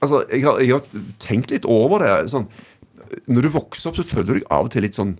Altså, 0.00 0.22
jeg 0.32 0.40
har, 0.46 0.58
jeg 0.64 0.72
har 0.72 1.02
tenkt 1.20 1.50
litt 1.52 1.66
over 1.68 2.00
det. 2.00 2.30
Sånn, 2.32 2.46
når 3.28 3.44
du 3.44 3.48
vokser 3.52 3.90
opp, 3.90 3.98
så 3.98 4.04
føler 4.08 4.24
du 4.30 4.38
deg 4.38 4.46
av 4.48 4.64
og 4.64 4.70
til 4.72 4.80
litt 4.86 4.96
sånn 4.96 5.10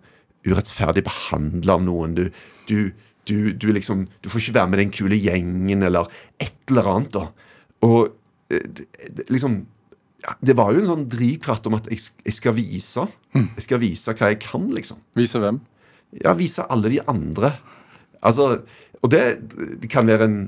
urettferdig 0.49 1.03
behandla 1.05 1.75
av 1.77 1.83
noen. 1.85 2.15
Du, 2.17 2.23
du, 2.71 2.79
du, 3.29 3.53
du 3.53 3.67
liksom 3.77 4.07
Du 4.25 4.31
får 4.33 4.41
ikke 4.47 4.55
være 4.57 4.71
med 4.73 4.81
den 4.81 4.95
kule 4.97 5.19
gjengen, 5.21 5.85
eller 5.85 6.09
et 6.41 6.55
eller 6.73 6.89
annet, 6.95 7.13
da. 7.13 7.27
Og 7.85 8.09
eh, 8.49 8.65
det- 8.65 9.29
liksom 9.29 9.67
ja, 10.25 10.33
Det 10.41 10.57
var 10.57 10.73
jo 10.73 10.81
en 10.81 10.89
sånn 10.95 11.05
drivkraft 11.13 11.69
om 11.69 11.77
at 11.77 11.87
jeg, 11.93 12.01
jeg 12.25 12.35
skal 12.39 12.57
vise. 12.57 13.05
Jeg 13.37 13.67
skal 13.67 13.81
vise 13.85 14.13
hva 14.17 14.33
jeg 14.33 14.41
kan, 14.47 14.65
liksom. 14.73 14.97
Vise 15.17 15.41
hvem? 15.45 15.61
Ja, 16.25 16.33
vise 16.41 16.65
alle 16.73 16.89
de 16.93 17.03
andre. 17.09 17.53
Altså, 18.25 18.63
og 19.01 19.13
det, 19.13 19.23
det 19.81 19.89
kan 19.93 20.09
være 20.09 20.25
en, 20.29 20.41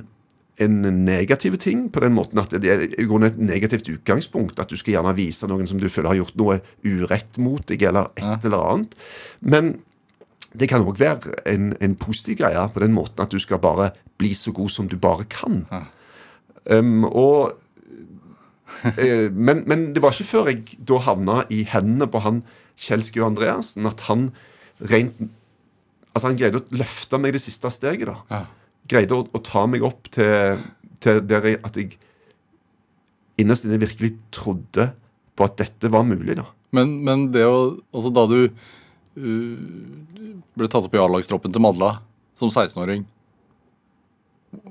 en 0.61 1.05
negativ 1.07 1.57
ting 1.59 1.87
på 1.91 2.01
den 2.05 2.13
måten 2.15 2.39
at 2.39 2.51
det 2.61 2.69
er 2.71 2.83
i 2.85 3.07
grunnen 3.09 3.31
et 3.31 3.39
negativt 3.39 3.89
utgangspunkt. 3.89 4.59
At 4.61 4.69
du 4.69 4.77
skal 4.77 4.95
gjerne 4.99 5.15
vise 5.17 5.49
noen 5.49 5.67
som 5.67 5.79
du 5.81 5.89
føler 5.89 6.09
har 6.13 6.21
gjort 6.21 6.37
noe 6.37 6.59
urett 6.85 7.39
mot 7.39 7.65
deg, 7.67 7.83
eller 7.89 8.11
et 8.17 8.23
Ja. 8.25 8.39
eller 8.45 8.59
annet. 8.73 8.95
Men 9.41 9.73
det 10.55 10.69
kan 10.69 10.85
òg 10.85 10.99
være 11.01 11.33
en, 11.49 11.73
en 11.81 11.95
positiv 11.97 12.37
greie 12.43 12.69
på 12.75 12.81
den 12.85 12.93
måten 12.93 13.21
at 13.25 13.31
du 13.33 13.39
skal 13.41 13.59
bare 13.59 13.93
bli 14.21 14.35
så 14.37 14.53
god 14.53 14.71
som 14.71 14.87
du 14.89 14.97
bare 15.01 15.25
kan. 15.25 15.65
Ja. 15.73 15.83
Um, 16.79 17.05
og 17.09 17.55
eh, 18.85 19.31
men, 19.33 19.65
men 19.67 19.93
det 19.95 20.03
var 20.05 20.13
ikke 20.15 20.29
før 20.31 20.51
jeg 20.53 20.77
da 20.89 20.99
havna 21.09 21.43
i 21.51 21.63
hendene 21.69 22.07
på 22.13 22.21
han 22.25 22.43
Kjelske 22.83 23.21
og 23.21 23.33
Andreassen, 23.33 23.87
at 23.87 24.01
han 24.09 24.31
rent 24.81 25.31
Altså 26.13 26.29
Han 26.29 26.37
greide 26.37 26.59
å 26.61 26.77
løfte 26.77 27.17
meg 27.21 27.33
det 27.33 27.41
siste 27.41 27.71
steget. 27.73 28.05
da 28.11 28.19
Ja. 28.31 28.43
Greide 28.93 29.17
å, 29.17 29.25
å 29.25 29.43
ta 29.45 29.65
meg 29.71 29.85
opp 29.87 30.11
til, 30.13 30.61
til 31.03 31.23
der 31.29 31.49
jeg, 31.49 31.61
at 31.65 31.79
jeg 31.81 31.97
innerst 33.41 33.67
inne 33.67 33.81
virkelig 33.83 34.15
trodde 34.35 34.91
på 35.37 35.47
at 35.47 35.59
dette 35.63 35.91
var 35.93 36.05
mulig. 36.07 36.37
da 36.39 36.47
Men, 36.77 36.99
men 37.07 37.31
det 37.35 37.47
å 37.49 37.59
Altså, 37.93 38.13
da 38.13 38.27
du 38.31 38.39
uh, 38.47 39.57
ble 40.57 40.69
tatt 40.69 40.87
opp 40.87 40.95
i 40.95 41.03
A-lagstroppen 41.03 41.55
til 41.55 41.65
Madla 41.65 41.97
som 42.39 42.53
16-åring 42.53 43.05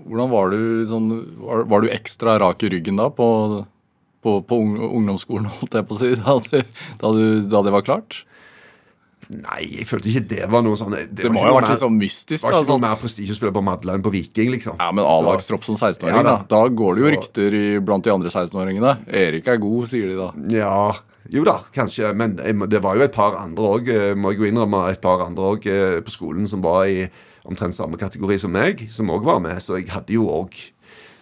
Hvordan 0.05 0.29
var 0.29 0.51
du 0.53 0.85
sånn 0.85 1.09
var, 1.41 1.63
var 1.69 1.81
du 1.81 1.89
ekstra 1.93 2.37
rak 2.41 2.61
i 2.61 2.69
ryggen 2.69 2.99
da 3.01 3.07
på, 3.09 3.27
på, 4.21 4.35
på 4.45 4.59
ungdomsskolen, 4.61 5.49
holdt 5.57 5.77
jeg 5.79 5.87
på 5.89 5.97
å 5.97 6.01
si, 6.01 6.11
da, 6.21 6.35
du, 6.37 6.75
da, 7.01 7.13
du, 7.17 7.23
da 7.49 7.63
det 7.65 7.73
var 7.73 7.87
klart? 7.87 8.21
Nei, 9.31 9.61
jeg 9.77 9.85
følte 9.87 10.09
ikke 10.11 10.23
det 10.27 10.47
var 10.51 10.63
noe 10.65 10.75
sånn 10.75 10.91
Det 11.15 11.29
må 11.31 11.39
jo 11.45 11.53
ha 11.53 11.61
vært 11.61 11.69
litt 11.71 11.79
sånn 11.79 11.95
mystisk, 11.95 12.41
Det 12.41 12.43
var 12.43 12.51
da. 12.51 12.57
ikke 12.59 12.67
noe 12.67 12.75
Sånn. 12.75 12.81
mer 12.83 12.97
prestisje 12.99 13.31
å 13.31 13.37
spille 13.37 13.53
på 13.55 13.63
Madla 13.63 13.93
enn 13.95 14.03
på 14.03 14.11
Viking, 14.11 14.49
liksom. 14.51 14.75
Ja, 14.81 14.89
men 14.91 15.05
A-lagstropp 15.07 15.63
som 15.63 15.77
16-åring, 15.79 16.17
Ja, 16.19 16.23
da. 16.23 16.35
da. 16.51 16.61
Går 16.67 16.95
det 16.95 17.01
jo 17.01 17.07
Så- 17.07 17.13
rykter 17.15 17.53
i, 17.55 17.79
blant 17.79 18.03
de 18.03 18.11
andre 18.11 18.29
16-åringene. 18.29 19.07
Erik 19.07 19.47
er 19.47 19.57
god, 19.57 19.87
sier 19.87 20.07
de 20.09 20.15
da. 20.19 20.31
Ja, 20.57 20.93
jo 21.31 21.43
da, 21.45 21.59
kanskje. 21.71 22.13
Men 22.13 22.35
det 22.67 22.81
var 22.81 22.95
jo 22.97 23.01
et 23.03 23.13
par 23.13 23.37
andre 23.39 23.63
òg, 23.63 23.87
må 24.17 24.31
jeg 24.33 24.39
jo 24.39 24.51
innrømme, 24.51 24.89
et 24.91 25.01
par 25.01 25.21
andre 25.25 25.55
òg 25.55 25.63
på 26.03 26.11
skolen 26.11 26.45
som 26.47 26.61
var 26.61 26.83
i 26.91 27.09
omtrent 27.47 27.73
samme 27.73 27.97
kategori 27.97 28.37
som 28.39 28.51
meg, 28.51 28.89
som 28.91 29.07
òg 29.07 29.23
var 29.23 29.39
med. 29.39 29.57
Så 29.63 29.77
jeg 29.79 29.87
hadde 29.89 30.11
jo 30.13 30.27
òg 30.27 30.51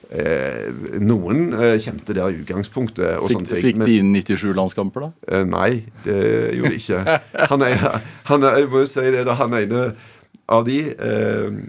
eh, 0.09 0.69
Noen 1.01 1.53
eh, 1.53 1.75
kjente 1.81 2.15
der 2.17 2.29
i 2.31 2.39
utgangspunktet. 2.41 3.17
og 3.19 3.29
Fikk, 3.29 3.37
sånt, 3.39 3.53
fikk 3.61 3.77
men- 3.77 3.87
de 3.87 4.23
97 4.23 4.53
landskamper, 4.57 5.07
da? 5.07 5.11
Eh, 5.27 5.43
nei, 5.45 5.83
det 6.05 6.55
gjorde 6.57 6.73
de 6.73 6.79
ikke. 6.81 7.19
Han 7.53 7.61
er, 7.67 8.01
han 8.31 8.43
er, 8.43 8.57
jeg 8.63 8.69
må 8.71 8.83
jo 8.83 8.89
si 8.89 9.05
det, 9.13 9.25
da, 9.27 9.37
han 9.39 9.53
ene 9.53 9.83
av 10.49 10.65
de 10.65 10.79
eh, 10.89 11.61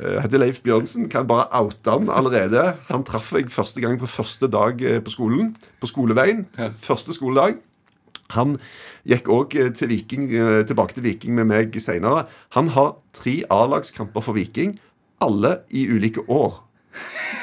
eh, 0.00 0.18
heter 0.24 0.40
Leif 0.40 0.62
Bjørnsen. 0.64 1.08
Kan 1.12 1.28
bare 1.28 1.48
oute 1.60 1.92
han 1.92 2.08
allerede. 2.08 2.74
Han 2.90 3.04
traff 3.04 3.32
jeg 3.36 3.50
første 3.52 3.80
gang 3.84 3.98
på 4.00 4.08
første 4.08 4.48
dag 4.48 4.80
eh, 4.82 5.00
på 5.04 5.12
skolen. 5.12 5.54
På 5.80 5.90
skoleveien. 5.90 6.46
Første 6.80 7.12
skoledag. 7.16 7.60
Han 8.34 8.56
gikk 9.06 9.28
òg 9.30 9.54
til 9.78 9.92
tilbake 10.66 10.94
til 10.96 11.04
Viking 11.04 11.34
med 11.36 11.46
meg 11.46 11.76
seinere. 11.78 12.26
Han 12.56 12.68
har 12.74 12.96
tre 13.14 13.44
A-lagskamper 13.50 14.20
for 14.24 14.34
Viking, 14.34 14.78
alle 15.22 15.60
i 15.70 15.86
ulike 15.86 16.24
år. 16.28 16.65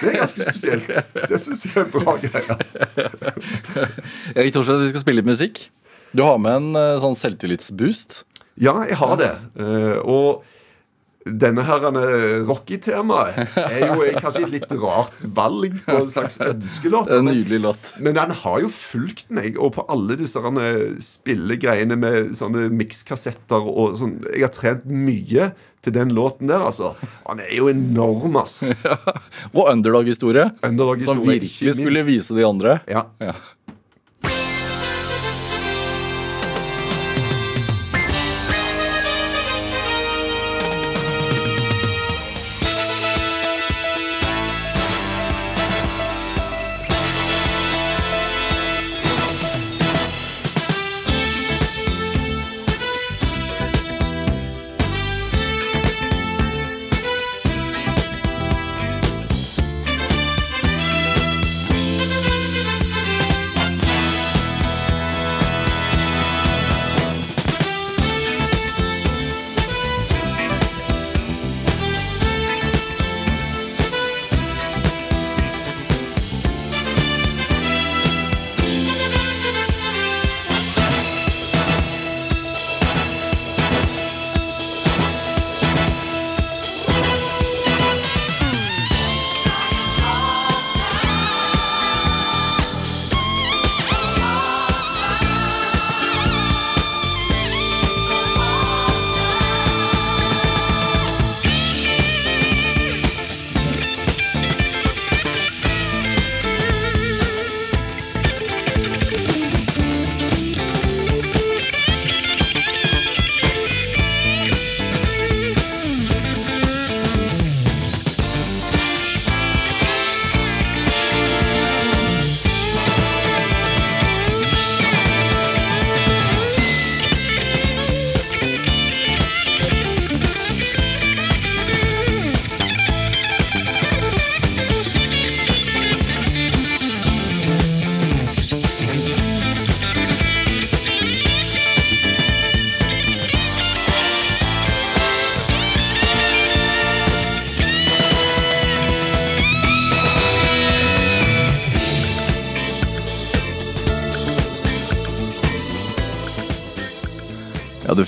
Det 0.01 0.11
er 0.11 0.19
ganske 0.19 0.47
spesielt. 0.49 0.89
Det 1.29 1.39
syns 1.41 1.65
jeg 1.67 1.83
er 1.83 1.89
bra 1.93 2.17
greier. 2.21 2.63
Erik 4.37 4.55
Thorstvedt, 4.55 4.85
vi 4.85 4.93
skal 4.93 5.05
spille 5.05 5.21
litt 5.21 5.29
musikk. 5.29 5.67
Du 6.13 6.23
har 6.25 6.39
med 6.41 6.59
en 6.59 6.79
eh, 6.79 6.95
sånn 7.01 7.17
selvtillitsboost. 7.17 8.23
Ja, 8.61 8.75
jeg 8.85 8.99
har 8.99 9.15
det. 9.17 9.31
Eh, 9.57 9.97
og 10.03 10.43
denne 11.23 11.63
her 11.63 11.85
eh, 11.87 12.43
Rocky-temaet 12.43 13.55
er 13.55 13.93
jo 13.93 14.07
kanskje 14.19 14.43
et 14.43 14.53
litt 14.57 14.73
rart 14.81 15.21
valg 15.35 15.77
på 15.85 15.95
en 16.01 16.11
slags 16.11 16.35
ønskelåt. 16.43 17.11
En 17.15 17.29
nydelig 17.29 17.61
låt. 17.63 17.93
men 18.03 18.17
den 18.17 18.33
har 18.43 18.59
jo 18.59 18.69
fulgt 18.69 19.31
meg, 19.33 19.57
og 19.57 19.73
på 19.77 19.85
alle 19.93 20.17
disse 20.19 20.41
spillegreiene 21.07 21.97
med 21.99 22.33
sånne 22.37 22.67
mikskassetter 22.75 23.69
og 23.71 23.97
sånn 24.01 24.17
Jeg 24.33 24.45
har 24.45 24.53
trent 24.53 24.85
mye 24.89 25.53
til 25.83 25.93
den 25.95 26.13
låten 26.15 26.47
der, 26.47 26.63
altså. 26.63 26.93
Han 27.27 27.41
er 27.43 27.55
jo 27.57 27.67
enorm, 27.71 28.37
ass. 28.39 28.61
Og 29.57 29.65
underdog-historie. 29.67 30.49
Underdog-historie, 30.63 31.19
Som 31.19 31.27
virkelig 31.27 31.75
skulle 31.79 32.05
vise 32.07 32.37
de 32.37 32.45
andre. 32.47 32.79
Ja. 32.87 33.05
Ja. 33.19 33.35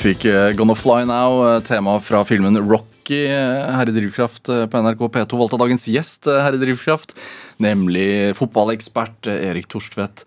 Fikk 0.05 0.25
eh, 0.29 0.51
Gonna 0.57 0.75
Fly 0.77 1.05
Now, 1.09 1.39
eh, 1.47 1.61
tema 1.65 1.95
fra 2.03 2.21
filmen 2.27 2.57
Rocky 2.61 3.23
eh, 3.25 3.71
her 3.73 3.89
i 3.89 3.93
Drivkraft 3.95 4.49
på 4.69 4.81
NRK 4.85 5.01
P2. 5.15 5.39
Valgt 5.39 5.55
av 5.57 5.63
dagens 5.63 5.87
gjest 5.89 6.29
her 6.29 6.53
i 6.53 6.59
Drivkraft, 6.61 7.15
nemlig 7.63 8.35
fotballekspert 8.37 9.29
Erik 9.33 9.69
Torstvedt. 9.71 10.25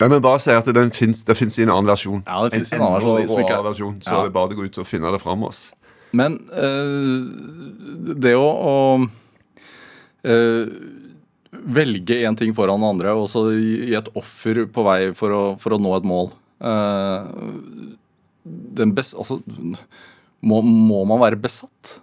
Nei, 0.00 0.08
men 0.12 0.20
bare 0.24 0.40
si 0.44 0.52
at 0.52 0.68
den 0.76 0.92
finnes, 0.96 1.22
det 1.24 1.36
fins 1.38 1.56
i 1.58 1.64
en 1.64 1.72
annen 1.72 1.88
versjon. 1.88 2.22
Ja, 2.24 2.42
det 2.44 2.54
finnes 2.56 2.72
i 2.72 2.76
en 2.76 2.84
annen 2.86 2.98
versjon, 3.00 3.42
ikke 3.44 3.58
er- 3.58 3.66
versjon, 3.68 3.98
så 4.04 4.12
Ja. 4.12 4.22
det 4.22 4.30
er 4.30 4.34
bare 4.36 4.52
å 4.52 4.58
gå 4.60 4.64
ut 4.68 4.78
og 4.80 4.88
finne 4.88 5.12
det 5.12 5.20
fram. 5.22 5.44
oss. 5.44 5.72
Men 6.12 6.38
øh, 6.52 8.16
det 8.16 8.34
å, 8.36 8.48
å 8.72 8.74
øh, 10.24 10.66
velge 11.52 12.20
én 12.24 12.36
ting 12.36 12.54
foran 12.56 12.80
den 12.80 12.88
andre, 12.88 13.12
og 13.16 13.28
så 13.28 13.48
gi 13.52 13.92
et 13.96 14.08
offer 14.14 14.64
på 14.72 14.84
vei 14.84 15.00
for 15.16 15.32
å, 15.36 15.44
for 15.60 15.76
å 15.76 15.80
nå 15.80 15.96
et 15.96 16.08
mål 16.08 16.30
eh, 16.60 17.95
den 18.76 18.92
best, 18.94 19.14
altså, 19.18 19.40
må, 20.46 20.60
må 20.62 21.04
man 21.08 21.20
være 21.22 21.38
besatt? 21.40 21.96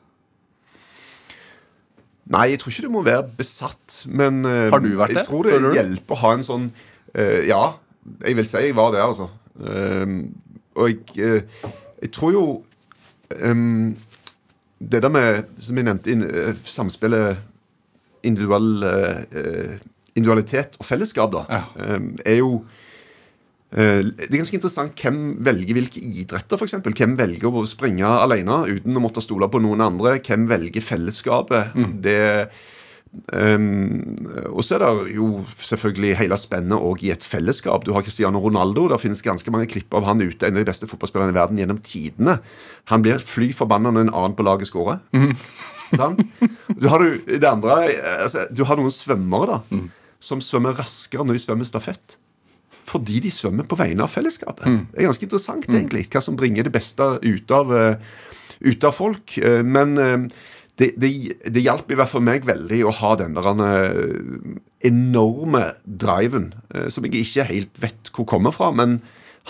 Nei, 2.34 2.46
jeg 2.54 2.60
tror 2.62 2.72
ikke 2.72 2.86
du 2.86 2.94
må 2.94 3.02
være 3.04 3.26
besatt, 3.38 3.96
men 4.08 4.46
eh, 4.48 4.70
Har 4.72 4.80
du 4.80 4.94
vært 4.96 5.12
det, 5.12 5.18
Jeg 5.22 5.28
tror 5.28 5.44
det 5.44 5.56
føler 5.58 5.74
du? 5.74 5.76
hjelper 5.76 6.16
å 6.16 6.20
ha 6.22 6.30
en 6.38 6.46
sånn 6.48 6.68
uh, 6.72 7.40
Ja, 7.50 7.64
jeg 8.24 8.38
vil 8.40 8.48
si 8.48 8.62
jeg 8.64 8.76
var 8.78 8.94
det, 8.96 9.02
altså. 9.04 9.28
Uh, 9.60 10.14
og 10.80 10.88
jeg, 10.90 11.02
uh, 11.20 11.74
jeg 12.02 12.12
tror 12.16 12.32
jo 12.34 12.46
um, 13.44 13.92
Det 14.80 15.02
der 15.04 15.12
med, 15.14 15.52
som 15.62 15.78
jeg 15.78 15.88
nevnte, 15.90 16.16
in, 16.16 16.24
samspillet 16.68 17.44
individual, 18.24 18.70
individualitet 20.16 20.78
og 20.80 20.86
fellesskap, 20.88 21.34
da, 21.34 21.42
Ja. 21.52 21.96
um, 21.98 22.14
er 22.24 22.38
jo 22.40 22.50
Det 23.74 24.28
er 24.28 24.38
ganske 24.38 24.60
interessant 24.60 25.00
hvem 25.02 25.20
velger 25.42 25.80
hvilke 25.80 26.04
idretter, 26.04 26.60
f.eks. 26.60 26.78
Hvem 26.86 27.18
velger 27.18 27.50
å 27.50 27.66
springe 27.66 28.06
alene 28.06 28.60
uten 28.70 29.00
å 29.00 29.02
måtte 29.02 29.24
stole 29.26 29.50
på 29.50 29.62
noen 29.64 29.82
andre? 29.82 30.20
Hvem 30.22 30.46
velger 30.52 30.86
fellesskapet? 30.94 31.74
Det 32.04 32.22
Um, 33.30 34.16
og 34.50 34.64
så 34.66 34.76
er 34.76 34.82
det 34.82 35.14
jo 35.14 35.28
selvfølgelig 35.62 36.16
hele 36.18 36.38
spennet 36.42 36.82
òg 36.82 37.04
i 37.06 37.12
et 37.14 37.22
fellesskap. 37.22 37.86
Du 37.86 37.92
har 37.94 38.02
Cristiano 38.02 38.42
Ronaldo. 38.42 38.88
Det 38.90 38.98
finnes 39.04 39.22
ganske 39.22 39.54
mange 39.54 39.70
klipp 39.70 39.94
av 39.94 40.08
han 40.08 40.22
ute, 40.24 40.48
en 40.48 40.58
av 40.58 40.64
de 40.64 40.70
beste 40.72 40.90
fotballspillerne 40.90 41.30
i 41.30 41.38
verden 41.38 41.62
gjennom 41.62 41.82
tidene. 41.86 42.40
Han 42.90 43.06
blir 43.06 43.22
fly 43.22 43.52
forbanna 43.54 43.94
når 43.94 44.08
en 44.08 44.16
annen 44.16 44.38
på 44.38 44.48
laget 44.48 44.72
scorer. 44.72 45.04
Sant? 45.94 46.24
Du 46.74 46.88
har, 46.90 47.06
du, 47.06 47.22
det 47.30 47.46
andre, 47.46 47.84
altså, 48.18 48.48
du 48.50 48.64
har 48.66 48.80
noen 48.82 48.94
svømmere 48.94 49.60
da 49.60 49.84
som 50.24 50.42
svømmer 50.42 50.78
raskere 50.80 51.26
når 51.28 51.38
de 51.38 51.44
svømmer 51.44 51.68
stafett. 51.68 52.18
Fordi 52.84 53.20
de 53.24 53.32
svømmer 53.32 53.68
på 53.70 53.78
vegne 53.80 54.04
av 54.04 54.12
fellesskapet. 54.12 54.66
Det 54.92 55.00
er 55.00 55.08
ganske 55.08 55.24
interessant, 55.24 55.68
egentlig, 55.70 56.06
hva 56.12 56.22
som 56.22 56.36
bringer 56.36 56.64
det 56.68 56.74
beste 56.76 57.08
ut 57.24 57.52
av, 57.52 57.72
eh, 57.74 57.96
ut 58.62 58.84
av 58.84 58.92
folk. 58.98 59.38
Eh, 59.38 59.64
Men 59.64 59.98
eh, 59.98 60.28
det, 60.78 60.94
det, 60.98 61.12
det 61.48 61.64
hjalp 61.64 61.92
i 61.92 61.96
hvert 61.96 62.10
fall 62.10 62.26
meg 62.26 62.46
veldig 62.46 62.82
å 62.90 62.92
ha 63.00 63.16
den 63.16 63.36
der 63.38 63.48
enorme 64.84 65.64
driven, 65.86 66.54
som 66.90 67.06
jeg 67.06 67.22
ikke 67.22 67.46
helt 67.48 67.80
vet 67.80 68.10
hvor 68.12 68.26
kommer 68.26 68.52
fra, 68.52 68.72
men 68.74 69.02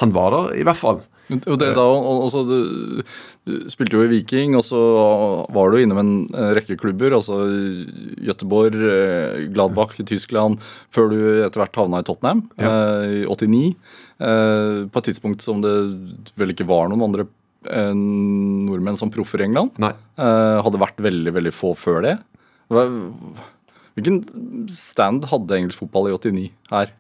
han 0.02 0.12
var 0.14 0.32
der 0.36 0.60
i 0.60 0.66
hvert 0.68 0.78
fall. 0.78 1.02
Og 1.48 1.58
det 1.60 1.70
da, 1.76 1.84
og- 1.84 2.24
altså, 2.28 2.42
du, 2.48 3.04
du 3.48 3.70
spilte 3.72 3.98
jo 3.98 4.04
i 4.06 4.12
Viking, 4.12 4.56
og 4.60 4.64
så 4.68 4.80
var 5.54 5.72
du 5.74 5.78
innom 5.82 6.00
en 6.02 6.14
eh, 6.34 6.52
rekke 6.58 6.78
klubber. 6.80 7.16
altså 7.18 7.42
Göteborg, 8.24 8.76
eh, 8.78 9.48
Gladbach 9.54 9.98
i 10.00 10.06
Tyskland, 10.08 10.60
før 10.94 11.10
du 11.14 11.18
etter 11.46 11.64
hvert 11.64 11.76
havna 11.82 12.00
i 12.04 12.08
Tottenham 12.08 12.44
ja. 12.60 12.74
i 13.04 13.24
89. 13.26 13.76
eh, 14.20 14.86
På 14.94 15.02
et 15.02 15.10
tidspunkt 15.12 15.42
som 15.46 15.62
det 15.64 15.74
vel 16.40 16.54
ikke 16.56 16.68
var 16.70 16.88
noen 16.92 17.08
andre 17.10 17.28
eh, 17.70 17.94
nordmenn 17.96 18.98
som 19.00 19.12
proffer 19.14 19.42
i 19.44 19.48
England. 19.50 19.72
Nei. 19.82 19.94
Eh, 20.18 20.62
hadde 20.66 20.82
vært 20.82 20.98
veldig, 21.04 21.34
veldig 21.40 21.54
få 21.56 21.74
før 21.80 22.02
det. 22.06 22.18
Hvilken 23.94 24.22
stand 24.74 25.26
hadde 25.30 25.58
engelsk 25.60 25.84
fotball 25.84 26.10
i 26.10 26.16
89 26.18 26.48
her? 26.72 26.94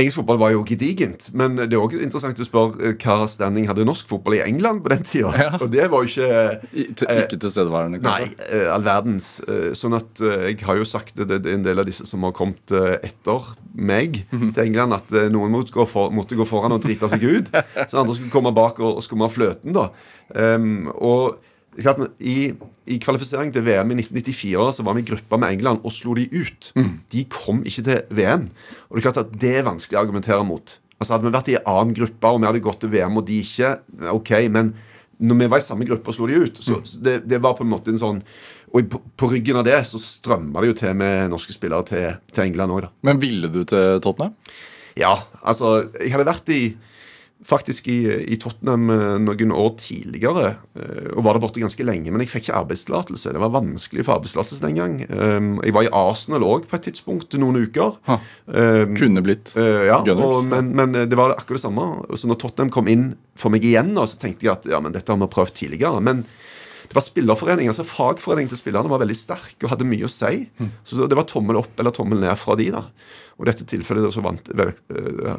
Engelsk 0.00 0.18
fotball 0.20 0.38
var 0.40 0.50
jo 0.54 0.62
gedigent, 0.66 1.28
men 1.36 1.56
det 1.60 1.70
er 1.76 1.80
også 1.82 2.00
interessant 2.02 2.40
å 2.40 2.46
spørre 2.46 2.90
eh, 2.90 2.94
hva 3.00 3.26
standing 3.30 3.68
hadde 3.68 3.84
norsk 3.88 4.08
fotball 4.10 4.38
i 4.38 4.42
England 4.44 4.80
på 4.84 4.92
den 4.94 5.04
tida. 5.06 5.30
Ja. 5.36 5.50
Og 5.60 5.68
det 5.72 5.86
var 5.92 6.02
jo 6.04 6.10
ikke 6.10 6.70
I, 6.72 6.86
til, 6.96 7.10
ikke 7.24 7.38
tilstedeværende, 7.44 8.00
Nei, 8.02 8.16
kanskje? 8.30 8.48
eh, 8.60 8.66
all 8.74 8.86
verdens. 8.86 9.28
Eh, 9.46 9.70
Sånn 9.78 9.94
at 9.98 10.22
eh, 10.24 10.46
jeg 10.50 10.60
har 10.66 10.80
jo 10.80 10.88
sagt 10.88 11.14
det, 11.20 11.28
det 11.30 11.40
er 11.52 11.58
en 11.58 11.66
del 11.68 11.78
av 11.82 11.86
disse 11.88 12.06
som 12.08 12.24
har 12.26 12.32
kommet 12.36 12.74
eh, 12.74 12.96
etter 13.06 13.52
meg 13.76 14.24
Mhm. 14.30 14.50
til 14.56 14.64
England, 14.68 14.92
at 14.96 15.12
eh, 15.16 15.28
noen 15.32 15.52
måtte 15.54 15.72
gå, 15.74 15.84
for, 15.88 16.10
måtte 16.14 16.36
gå 16.38 16.46
foran 16.48 16.72
og 16.74 16.82
drite 16.84 17.08
seg 17.12 17.22
ut. 17.28 17.52
Så 17.90 18.00
andre 18.00 18.14
skulle 18.16 18.32
komme 18.32 18.52
bak 18.56 18.80
og, 18.80 18.96
og 19.00 19.04
skumme 19.06 19.28
fløten, 19.30 19.74
da. 19.76 19.88
Um, 20.30 20.86
og 20.94 21.40
I, 21.78 22.50
I 22.90 22.98
kvalifisering 22.98 23.52
til 23.54 23.62
VM 23.64 23.92
i 23.94 24.00
1994 24.02 24.76
så 24.76 24.84
var 24.84 24.96
vi 24.96 25.04
i 25.04 25.08
gruppa 25.12 25.38
med 25.38 25.54
England 25.54 25.84
og 25.86 25.94
slo 25.94 26.16
de 26.18 26.26
ut. 26.32 26.72
Mm. 26.74 26.92
De 27.12 27.24
kom 27.30 27.62
ikke 27.64 27.84
til 27.86 28.00
VM. 28.10 28.48
Og 28.88 28.96
det 28.96 29.02
er 29.02 29.06
klart 29.06 29.22
at 29.22 29.34
det 29.40 29.52
er 29.60 29.68
vanskelig 29.68 29.98
å 29.98 30.02
argumentere 30.02 30.44
mot. 30.46 30.78
Altså 30.98 31.14
Hadde 31.14 31.28
vi 31.28 31.34
vært 31.36 31.50
i 31.52 31.56
en 31.56 31.68
annen 31.70 31.96
gruppe 31.96 32.32
og 32.32 32.40
vi 32.40 32.48
hadde 32.50 32.64
gått 32.64 32.82
til 32.82 32.92
VM 32.92 33.20
og 33.20 33.26
de 33.28 33.38
ikke, 33.44 33.74
ok, 34.12 34.32
men 34.52 34.74
når 35.20 35.36
vi 35.36 35.48
var 35.52 35.60
i 35.60 35.64
samme 35.64 35.86
gruppe 35.88 36.10
og 36.10 36.16
slo 36.16 36.26
de 36.28 36.40
ut, 36.40 36.58
så 36.64 36.80
så 36.84 37.00
det, 37.04 37.14
det 37.28 37.40
var 37.44 37.54
på 37.56 37.64
en 37.64 37.72
måte 37.72 37.92
en 37.92 38.00
sånn 38.00 38.22
Og 38.72 38.86
på, 38.88 39.00
på 39.18 39.28
ryggen 39.32 39.58
av 39.60 39.66
det 39.66 39.80
så 39.88 39.98
strømma 40.00 40.62
det 40.62 40.70
jo 40.70 40.76
til 40.78 40.94
med 40.96 41.32
norske 41.32 41.52
spillere 41.52 41.86
til, 41.88 42.20
til 42.30 42.44
England 42.44 42.72
òg, 42.72 42.84
da. 42.86 42.90
Men 43.08 43.20
ville 43.20 43.50
du 43.52 43.64
til 43.68 43.98
Tottenham? 44.00 44.36
Ja, 44.98 45.16
altså 45.42 45.90
Jeg 45.98 46.14
hadde 46.14 46.28
vært 46.28 46.52
i 46.54 46.62
faktisk 47.46 47.88
i, 47.88 47.98
i 48.32 48.36
Tottenham 48.40 48.90
eh, 48.92 49.14
noen 49.22 49.52
år 49.56 49.70
tidligere, 49.80 50.52
eh, 50.76 51.08
og 51.14 51.24
var 51.24 51.36
der 51.36 51.42
borte 51.44 51.62
ganske 51.62 51.86
lenge. 51.86 52.12
Men 52.12 52.24
jeg 52.24 52.32
fikk 52.34 52.48
ikke 52.48 52.58
arbeidstillatelse. 52.60 53.32
Det 53.34 53.42
var 53.42 53.54
vanskelig 53.54 54.04
få 54.06 54.16
arbeidstillatelse 54.18 54.66
den 54.66 54.76
gang. 54.80 54.98
Um, 55.08 55.50
Jeg 55.64 55.74
var 55.76 55.86
i 55.86 55.92
Arsenal 56.02 56.44
òg 56.46 56.68
på 56.68 56.76
et 56.76 56.86
tidspunkt, 56.90 57.36
noen 57.40 57.62
uker. 57.64 57.96
Ha. 58.10 58.18
Um, 58.46 58.94
Kunne 58.98 59.24
blitt. 59.24 59.54
Eh, 59.56 59.86
ja, 59.88 60.02
og, 60.02 60.44
men, 60.50 60.74
men 60.76 61.00
det 61.00 61.18
var 61.18 61.34
akkurat 61.36 61.60
det 61.60 61.64
samme. 61.64 61.88
Så 62.14 62.30
når 62.30 62.42
Tottenham 62.44 62.74
kom 62.74 62.90
inn 62.92 63.10
for 63.40 63.52
meg 63.52 63.64
igjen, 63.64 63.94
så 63.96 64.20
tenkte 64.20 64.46
jeg 64.46 64.54
at 64.58 64.68
ja, 64.68 64.82
men 64.84 64.94
dette 64.94 65.08
har 65.10 65.20
vi 65.20 65.30
prøvd 65.32 65.56
tidligere. 65.62 66.04
Men 66.04 66.26
det 66.90 66.96
var 66.98 67.06
spillerforening, 67.06 67.68
altså 67.70 67.84
fagforeningen 67.86 68.50
til 68.50 68.58
spillerne 68.58 68.90
var 68.90 68.98
veldig 68.98 69.14
sterk 69.14 69.62
og 69.62 69.70
hadde 69.70 69.86
mye 69.86 70.08
å 70.08 70.10
si. 70.10 70.40
Mm. 70.58 70.70
Så 70.82 71.06
det 71.06 71.14
var 71.14 71.28
tommel 71.30 71.60
opp 71.60 71.78
eller 71.78 71.94
tommel 71.94 72.18
ned 72.18 72.34
fra 72.40 72.56
de. 72.58 72.66
da. 72.74 72.88
Og 73.40 73.46
i 73.46 73.48
dette 73.48 73.64
tilfellet 73.64 74.12
så 74.12 74.22
vant, 74.24 74.50
eh, 74.52 74.74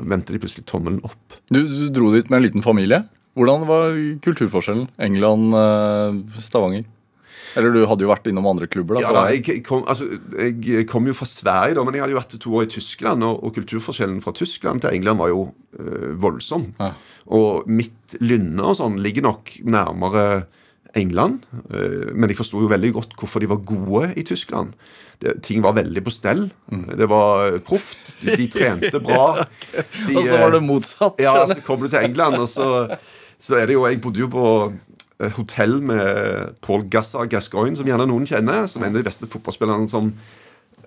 vendte 0.02 0.34
de 0.34 0.42
plutselig 0.42 0.66
tommelen 0.70 1.04
opp. 1.06 1.38
Du, 1.54 1.62
du 1.62 1.86
dro 1.94 2.10
dit 2.16 2.32
med 2.32 2.40
en 2.40 2.48
liten 2.48 2.66
familie. 2.66 3.04
Hvordan 3.38 3.68
var 3.70 3.94
kulturforskjellen? 4.26 4.90
England, 5.00 5.54
eh? 5.56 6.82
Eller 7.60 7.74
du 7.76 7.84
hadde 7.88 8.06
jo 8.06 8.10
vært 8.12 8.28
innom 8.32 8.48
andre 8.48 8.68
klubber, 8.72 8.98
da. 8.98 9.04
Ja, 9.04 9.12
da, 9.16 9.24
jeg, 9.36 9.62
kom, 9.68 9.84
altså, 9.90 10.08
jeg 10.40 10.86
kom 10.90 11.08
jo 11.10 11.16
fra 11.16 11.28
Sverige, 11.28 11.76
da, 11.78 11.84
men 11.86 11.98
jeg 11.98 12.06
hadde 12.06 12.16
jo 12.16 12.20
vært 12.20 12.36
to 12.40 12.54
år 12.58 12.68
i 12.68 12.72
Tyskland. 12.72 13.26
Og, 13.28 13.42
og 13.44 13.54
kulturforskjellen 13.58 14.22
fra 14.24 14.34
Tyskland 14.36 14.84
til 14.84 14.96
England 14.96 15.22
var 15.22 15.32
jo 15.34 15.44
øh, 15.78 16.10
voldsom. 16.22 16.70
Ja. 16.80 16.94
Og 17.38 17.70
mitt 17.70 18.18
lynne 18.24 18.72
og 18.72 18.80
sånn 18.80 18.98
ligger 19.04 19.28
nok 19.28 19.54
nærmere 19.68 20.26
England. 20.96 21.40
øh, 21.70 22.16
men 22.16 22.30
jeg 22.30 22.38
forsto 22.38 22.62
jo 22.62 22.68
veldig 22.72 22.94
godt 22.94 23.16
hvorfor 23.20 23.40
de 23.40 23.50
var 23.50 23.62
gode 23.66 24.14
i 24.18 24.24
Tyskland. 24.24 24.74
Det, 25.22 25.42
ting 25.44 25.64
var 25.64 25.76
veldig 25.78 26.04
på 26.04 26.10
stell. 26.10 26.48
Det 26.98 27.10
var 27.10 27.58
proft. 27.66 28.16
De, 28.22 28.48
trente 28.50 29.00
bra. 29.00 29.46
De, 30.08 30.18
Og 30.18 30.26
så 30.26 30.38
var 30.38 30.50
det 30.52 30.62
øh, 30.62 30.64
motsatt. 30.64 31.20
ja, 31.20 31.48
så 31.48 31.62
kommer 31.66 31.86
du 31.86 31.96
til 31.96 32.06
England, 32.06 32.36
og 32.36 32.48
så, 32.50 32.96
så 33.40 33.56
er 33.56 33.66
det 33.66 33.74
jo 33.74 33.86
Jeg 33.88 34.02
bodde 34.02 34.20
jo 34.20 34.28
på 34.28 34.74
eh, 35.20 35.32
hotell 35.32 35.82
med 35.82 36.56
Paul 36.62 36.90
Gassar 36.90 37.26
Gascoigne, 37.26 37.78
som 37.78 37.86
gjerne 37.86 38.08
noen 38.10 38.26
kjenner, 38.26 38.66
som 38.68 38.82
er 38.82 38.90
en 38.90 38.96
av 38.98 39.04
de 39.04 39.10
beste 39.10 39.30
fotballspillerne 39.30 39.88
som 39.90 40.14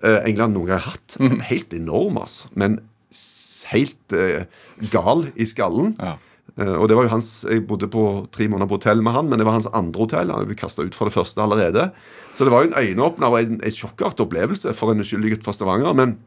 eh, 0.03 0.19
England 0.25 0.53
noen 0.53 0.67
gang 0.67 0.83
har 0.83 0.91
hatt. 0.91 1.17
Helt 1.49 1.73
enorm, 1.73 2.17
altså. 2.17 2.51
Men 2.53 2.81
helt 3.71 4.13
uh, 4.13 4.43
gal 4.91 5.29
i 5.35 5.45
skallen. 5.49 5.95
Ja. 5.99 6.15
Eh, 6.55 6.75
og 6.75 6.87
det 6.87 6.95
var 6.95 7.07
jo 7.07 7.11
hans, 7.11 7.29
Jeg 7.49 7.65
bodde 7.67 7.89
på 7.91 8.27
tre 8.31 8.47
måneder 8.47 8.69
på 8.69 8.79
hotell 8.79 9.01
med 9.03 9.15
han, 9.15 9.29
men 9.29 9.39
det 9.39 9.47
var 9.47 9.57
hans 9.57 9.71
andre 9.73 10.05
hotell. 10.05 10.31
Han 10.31 10.47
ble 10.47 10.55
kasta 10.59 10.85
ut 10.85 10.95
fra 10.95 11.09
det 11.09 11.15
første 11.15 11.41
allerede. 11.41 11.89
Så 12.35 12.45
det 12.45 12.53
var 12.53 12.63
jo 12.63 12.71
en 12.71 12.79
øyeåpner 12.79 13.31
og 13.31 13.39
en, 13.41 13.59
en 13.63 13.77
sjokkartet 13.77 14.25
opplevelse 14.25 14.73
for 14.75 14.91
en 14.91 15.03
uskyldig 15.03 15.35
gutt 15.35 15.47
fra 15.47 15.55
Stavanger. 15.55 15.95
Men 15.95 16.17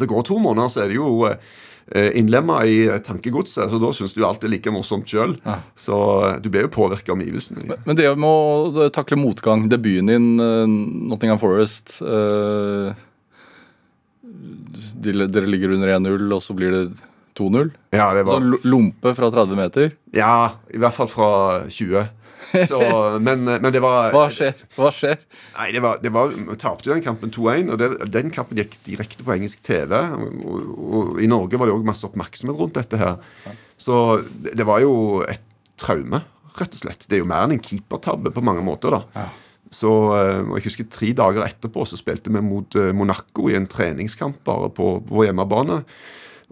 det 0.00 0.08
går 0.08 0.24
to 0.28 0.38
måneder, 0.40 0.72
så 0.72 0.82
er 0.82 0.92
det 0.92 0.96
jo 0.96 1.28
eh, 1.28 2.10
innlemma 2.18 2.62
i 2.68 2.76
tankegodset. 3.04 3.68
Så 3.70 3.80
da 3.80 3.92
syns 3.96 4.16
du 4.16 4.24
alt 4.26 4.44
er 4.44 4.52
like 4.52 4.72
morsomt 4.72 5.08
sjøl. 5.08 5.36
Ja. 5.44 5.58
Så 5.76 5.98
eh, 6.26 6.36
du 6.44 6.50
blir 6.52 6.66
jo 6.66 6.72
påvirka 6.72 7.12
av 7.12 7.18
omgivelsene. 7.18 7.78
Men 7.86 7.98
det 7.98 8.10
med 8.16 8.28
å 8.28 8.90
takle 8.92 9.20
motgang, 9.20 9.68
debuten 9.72 10.12
din, 10.12 10.28
uh, 10.40 10.66
Nottingham 11.12 11.40
Forest 11.40 11.98
uh, 12.04 12.92
de, 14.22 15.16
Dere 15.26 15.48
ligger 15.48 15.74
under 15.76 15.96
1-0, 15.98 16.28
og 16.32 16.44
så 16.44 16.56
blir 16.56 16.76
det 16.76 16.84
2-0. 17.38 17.70
Ja, 17.96 18.10
det 18.16 18.24
Så 18.26 18.32
var, 18.34 18.48
lo- 18.54 18.60
lompe 18.64 19.14
fra 19.18 19.30
30 19.34 19.56
meter. 19.58 19.92
ja, 20.16 20.34
i 20.72 20.80
hvert 20.82 20.94
fall 20.96 21.08
fra 21.12 21.28
20. 21.68 22.02
Så, 22.68 22.78
men, 23.26 23.44
men 23.46 23.68
det 23.72 23.80
var 23.80 24.10
Hva 24.12 24.26
skjer? 24.32 24.52
Hva 24.76 24.90
skjer? 24.92 25.20
Nei, 25.56 25.70
det 25.72 25.80
var, 25.84 26.00
det 26.02 26.10
var 26.12 26.34
tapte 26.60 26.90
jo 26.90 26.96
den 26.96 27.04
kampen 27.04 27.30
2-1, 27.32 27.70
og 27.72 27.78
det, 27.80 27.88
den 28.12 28.32
kampen 28.34 28.58
gikk 28.60 28.74
direkte 28.84 29.24
på 29.24 29.32
engelsk 29.36 29.62
TV. 29.64 29.94
Og, 29.96 30.74
og 30.98 31.22
I 31.24 31.30
Norge 31.30 31.56
var 31.60 31.70
det 31.70 31.76
òg 31.78 31.86
masse 31.88 32.04
oppmerksomhet 32.08 32.58
rundt 32.60 32.76
dette 32.76 33.00
her. 33.00 33.16
Så 33.80 33.96
det, 34.28 34.52
det 34.60 34.66
var 34.68 34.82
jo 34.84 35.22
et 35.24 35.40
traume, 35.80 36.20
rett 36.58 36.76
og 36.76 36.82
slett. 36.84 37.06
Det 37.08 37.16
er 37.16 37.22
jo 37.24 37.30
mer 37.30 37.46
enn 37.46 37.56
en 37.56 37.64
keepertabbe 37.64 38.34
på 38.36 38.44
mange 38.44 38.60
måter, 38.66 38.98
da. 38.98 39.02
Ja. 39.16 39.30
Så, 39.72 39.88
eh, 40.12 40.42
og 40.44 40.58
jeg 40.58 40.66
husker 40.66 40.84
Tre 40.92 41.14
dager 41.16 41.46
etterpå 41.46 41.86
så 41.88 41.96
spilte 41.96 42.28
vi 42.28 42.42
mot 42.44 42.74
eh, 42.76 42.90
Monaco 42.92 43.46
i 43.48 43.54
en 43.56 43.64
treningskamp 43.72 44.42
bare 44.44 44.68
på 44.76 44.98
vår 45.08 45.30
hjemmebane. 45.30 45.78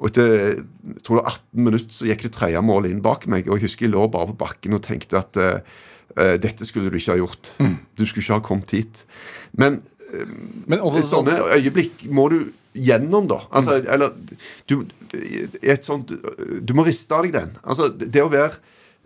Og 0.00 0.08
etter 0.08 0.32
jeg 0.32 1.02
tror 1.04 1.20
det 1.20 1.22
var 1.22 1.34
18 1.36 1.64
minutter 1.68 1.94
så 1.94 2.08
gikk 2.08 2.26
det 2.26 2.32
tredje 2.36 2.64
målet 2.64 2.94
inn 2.94 3.04
bak 3.04 3.26
meg. 3.30 3.48
Og 3.48 3.58
jeg 3.58 3.68
husker 3.68 3.86
jeg 3.86 3.94
lå 3.94 4.06
bare 4.12 4.32
på 4.32 4.38
bakken 4.40 4.76
og 4.78 4.84
tenkte 4.86 5.20
at 5.20 5.40
eh, 5.40 5.60
eh, 6.16 6.36
dette 6.40 6.68
skulle 6.68 6.90
du 6.90 6.96
ikke 6.98 7.14
ha 7.14 7.20
gjort. 7.20 7.52
Du 7.98 8.06
skulle 8.06 8.24
ikke 8.24 8.38
ha 8.38 8.46
kommet 8.50 8.76
hit. 8.76 9.04
Men 9.52 9.82
Men 10.66 10.80
også 10.82 11.04
sånn, 11.04 11.28
sånne 11.28 11.52
øyeblikk 11.54 12.08
må 12.10 12.24
du 12.32 12.40
gjennom, 12.74 13.28
da. 13.30 13.44
Altså, 13.54 13.76
eller 13.78 14.14
du, 14.66 14.80
et 15.62 15.86
sånt, 15.86 16.10
du 16.10 16.72
må 16.74 16.82
riste 16.86 17.14
av 17.14 17.26
deg 17.26 17.34
den. 17.36 17.52
Altså, 17.62 17.86
det 17.94 18.22
å 18.22 18.30
være 18.30 18.56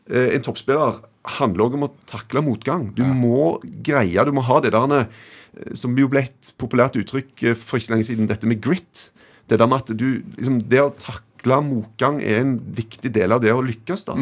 uh, 0.08 0.30
en 0.32 0.44
toppspiller 0.44 1.02
handler 1.38 1.66
også 1.66 1.78
om 1.78 1.86
å 1.86 1.92
takle 2.08 2.44
motgang. 2.44 2.90
Du 2.96 3.04
må 3.04 3.58
greie, 3.84 4.24
du 4.24 4.34
må 4.36 4.44
ha 4.44 4.60
det 4.64 4.74
der 4.74 4.96
eh, 4.98 5.72
som 5.76 5.96
jo 5.96 6.10
ble 6.12 6.26
et 6.26 6.50
populært 6.60 6.98
uttrykk 7.00 7.46
eh, 7.48 7.56
for 7.56 7.80
ikke 7.80 7.94
lenge 7.94 8.08
siden, 8.10 8.28
dette 8.28 8.48
med 8.50 8.60
grit. 8.64 9.08
Det 9.48 9.58
der 9.60 9.68
med 9.68 9.82
at 9.82 9.94
du 9.98 10.22
liksom, 10.36 10.62
Det 10.68 10.80
å 10.80 10.92
takle 10.98 11.60
motgang 11.60 12.22
er 12.24 12.40
en 12.40 12.58
viktig 12.76 13.12
del 13.12 13.32
av 13.36 13.42
det 13.44 13.52
å 13.52 13.64
lykkes, 13.64 14.06
da. 14.08 14.16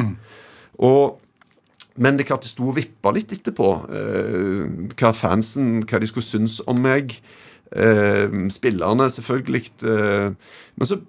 Og 0.82 1.20
men 2.00 2.16
det 2.16 2.24
klart 2.28 2.44
det 2.46 2.52
sto 2.52 2.70
og 2.70 2.76
vippa 2.78 3.12
litt 3.12 3.32
etterpå. 3.34 3.70
Eh, 3.92 4.92
hva 4.96 5.12
fansen 5.12 5.82
hva 5.84 6.00
de 6.00 6.08
skulle 6.08 6.24
synes 6.24 6.60
om 6.70 6.78
meg. 6.80 7.18
Eh, 7.72 8.32
spillerne, 8.52 9.10
selvfølgelig. 9.12 9.66
Eh, 9.84 10.32
men 10.76 10.88
så 10.88 11.02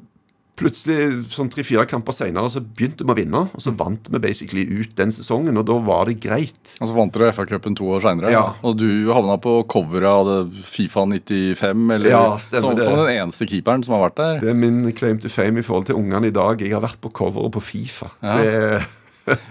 plutselig, 0.59 1.25
sånn 1.33 1.49
tre-fire 1.51 1.85
kamper 1.89 2.13
seinere, 2.15 2.49
så 2.51 2.61
begynte 2.61 3.05
vi 3.05 3.13
å 3.13 3.17
vinne. 3.17 3.41
Og 3.57 3.63
så 3.63 3.73
vant 3.75 4.09
vi 4.11 4.21
basically 4.21 4.63
ut 4.69 4.93
den 4.99 5.13
sesongen, 5.13 5.57
og 5.59 5.65
da 5.69 5.77
var 5.85 6.09
det 6.09 6.19
greit. 6.23 6.75
Og 6.79 6.89
så 6.89 6.97
vant 6.97 7.13
dere 7.15 7.33
FA-cupen 7.33 7.77
to 7.79 7.89
år 7.95 8.03
seinere. 8.05 8.33
Ja. 8.33 8.43
Og 8.61 8.77
du 8.81 8.87
havna 9.09 9.39
på 9.41 9.55
coveret 9.71 10.09
av 10.33 10.51
Fifa 10.69 11.05
95, 11.09 11.85
eller 11.97 12.13
Ja, 12.13 12.25
som, 12.37 12.69
som 12.77 12.99
den 13.01 13.13
eneste 13.15 13.49
keeperen 13.49 13.85
som 13.85 13.97
har 13.97 14.07
vært 14.07 14.19
der. 14.21 14.43
Det 14.43 14.51
er 14.53 14.59
min 14.65 14.83
claim 14.97 15.21
to 15.23 15.31
fame 15.33 15.63
i 15.63 15.65
forhold 15.65 15.89
til 15.89 15.97
ungene 15.99 16.29
i 16.29 16.35
dag. 16.35 16.61
Jeg 16.61 16.75
har 16.75 16.85
vært 16.85 17.01
på 17.03 17.13
coveret 17.13 17.55
på 17.57 17.63
Fifa. 17.73 18.13
Ja. 18.21 18.41
Det 18.43 18.83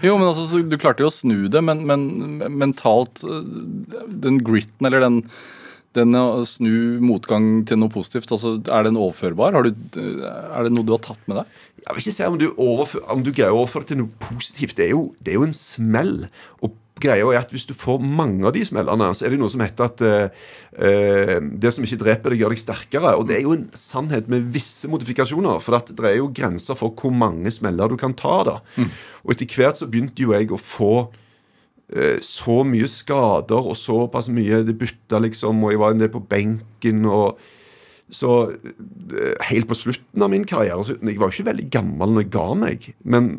Jo, 0.05 0.19
men 0.19 0.27
altså, 0.27 0.61
Du 0.61 0.77
klarte 0.77 1.01
jo 1.01 1.09
å 1.09 1.13
snu 1.13 1.47
det, 1.49 1.63
men, 1.65 1.79
men 1.89 2.03
mentalt 2.61 3.23
Den 3.25 4.37
gritten, 4.45 4.85
eller 4.85 5.01
den, 5.01 5.23
den 5.97 6.17
å 6.17 6.43
snu 6.47 6.99
motgang 7.03 7.63
til 7.69 7.79
noe 7.81 7.93
positivt, 7.93 8.31
altså, 8.33 8.55
er 8.63 8.87
den 8.87 8.99
overførbar? 8.99 9.55
Har 9.57 9.67
du, 9.67 9.73
er 9.99 10.65
det 10.65 10.73
noe 10.73 10.87
du 10.87 10.95
har 10.95 11.03
tatt 11.05 11.21
med 11.29 11.41
deg? 11.41 11.61
jeg 11.83 11.95
vil 11.95 12.03
ikke 12.03 12.15
si 12.15 12.23
om 12.27 12.39
du, 12.39 12.47
overfør, 12.61 13.03
om 13.11 13.25
du 13.25 13.33
greier 13.33 13.51
å 13.51 13.63
overføre 13.63 13.83
det 13.83 13.93
til 13.93 13.99
noe 14.03 14.23
positivt. 14.23 14.77
Det 14.77 14.87
er 14.87 14.93
jo, 14.93 15.03
det 15.19 15.33
er 15.33 15.39
jo 15.39 15.47
en 15.49 15.57
smell. 15.57 16.13
Og 16.63 16.77
greia 17.03 17.25
er 17.27 17.41
at 17.41 17.51
hvis 17.51 17.65
du 17.67 17.73
får 17.75 17.99
mange 18.03 18.45
av 18.47 18.53
de 18.55 18.63
smellene, 18.63 19.09
så 19.17 19.25
er 19.25 19.33
det 19.33 19.39
noe 19.41 19.51
som 19.51 19.63
heter 19.63 19.89
at 19.89 20.03
eh, 20.07 20.45
eh, 20.77 21.33
det 21.41 21.73
som 21.75 21.83
ikke 21.83 21.99
dreper 22.05 22.33
deg, 22.33 22.43
gjør 22.43 22.55
deg 22.55 22.61
sterkere. 22.61 23.15
Og 23.19 23.27
det 23.27 23.37
er 23.37 23.43
jo 23.47 23.57
en 23.57 23.65
sannhet 23.77 24.29
med 24.31 24.47
visse 24.55 24.87
modifikasjoner. 24.91 25.59
For 25.63 25.75
det 25.91 26.07
er 26.13 26.21
jo 26.21 26.31
grenser 26.35 26.79
for 26.79 26.95
hvor 26.95 27.11
mange 27.15 27.51
smeller 27.51 27.91
du 27.91 27.97
kan 27.99 28.15
ta. 28.15 28.37
da. 28.47 28.57
Og 29.25 29.35
etter 29.35 29.59
hvert 29.59 29.81
så 29.81 29.89
begynte 29.89 30.23
jo 30.23 30.31
jeg 30.37 30.53
å 30.55 30.61
få 30.61 30.93
eh, 31.01 31.19
så 32.23 32.61
mye 32.65 32.87
skader 32.89 33.67
og 33.69 33.75
såpass 33.77 34.29
mye 34.33 34.63
Det 34.65 34.73
butta, 34.79 35.19
liksom, 35.21 35.59
og 35.63 35.73
jeg 35.73 35.81
var 35.81 35.93
en 35.93 35.99
del 36.01 36.09
på 36.13 36.23
benken. 36.25 37.05
og 37.05 37.37
så 38.13 38.33
eh, 38.51 39.33
helt 39.49 39.69
på 39.69 39.77
slutten 39.77 40.25
av 40.25 40.31
min 40.33 40.45
karriere 40.47 40.83
så 40.85 40.97
Jeg 40.99 41.17
var 41.19 41.29
jo 41.31 41.37
ikke 41.37 41.49
veldig 41.51 41.71
gammel 41.73 42.13
når 42.13 42.25
jeg 42.25 42.35
ga 42.35 42.45
meg. 42.59 42.93
Men 43.03 43.33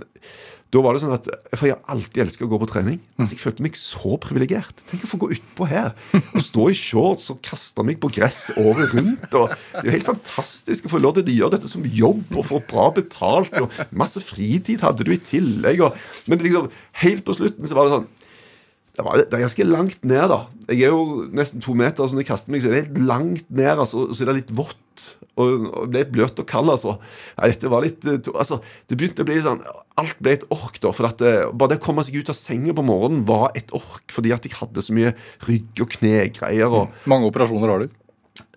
da 0.74 0.80
var 0.82 0.96
det 0.96 1.04
sånn 1.04 1.14
at 1.14 1.28
For 1.54 1.68
jeg 1.68 1.76
har 1.76 1.92
alltid 1.94 2.24
elsket 2.24 2.46
å 2.46 2.50
gå 2.50 2.58
på 2.58 2.68
trening. 2.72 2.96
Altså, 3.14 3.36
jeg 3.36 3.42
følte 3.44 3.62
meg 3.66 3.76
så 3.78 4.16
privilegert. 4.18 4.80
Tenk 4.88 5.04
å 5.06 5.10
få 5.12 5.20
gå 5.22 5.28
utpå 5.36 5.68
her 5.70 5.92
og 6.24 6.42
stå 6.42 6.66
i 6.72 6.78
shorts 6.78 7.28
og 7.30 7.38
kaste 7.46 7.84
meg 7.86 8.00
på 8.02 8.10
gress 8.16 8.48
året 8.58 8.96
rundt. 8.96 9.28
Og 9.38 9.52
det 9.54 9.84
er 9.84 9.90
jo 9.90 9.94
helt 9.94 10.08
fantastisk 10.08 10.88
å 10.88 10.94
få 10.96 11.02
lov 11.04 11.14
til 11.14 11.28
å 11.28 11.36
gjøre 11.36 11.54
dette 11.54 11.70
som 11.70 11.86
jobb 11.86 12.34
og 12.34 12.48
få 12.48 12.62
bra 12.72 12.88
betalt. 12.96 13.54
Og 13.60 13.94
masse 13.94 14.22
fritid 14.24 14.82
hadde 14.82 15.06
du 15.06 15.12
i 15.14 15.20
tillegg. 15.22 15.84
Og, 15.86 16.02
men 16.26 16.42
liksom, 16.42 16.66
helt 17.04 17.26
på 17.28 17.38
slutten 17.38 17.70
så 17.70 17.78
var 17.78 17.86
det 17.86 17.98
sånn 18.00 18.10
det, 18.94 19.02
var, 19.02 19.18
det 19.18 19.34
er 19.34 19.42
ganske 19.42 19.66
langt 19.66 20.04
ned, 20.06 20.24
da. 20.30 20.36
Jeg 20.70 20.86
er 20.86 20.92
jo 20.94 21.24
nesten 21.34 21.62
to 21.62 21.74
meter, 21.74 22.06
så 22.06 22.14
når 22.14 22.22
jeg 22.22 22.28
kaster 22.30 22.54
meg, 22.54 22.62
så 22.62 22.70
er 22.70 22.74
det 22.74 22.82
helt 22.84 23.00
langt 23.08 23.48
ned. 23.50 23.72
altså, 23.82 24.04
så 24.14 24.22
er 24.22 24.30
det 24.30 24.36
litt 24.38 24.52
vått. 24.54 25.06
Og, 25.34 25.64
og 25.66 25.88
det 25.90 26.04
er 26.04 26.12
bløt 26.14 26.38
og 26.38 26.46
kald, 26.46 26.70
altså. 26.70 26.94
Ja, 27.34 27.48
dette 27.50 27.70
var 27.72 27.82
litt 27.82 28.04
eh, 28.06 28.20
altså, 28.30 28.60
Det 28.86 28.94
begynte 28.94 29.24
å 29.24 29.26
bli 29.26 29.40
sånn 29.42 29.64
Alt 29.98 30.20
ble 30.22 30.36
et 30.36 30.44
ork, 30.54 30.78
da. 30.78 30.92
For 30.94 31.08
at, 31.08 31.24
eh, 31.26 31.48
bare 31.50 31.74
det 31.74 31.80
å 31.80 31.84
komme 31.88 32.04
seg 32.06 32.20
ut 32.20 32.30
av 32.30 32.38
senga 32.38 32.76
på 32.76 32.86
morgenen 32.86 33.24
var 33.26 33.48
et 33.58 33.74
ork, 33.74 34.06
fordi 34.14 34.30
at 34.36 34.46
jeg 34.46 34.54
hadde 34.60 34.84
så 34.86 34.94
mye 34.94 35.10
rygg- 35.48 35.82
og 35.82 35.90
knegreier. 35.96 36.70
og 36.70 37.10
Mange 37.10 37.32
operasjoner 37.32 37.74
har 37.74 37.82
du. 37.82 37.98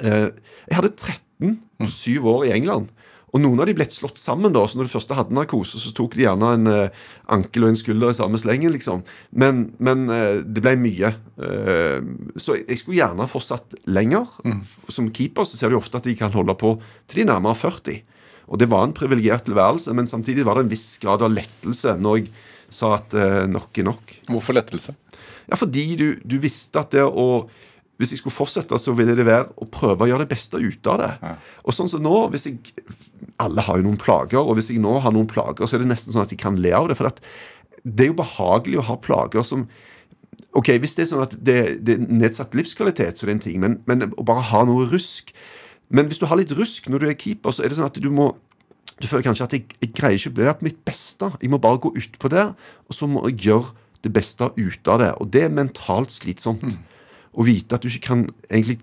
Eh, 0.05 0.27
jeg 0.67 0.77
hadde 0.77 0.93
13 0.93 1.57
på 1.81 1.89
syv 1.93 2.29
år 2.29 2.45
i 2.45 2.53
England. 2.59 2.93
Og 3.37 3.43
noen 3.43 3.61
av 3.61 3.69
de 3.69 3.75
ble 3.77 3.85
slått 3.93 4.17
sammen. 4.17 4.53
da, 4.55 4.63
så 4.65 4.79
Når 4.79 4.89
du 4.89 4.93
først 4.95 5.13
hadde 5.13 5.35
narkose, 5.37 5.77
så 5.77 5.93
tok 5.93 6.17
de 6.17 6.25
gjerne 6.25 6.49
en 6.57 6.71
eh, 6.71 7.05
ankel 7.29 7.67
og 7.67 7.71
en 7.71 7.77
skulder 7.77 8.09
i 8.09 8.17
samme 8.17 8.41
slengen. 8.41 8.73
liksom. 8.73 9.03
Men, 9.31 9.67
men 9.77 10.09
eh, 10.09 10.41
det 10.41 10.63
ble 10.65 10.73
mye. 10.81 11.13
Eh, 11.37 12.01
så 12.41 12.57
jeg 12.57 12.81
skulle 12.81 12.97
gjerne 12.97 13.29
fortsatt 13.29 13.77
lenger. 13.85 14.25
Mm. 14.41 14.63
Som 14.89 15.11
keeper 15.13 15.45
så 15.45 15.59
ser 15.59 15.69
du 15.69 15.77
ofte 15.77 16.01
at 16.01 16.09
de 16.09 16.17
kan 16.17 16.33
holde 16.33 16.57
på 16.57 16.79
til 17.05 17.21
de 17.21 17.29
nærmere 17.29 17.59
40. 17.61 18.01
Og 18.47 18.59
det 18.61 18.69
var 18.71 18.87
en 18.87 18.95
privilegert 18.95 19.45
tilværelse, 19.45 19.93
men 19.93 20.07
samtidig 20.09 20.45
var 20.47 20.57
det 20.57 20.65
en 20.65 20.71
viss 20.71 20.89
grad 21.03 21.21
av 21.21 21.33
lettelse 21.35 21.97
når 21.99 22.21
jeg 22.21 22.31
sa 22.73 22.95
at 22.97 23.13
eh, 23.15 23.43
nok 23.51 23.79
er 23.79 23.87
nok. 23.91 24.17
Hvorfor 24.31 24.57
lettelse? 24.57 24.95
Ja, 25.47 25.55
fordi 25.59 25.87
du, 25.99 26.07
du 26.23 26.39
visste 26.43 26.81
at 26.81 26.95
det 26.95 27.05
å 27.05 27.47
Hvis 27.97 28.13
jeg 28.13 28.21
skulle 28.21 28.35
fortsette, 28.35 28.77
så 28.79 28.93
ville 28.93 29.15
det 29.17 29.25
være 29.25 29.49
å 29.57 29.67
prøve 29.73 30.05
å 30.05 30.09
gjøre 30.11 30.25
det 30.25 30.33
beste 30.35 30.61
ut 30.61 30.89
av 30.93 31.01
det. 31.01 31.11
Og 31.65 31.73
sånn 31.73 31.89
som 31.89 32.03
nå, 32.05 32.15
hvis 32.33 32.49
jeg 32.49 32.59
Alle 33.41 33.61
har 33.61 33.77
jo 33.77 33.85
noen 33.85 33.99
plager, 34.01 34.39
og 34.41 34.57
hvis 34.57 34.71
jeg 34.71 34.81
nå 34.81 34.95
har 35.03 35.13
noen 35.13 35.29
plager, 35.29 35.65
så 35.65 35.77
er 35.77 35.83
det 35.83 35.91
nesten 35.91 36.13
sånn 36.13 36.25
at 36.25 36.33
jeg 36.33 36.41
kan 36.41 36.57
le 36.61 36.73
av 36.73 36.89
det. 36.89 36.97
For 36.97 37.09
det 37.83 38.05
er 38.05 38.11
jo 38.11 38.17
behagelig 38.21 38.81
å 38.81 38.87
ha 38.91 38.97
plager 39.01 39.45
som 39.45 39.67
Ok, 40.57 40.71
hvis 40.81 40.95
det 40.97 41.03
er 41.03 41.09
sånn 41.11 41.21
at 41.21 41.33
det, 41.45 41.57
det 41.85 41.95
er 41.97 42.05
nedsatt 42.09 42.55
livskvalitet, 42.57 43.17
så 43.17 43.25
er 43.25 43.29
det 43.29 43.35
en 43.35 43.43
ting, 43.43 43.57
men, 43.61 43.75
men 43.89 44.07
å 44.09 44.25
bare 44.25 44.45
ha 44.49 44.63
noe 44.65 44.87
rusk 44.89 45.29
Men 45.93 46.09
hvis 46.09 46.19
du 46.21 46.25
har 46.29 46.39
litt 46.39 46.53
rusk 46.57 46.89
når 46.89 47.03
du 47.03 47.07
er 47.07 47.17
keeper, 47.19 47.53
så 47.53 47.63
er 47.63 47.71
det 47.71 47.77
sånn 47.77 47.89
at 47.89 47.99
du 48.01 48.09
må 48.13 48.31
du 48.97 49.05
føler 49.05 49.27
kanskje 49.27 49.45
at 49.45 49.53
jeg, 49.53 49.65
jeg 49.77 49.91
greier 49.93 50.17
ikke 50.17 50.31
å 50.31 50.37
være 50.39 50.55
på 50.57 50.65
mitt 50.65 50.79
beste. 50.87 51.27
Jeg 51.37 51.51
må 51.53 51.59
bare 51.61 51.77
gå 51.83 51.91
utpå 51.99 52.31
der, 52.33 52.55
og 52.89 52.95
så 52.97 53.05
må 53.09 53.21
jeg 53.27 53.43
gjøre 53.45 53.75
det 54.01 54.11
beste 54.13 54.47
ut 54.57 54.89
av 54.89 55.01
det. 55.03 55.09
Og 55.21 55.29
det 55.33 55.43
er 55.45 55.53
mentalt 55.53 56.13
slitsomt. 56.15 56.65
Å 57.37 57.45
vite 57.45 57.77
at 57.77 57.83
du 57.83 57.91
ikke 57.91 58.07
kan 58.09 58.27
egentlig 58.49 58.79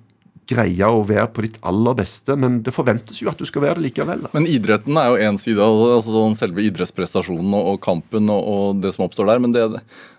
greie 0.51 0.89
å 0.89 1.05
være 1.09 1.27
på 1.33 1.45
ditt 1.47 1.57
aller 1.65 1.97
beste, 1.97 2.35
men 2.37 2.59
det 2.65 2.75
forventes 2.77 3.21
jo 3.23 3.31
at 3.31 3.41
du 3.41 3.47
skal 3.49 3.65
være 3.65 3.79
det 3.79 3.87
likevel. 3.89 4.27
Da. 4.27 4.33
Men 4.37 4.49
idretten 4.51 4.99
er 5.01 5.09
jo 5.11 5.31
én 5.31 5.41
side 5.41 5.65
av 5.65 5.81
altså 5.97 6.13
sånn 6.13 6.37
selve 6.39 6.65
idrettsprestasjonen 6.67 7.57
og, 7.57 7.79
kampen 7.85 8.29
og, 8.33 8.45
og 8.45 8.83
det 8.85 8.93
som 8.95 9.07
oppstår 9.07 9.31
der. 9.33 9.43
Men 9.43 9.57
det, 9.57 9.65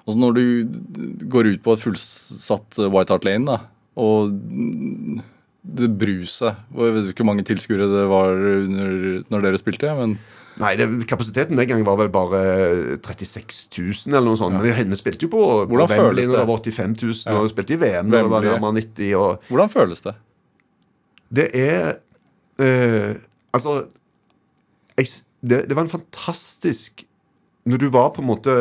altså 0.06 0.18
når 0.22 0.38
du 0.40 0.46
går 1.30 1.52
ut 1.54 1.64
på 1.66 1.76
et 1.76 1.86
fullsatt 1.86 2.82
White 2.82 3.14
Hart 3.14 3.28
Lane 3.28 3.46
da, 3.52 3.60
og 4.02 4.34
det 5.66 5.88
bruset 5.98 6.58
Jeg 6.76 6.94
vet 6.94 7.08
ikke 7.10 7.24
hvor 7.24 7.30
mange 7.32 7.46
tilskuere 7.48 7.88
det 7.90 8.04
var 8.12 8.36
under, 8.36 9.22
når 9.34 9.46
dere 9.46 9.62
spilte, 9.62 9.94
men 9.98 10.18
Nei, 10.62 10.72
det, 10.80 10.86
kapasiteten 11.10 11.58
den 11.60 11.68
gangen 11.68 11.86
var 11.88 11.98
vel 12.00 12.12
bare 12.14 12.42
36 13.04 13.58
000 13.76 14.14
eller 14.14 14.30
noe 14.30 14.40
sånt. 14.40 14.56
Men 14.56 14.72
henne 14.78 14.96
spilte 14.96 15.28
jo 15.28 15.32
på, 15.34 15.42
på 15.66 15.74
Hvordan 15.74 15.90
føles 15.92 16.06
Wembley 16.06 16.30
når 16.30 16.38
det? 16.40 16.48
var 16.48 16.62
85 16.64 16.96
000, 17.02 17.36
og 17.42 17.50
spilte 17.52 17.76
i 17.76 17.80
VM 17.82 18.08
når 18.12 18.24
det 18.24 18.32
var 18.32 18.48
nærmere 18.48 18.78
90 18.80 19.10
og 19.20 19.50
hvordan 19.50 19.74
føles 19.74 20.06
det? 20.06 20.14
Det 21.36 21.48
er 21.60 21.90
eh, 22.62 23.16
Altså 23.56 23.76
jeg, 24.96 25.12
det, 25.44 25.66
det 25.68 25.76
var 25.76 25.84
en 25.88 25.92
fantastisk 25.92 27.04
Når 27.66 27.82
du 27.82 27.90
var 27.92 28.14
på 28.16 28.24
en 28.24 28.30
måte 28.30 28.56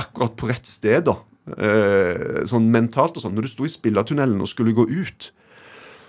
akkurat 0.00 0.32
på 0.38 0.48
rett 0.48 0.66
sted, 0.66 1.04
da, 1.06 1.18
eh, 1.58 2.40
sånn 2.48 2.70
mentalt 2.72 3.18
og 3.18 3.26
sånn 3.26 3.36
Når 3.36 3.46
du 3.46 3.52
sto 3.52 3.68
i 3.68 3.72
spillertunnelen 3.72 4.40
og 4.40 4.48
skulle 4.50 4.72
gå 4.74 4.86
ut, 4.88 5.28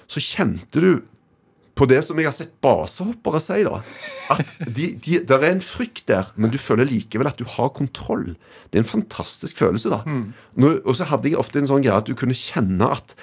så 0.08 0.24
kjente 0.24 0.80
du 0.82 0.92
på 1.76 1.88
det 1.92 2.02
som 2.08 2.20
jeg 2.20 2.30
har 2.30 2.36
sett 2.36 2.54
basehoppere 2.64 3.42
si, 3.44 3.64
da. 3.68 3.82
At 4.32 4.46
de, 4.64 4.94
de, 4.96 5.20
der 5.28 5.44
er 5.44 5.56
en 5.58 5.64
frykt 5.64 6.06
der, 6.08 6.30
men 6.40 6.54
du 6.54 6.60
føler 6.62 6.88
likevel 6.88 7.28
at 7.28 7.42
du 7.42 7.44
har 7.58 7.74
kontroll. 7.76 8.38
Det 8.72 8.80
er 8.80 8.86
en 8.86 8.94
fantastisk 8.94 9.60
følelse, 9.60 9.92
da. 9.92 10.00
Når, 10.56 10.80
og 10.86 10.96
så 10.96 11.10
hadde 11.12 11.30
jeg 11.30 11.42
ofte 11.42 11.60
en 11.60 11.68
sånn 11.68 11.84
greie 11.84 11.98
at 12.00 12.08
du 12.08 12.16
kunne 12.16 12.38
kjenne 12.38 12.88
at 12.96 13.18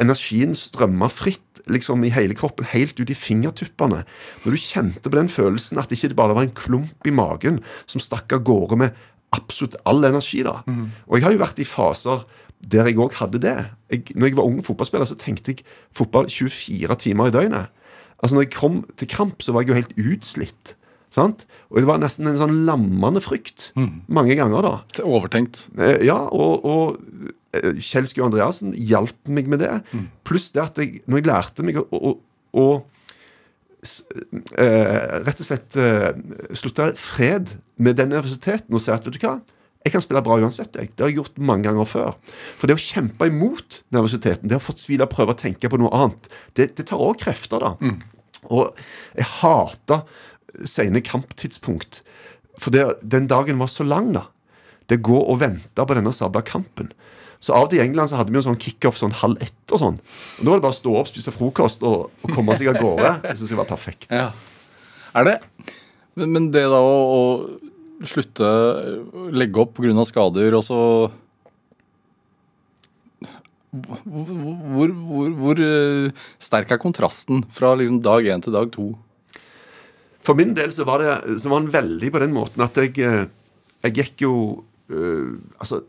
energien 0.00 0.54
strømma 0.54 1.08
fritt 1.10 1.60
liksom 1.68 2.04
i 2.06 2.12
hele 2.14 2.36
kroppen, 2.38 2.68
helt 2.70 3.00
ut 3.00 3.10
i 3.10 3.18
fingertuppene. 3.18 4.04
Når 4.44 4.54
du 4.54 4.62
kjente 4.62 5.04
på 5.04 5.16
den 5.16 5.28
følelsen 5.28 5.80
at 5.82 5.90
det 5.90 5.98
ikke 5.98 6.16
bare 6.16 6.36
var 6.38 6.46
en 6.46 6.54
klump 6.56 7.08
i 7.08 7.14
magen 7.14 7.60
som 7.86 8.00
stakk 8.00 8.32
av 8.32 8.44
gårde 8.46 8.78
med 8.78 9.00
absolutt 9.36 9.76
all 9.84 10.00
energi. 10.08 10.44
da. 10.46 10.62
Og 11.08 11.18
jeg 11.18 11.26
har 11.26 11.34
jo 11.34 11.42
vært 11.42 11.60
i 11.60 11.68
faser 11.68 12.24
der 12.58 12.88
jeg 12.88 12.98
òg 12.98 13.12
hadde 13.20 13.38
det. 13.42 13.56
Jeg, 13.90 14.16
når 14.16 14.30
jeg 14.30 14.36
var 14.38 14.48
ung 14.48 14.62
fotballspiller, 14.64 15.06
så 15.06 15.18
tenkte 15.18 15.52
jeg 15.52 15.66
fotball 15.94 16.26
24 16.30 16.96
timer 17.04 17.28
i 17.28 17.34
døgnet. 17.34 17.74
Altså 18.22 18.34
Når 18.34 18.42
jeg 18.46 18.52
kom 18.56 18.80
til 18.98 19.08
kamp, 19.08 19.42
så 19.42 19.52
var 19.54 19.62
jeg 19.62 19.68
jo 19.70 19.78
helt 19.78 19.94
utslitt. 20.14 20.74
Sant? 21.10 21.46
Og 21.70 21.78
det 21.80 21.86
var 21.88 22.00
nesten 22.02 22.26
en 22.28 22.36
sånn 22.36 22.64
lammende 22.66 23.22
frykt 23.24 23.70
mange 24.12 24.34
ganger. 24.36 24.60
da. 24.62 24.72
Det 24.92 25.00
er 25.04 25.08
Overtenkt. 25.08 25.68
Eh, 25.78 26.04
Ja, 26.04 26.18
og, 26.28 26.64
og 26.64 26.98
eh, 27.56 27.78
Kjell 27.80 28.06
Skue 28.10 28.26
Andreassen 28.26 28.74
hjalp 28.76 29.16
meg 29.30 29.48
med 29.48 29.60
det. 29.64 29.70
Pluss 30.28 30.50
det 30.52 30.62
at 30.66 30.76
jeg, 30.82 31.00
når 31.06 31.22
jeg 31.22 31.26
lærte 31.30 31.64
meg 31.64 31.78
å, 31.80 31.86
å, 31.94 32.12
å 32.52 32.66
eh, 34.58 35.22
rett 35.24 35.40
og 35.42 35.46
slett 35.48 35.78
slutte 36.58 36.90
fred 36.98 37.54
med 37.78 37.96
den 38.00 38.10
nervøsiteten 38.12 38.74
og 38.74 38.82
si 38.82 38.92
at 38.92 39.06
vet 39.06 39.16
du 39.16 39.22
hva, 39.24 39.38
jeg 39.88 39.94
kan 39.96 40.04
spille 40.04 40.22
bra 40.24 40.36
uansett. 40.38 40.76
Jeg. 40.76 40.92
Det 40.94 41.04
har 41.04 41.10
jeg 41.10 41.18
gjort 41.18 41.40
mange 41.50 41.66
ganger 41.66 41.88
før. 41.88 42.14
For 42.60 42.70
det 42.70 42.76
å 42.78 42.82
kjempe 42.82 43.28
imot 43.30 43.80
nervøsiteten, 43.94 44.50
det 44.50 44.60
å 44.60 44.64
fortvile 44.64 45.08
prøve 45.10 45.34
å 45.34 45.40
tenke 45.40 45.70
på 45.72 45.80
noe 45.80 45.90
annet, 45.96 46.30
det, 46.58 46.70
det 46.78 46.88
tar 46.90 47.02
òg 47.02 47.18
krefter, 47.24 47.64
da. 47.64 47.74
Og 48.54 48.78
jeg 49.18 49.28
hata 49.40 50.02
sene 50.68 51.02
kamptidspunkt. 51.04 52.02
For 52.58 52.74
det, 52.74 52.84
den 53.02 53.28
dagen 53.30 53.58
var 53.60 53.70
så 53.72 53.86
lang, 53.86 54.12
da. 54.16 54.28
Det 54.88 55.02
går 55.04 55.26
og 55.28 55.40
vente 55.42 55.84
på 55.84 55.96
denne 55.98 56.14
sabla 56.16 56.40
kampen. 56.46 56.92
Så 57.44 57.54
av 57.54 57.68
og 57.68 57.70
til 57.70 57.78
i 57.78 57.84
England 57.84 58.10
så 58.10 58.18
hadde 58.18 58.32
vi 58.34 58.38
jo 58.40 58.44
sånn 58.48 58.58
kickoff 58.58 58.96
sånn 58.98 59.14
halv 59.20 59.38
ett 59.44 59.74
og 59.74 59.82
sånn. 59.82 59.98
Og 60.00 60.40
Da 60.42 60.50
var 60.50 60.58
det 60.58 60.64
bare 60.64 60.74
å 60.74 60.78
stå 60.78 60.94
opp, 60.98 61.10
spise 61.10 61.34
frokost 61.34 61.84
og, 61.86 62.08
og 62.24 62.32
komme 62.34 62.56
seg 62.58 62.72
av 62.72 62.80
gårde. 62.82 63.12
Jeg 63.28 63.38
synes 63.38 63.52
det 63.52 63.58
var 63.60 63.68
perfekt. 63.68 64.08
Ja. 64.10 64.32
Er 65.18 65.28
det 65.28 65.36
Men, 66.18 66.32
men 66.34 66.48
det 66.50 66.64
da 66.66 66.80
å, 66.82 66.96
å 67.14 67.20
slutte 68.06 68.50
legge 69.34 69.62
opp 69.62 69.78
pga. 69.78 70.04
skader, 70.06 70.54
og 70.54 70.62
så 70.64 70.80
hvor, 73.68 74.88
hvor, 74.88 75.28
hvor, 75.36 75.60
eh, 75.60 76.12
sterk 76.40 76.70
er 76.72 76.80
kontrasten 76.80 77.42
fra 77.52 77.74
liksom 77.76 78.00
dag 78.02 78.24
én 78.24 78.42
til 78.42 78.54
dag 78.54 78.70
to? 78.72 78.94
For 80.24 80.36
min 80.38 80.54
del 80.56 80.72
så 80.72 80.86
var, 80.88 81.02
det, 81.02 81.40
så 81.40 81.50
var 81.52 81.60
den 81.62 81.72
veldig 81.72 82.12
på 82.12 82.22
den 82.22 82.32
måten 82.32 82.64
at 82.64 82.76
jeg, 82.76 82.96
eh, 82.98 83.28
jeg 83.84 83.94
gikk 83.94 84.24
jo 84.26 84.32
øh, 84.90 85.38
Altså 85.60 85.84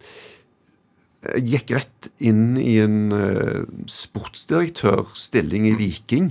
Jeg 1.36 1.43
gikk 1.43 1.72
rett 1.76 2.10
inn 2.20 2.55
i 2.57 2.78
en 2.80 3.12
øh, 3.12 3.66
sportsdirektørstilling 3.88 5.68
i 5.68 5.76
Viking 5.76 6.30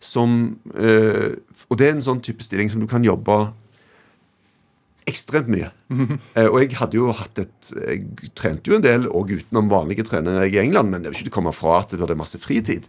som 0.00 0.58
øh, 0.74 1.36
Og 1.68 1.78
det 1.78 1.86
er 1.86 1.94
en 1.94 2.02
sånn 2.02 2.22
type 2.22 2.42
stilling 2.42 2.70
som 2.70 2.82
du 2.82 2.88
kan 2.90 3.04
jobbe 3.06 3.52
ekstremt 5.06 5.50
mye. 5.52 5.70
Eh, 6.34 6.48
og 6.48 6.58
jeg 6.62 6.76
hadde 6.80 6.98
jo 6.98 7.12
hatt 7.14 7.38
et 7.42 7.68
Jeg 7.76 8.30
trente 8.38 8.70
jo 8.70 8.78
en 8.78 8.84
del 8.84 9.06
òg 9.06 9.36
utenom 9.36 9.70
vanlige 9.70 10.06
trenere 10.08 10.48
i 10.48 10.58
England, 10.62 10.90
men 10.90 11.04
det 11.04 11.14
jo 11.14 11.26
ikke 11.26 11.38
komme 11.38 11.54
fra 11.54 11.80
at 11.82 11.94
det 11.94 12.02
var 12.02 12.14
masse 12.18 12.40
fritid. 12.42 12.88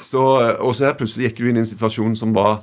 Så, 0.00 0.24
eh, 0.42 0.56
og 0.60 0.74
så 0.76 0.90
her 0.90 0.98
plutselig 0.98 1.30
gikk 1.30 1.40
du 1.40 1.50
inn 1.50 1.60
i 1.60 1.64
en 1.64 1.68
situasjon 1.68 2.16
som 2.18 2.34
var 2.36 2.60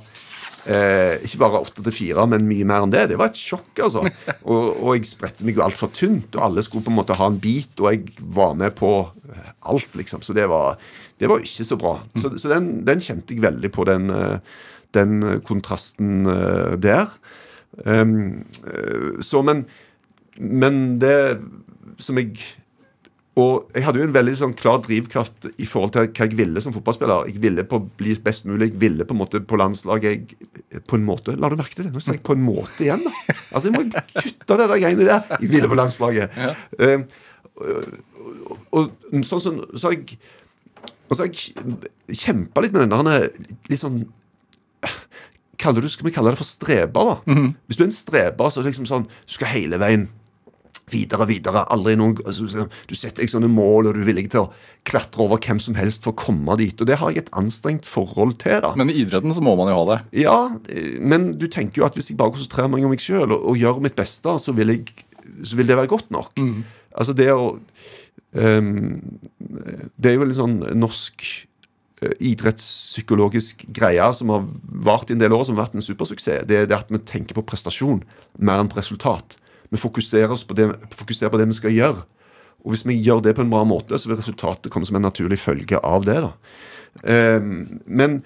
eh, 0.66 1.20
ikke 1.24 1.40
bare 1.42 1.60
åtte 1.64 1.84
til 1.84 1.94
fire, 1.94 2.26
men 2.30 2.46
mye 2.48 2.66
mer 2.68 2.86
enn 2.86 2.94
det. 2.94 3.06
Det 3.12 3.18
var 3.20 3.32
et 3.32 3.40
sjokk, 3.40 3.72
altså. 3.86 4.04
Og, 4.50 4.64
og 4.76 4.90
jeg 4.96 5.08
spredte 5.08 5.46
meg 5.46 5.58
jo 5.58 5.64
altfor 5.64 5.92
tynt, 5.94 6.34
og 6.36 6.44
alle 6.48 6.64
skulle 6.64 6.84
på 6.84 6.92
en 6.92 6.98
måte 6.98 7.16
ha 7.18 7.30
en 7.30 7.40
bit, 7.40 7.72
og 7.80 7.90
jeg 7.92 8.26
var 8.34 8.56
med 8.58 8.74
på 8.76 8.90
alt, 9.64 9.94
liksom. 9.96 10.22
Så 10.22 10.36
det 10.36 10.46
var, 10.50 10.78
det 11.18 11.30
var 11.30 11.42
ikke 11.44 11.66
så 11.66 11.78
bra. 11.80 11.96
Så, 12.16 12.34
så 12.38 12.52
den, 12.52 12.84
den, 12.86 13.02
kjente 13.02 13.34
jeg 13.34 13.44
veldig 13.44 13.70
på, 13.74 13.86
den, 13.88 14.10
eh, 14.12 14.58
den 14.96 15.40
kontrasten 15.46 16.28
eh, 16.30 16.76
der. 16.80 17.08
Um, 17.82 18.44
så, 19.24 19.42
men, 19.42 19.64
men 20.38 20.84
det 21.02 21.16
som 22.02 22.18
jeg 22.20 22.38
og 23.34 23.72
jeg 23.74 23.82
hadde 23.82 23.98
jo 23.98 24.06
en 24.06 24.14
veldig 24.14 24.32
sånn 24.38 24.52
klar 24.54 24.78
drivkraft 24.84 25.48
i 25.58 25.66
forhold 25.66 25.90
til 25.94 26.04
hva 26.06 26.26
jeg 26.28 26.36
ville 26.38 26.60
som 26.62 26.74
fotballspiller. 26.74 27.32
Jeg 27.32 27.40
ville 27.42 27.64
på 27.66 27.80
bli 27.98 28.14
best 28.22 28.46
mulig. 28.46 28.68
Jeg 28.68 28.78
ville 28.84 29.06
på 29.08 29.16
en 29.16 29.20
måte 29.24 29.40
på 29.42 29.58
landslaget 29.58 30.06
jeg, 30.06 30.44
På 30.86 30.98
en 30.98 31.06
måte 31.06 31.34
La 31.34 31.50
du 31.50 31.56
merke 31.58 31.74
til 31.74 31.88
det? 31.88 31.94
Nå 31.96 32.02
sa 32.02 32.14
jeg 32.14 32.22
på 32.26 32.36
en 32.36 32.44
måte 32.46 32.84
igjen, 32.86 33.02
da. 33.02 33.34
Altså, 33.50 33.64
jeg 33.68 33.74
må 33.74 33.82
kutte 33.90 34.58
det 34.60 34.68
der 34.70 34.82
greiene 34.84 35.08
der. 35.08 35.26
Jeg 35.34 35.50
ville 35.50 35.70
på 35.72 35.80
landslaget. 35.80 36.38
Ja. 36.38 36.52
Uh, 36.78 37.02
og, 38.70 38.70
og, 38.70 38.94
sånn 39.26 39.42
som 39.42 39.58
så, 39.62 39.82
så 39.82 39.92
jeg 39.94 40.16
Og 41.08 41.14
så 41.14 41.24
har 41.24 41.28
jeg 41.30 42.18
kjempa 42.22 42.62
litt 42.62 42.74
med 42.74 42.86
den 42.86 43.10
der 43.10 43.28
litt 43.70 43.82
sånn 43.82 44.04
kaller 45.58 45.84
du, 45.84 45.88
skal 45.88 46.08
vi 46.08 46.14
kalle 46.14 46.32
det 46.34 46.40
for 46.40 46.48
streber. 46.48 47.04
da. 47.04 47.16
Mm 47.26 47.38
-hmm. 47.38 47.54
Hvis 47.66 47.76
du 47.76 47.82
er 47.82 47.86
en 47.86 48.00
streber, 48.02 48.50
så 48.50 48.60
er 48.60 48.64
det 48.64 48.70
liksom 48.70 48.86
sånn 48.86 49.06
Du 49.26 49.32
skal 49.32 49.48
hele 49.48 49.78
veien 49.78 50.08
videre, 50.90 51.26
videre. 51.26 51.64
aldri 51.72 51.96
noen, 51.96 52.16
altså, 52.26 52.66
Du 52.88 52.94
setter 52.94 53.22
deg 53.22 53.30
sånne 53.32 53.48
mål, 53.48 53.88
og 53.88 53.94
du 53.94 54.02
er 54.02 54.08
villig 54.08 54.30
til 54.30 54.44
å 54.44 54.52
klatre 54.84 55.24
over 55.24 55.38
hvem 55.38 55.60
som 55.62 55.74
helst 55.74 56.04
for 56.04 56.12
å 56.12 56.18
komme 56.18 56.56
dit. 56.60 56.78
Og 56.80 56.86
det 56.86 56.98
har 57.00 57.10
jeg 57.10 57.24
et 57.24 57.32
anstrengt 57.32 57.86
forhold 57.86 58.38
til. 58.38 58.60
da. 58.60 58.74
Men 58.76 58.90
i 58.90 59.00
idretten 59.04 59.32
så 59.34 59.40
må 59.44 59.56
man 59.56 59.72
jo 59.72 59.80
ha 59.80 59.84
det? 59.94 60.00
Ja, 60.24 60.38
men 61.00 61.38
du 61.38 61.48
tenker 61.48 61.82
jo 61.82 61.86
at 61.86 61.94
hvis 61.94 62.10
jeg 62.10 62.18
bare 62.20 62.34
konsentrerer 62.34 62.68
meg 62.68 62.84
om 62.84 62.90
meg 62.90 63.00
sjøl 63.00 63.32
og, 63.32 63.40
og, 63.40 63.56
gjør 63.56 63.80
mitt 63.80 63.96
beste, 63.96 64.28
så 64.38 64.52
vil, 64.52 64.68
jeg, 64.68 64.84
så 65.42 65.56
vil 65.56 65.66
det 65.66 65.76
være 65.76 65.92
godt 65.92 66.10
nok. 66.14 66.36
Mm. 66.38 66.64
Altså 66.94 67.14
det 67.16 67.30
å 67.32 67.58
um, 68.32 69.00
Det 69.40 70.10
er 70.10 70.14
jo 70.18 70.26
en 70.26 70.36
sånn 70.36 70.60
norsk 70.78 71.24
idrettspsykologisk 72.20 73.64
greie 73.74 74.06
som 74.16 74.32
har 74.34 74.46
vart 74.86 75.10
i 75.10 75.16
en 75.16 75.22
del 75.22 75.34
år, 75.36 75.44
som 75.46 75.56
har 75.56 75.66
vært 75.66 75.78
en 75.78 75.84
supersuksess. 75.84 76.44
Det 76.48 76.58
er 76.58 76.68
det 76.70 76.76
at 76.76 76.92
vi 76.92 77.00
tenker 77.06 77.36
på 77.38 77.46
prestasjon 77.46 78.02
mer 78.38 78.62
enn 78.62 78.70
på 78.72 78.80
resultat. 78.80 79.38
Vi 79.72 79.80
fokuserer, 79.80 80.34
på 80.46 80.56
det, 80.58 80.68
fokuserer 80.94 81.32
på 81.32 81.40
det 81.40 81.48
vi 81.50 81.58
skal 81.58 81.74
gjøre. 81.74 82.04
Og 82.64 82.72
hvis 82.72 82.86
vi 82.88 82.96
gjør 82.96 83.20
det 83.24 83.34
på 83.36 83.44
en 83.44 83.52
bra 83.52 83.64
måte, 83.68 83.98
så 83.98 84.08
vil 84.08 84.18
resultatet 84.20 84.72
komme 84.72 84.88
som 84.88 84.96
en 84.96 85.04
naturlig 85.04 85.38
følge 85.42 85.80
av 85.84 86.06
det. 86.08 86.20
da. 86.24 86.32
Um, 87.02 87.80
men 87.86 88.22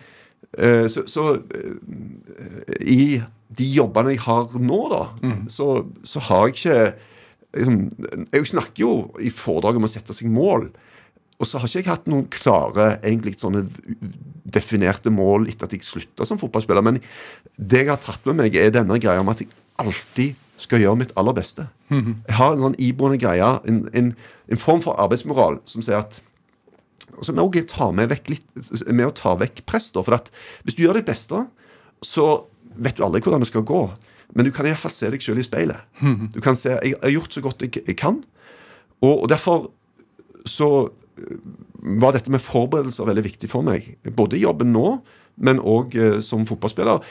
uh, 0.59 0.87
så, 0.93 1.07
så 1.09 1.25
uh, 1.41 2.75
i 2.81 3.21
de 3.59 3.69
jobbene 3.73 4.13
jeg 4.13 4.23
har 4.27 4.53
nå, 4.61 4.81
da, 4.93 5.05
mm. 5.23 5.47
så, 5.51 5.71
så, 6.05 6.21
har 6.29 6.47
jeg 6.47 6.55
ikke 6.55 6.77
liksom, 7.57 7.79
Jeg 8.33 8.51
snakker 8.53 8.83
jo 8.83 8.93
i 9.25 9.33
foredrag 9.33 9.81
om 9.81 9.89
å 9.89 9.91
sette 9.91 10.15
seg 10.15 10.31
mål. 10.31 10.69
Og 11.39 11.47
så 11.47 11.61
har 11.61 11.71
ikke 11.71 11.79
jeg 11.81 11.87
hatt 11.87 12.09
noen 12.11 12.27
klare 12.35 12.89
egentlig 12.99 13.37
sånne 13.39 13.65
definerte 14.49 15.13
mål 15.15 15.47
etter 15.51 15.69
at 15.69 15.77
jeg 15.77 15.87
slutta 15.87 16.27
som 16.27 16.41
fotballspiller. 16.41 16.83
Men 16.83 16.99
det 17.57 17.85
jeg 17.85 17.93
har 17.93 18.01
tatt 18.03 18.27
med 18.27 18.41
meg, 18.41 18.57
er 18.59 18.75
denne 18.75 18.99
greia 19.03 19.23
om 19.23 19.31
at 19.31 19.45
jeg 19.45 19.53
alltid 19.79 20.39
skal 20.59 20.83
gjøre 20.83 20.99
mitt 20.99 21.15
aller 21.21 21.37
beste. 21.37 21.69
Jeg 22.27 22.39
har 22.41 22.55
en 22.55 22.65
sånn 22.65 22.81
iboende 22.83 23.21
greie, 23.23 23.53
en, 23.71 23.85
en, 23.95 24.11
en, 24.51 24.61
form 24.61 24.83
for 24.83 24.99
arbeidsmoral 24.99 25.61
som 25.71 25.85
sier 25.85 26.03
at 26.03 26.25
Som 27.23 27.39
også 27.41 27.65
tar 27.67 27.93
med, 27.97 28.11
vekk 28.11 28.29
litt, 28.29 28.45
med 28.93 29.07
å 29.07 29.15
ta 29.15 29.33
vekk 29.39 29.63
press. 29.67 29.89
Da, 29.95 30.03
For 30.05 30.15
at 30.15 30.29
hvis 30.63 30.77
du 30.77 30.83
gjør 30.85 30.99
ditt 30.99 31.09
beste, 31.09 31.47
så 32.05 32.27
vet 32.77 32.99
du 32.99 33.03
aldri 33.03 33.23
hvordan 33.25 33.41
det 33.43 33.49
skal 33.49 33.65
gå. 33.67 33.81
Men 34.37 34.45
du 34.45 34.53
kan 34.53 34.67
iallfall 34.69 34.93
se 34.93 35.09
deg 35.11 35.23
sjøl 35.25 35.41
i 35.41 35.47
speilet. 35.47 35.87
Du 36.35 36.41
kan 36.45 36.59
se 36.59 36.77
jeg 36.77 36.99
har 37.01 37.15
gjort 37.15 37.33
så 37.33 37.41
godt 37.43 37.65
jeg, 37.65 37.81
jeg 37.87 37.97
kan. 37.97 38.21
Og, 39.01 39.25
og 39.25 39.29
derfor 39.33 39.71
så 40.47 40.91
var 42.03 42.15
dette 42.17 42.33
med 42.33 42.43
forberedelser 42.45 43.09
veldig 43.09 43.25
viktig 43.27 43.51
for 43.51 43.67
meg. 43.67 43.95
Både 44.17 44.39
i 44.39 44.45
jobben 44.45 44.73
nå, 44.75 44.99
men 45.45 45.63
òg 45.63 45.97
eh, 45.99 46.19
som 46.25 46.47
fotballspiller. 46.49 47.05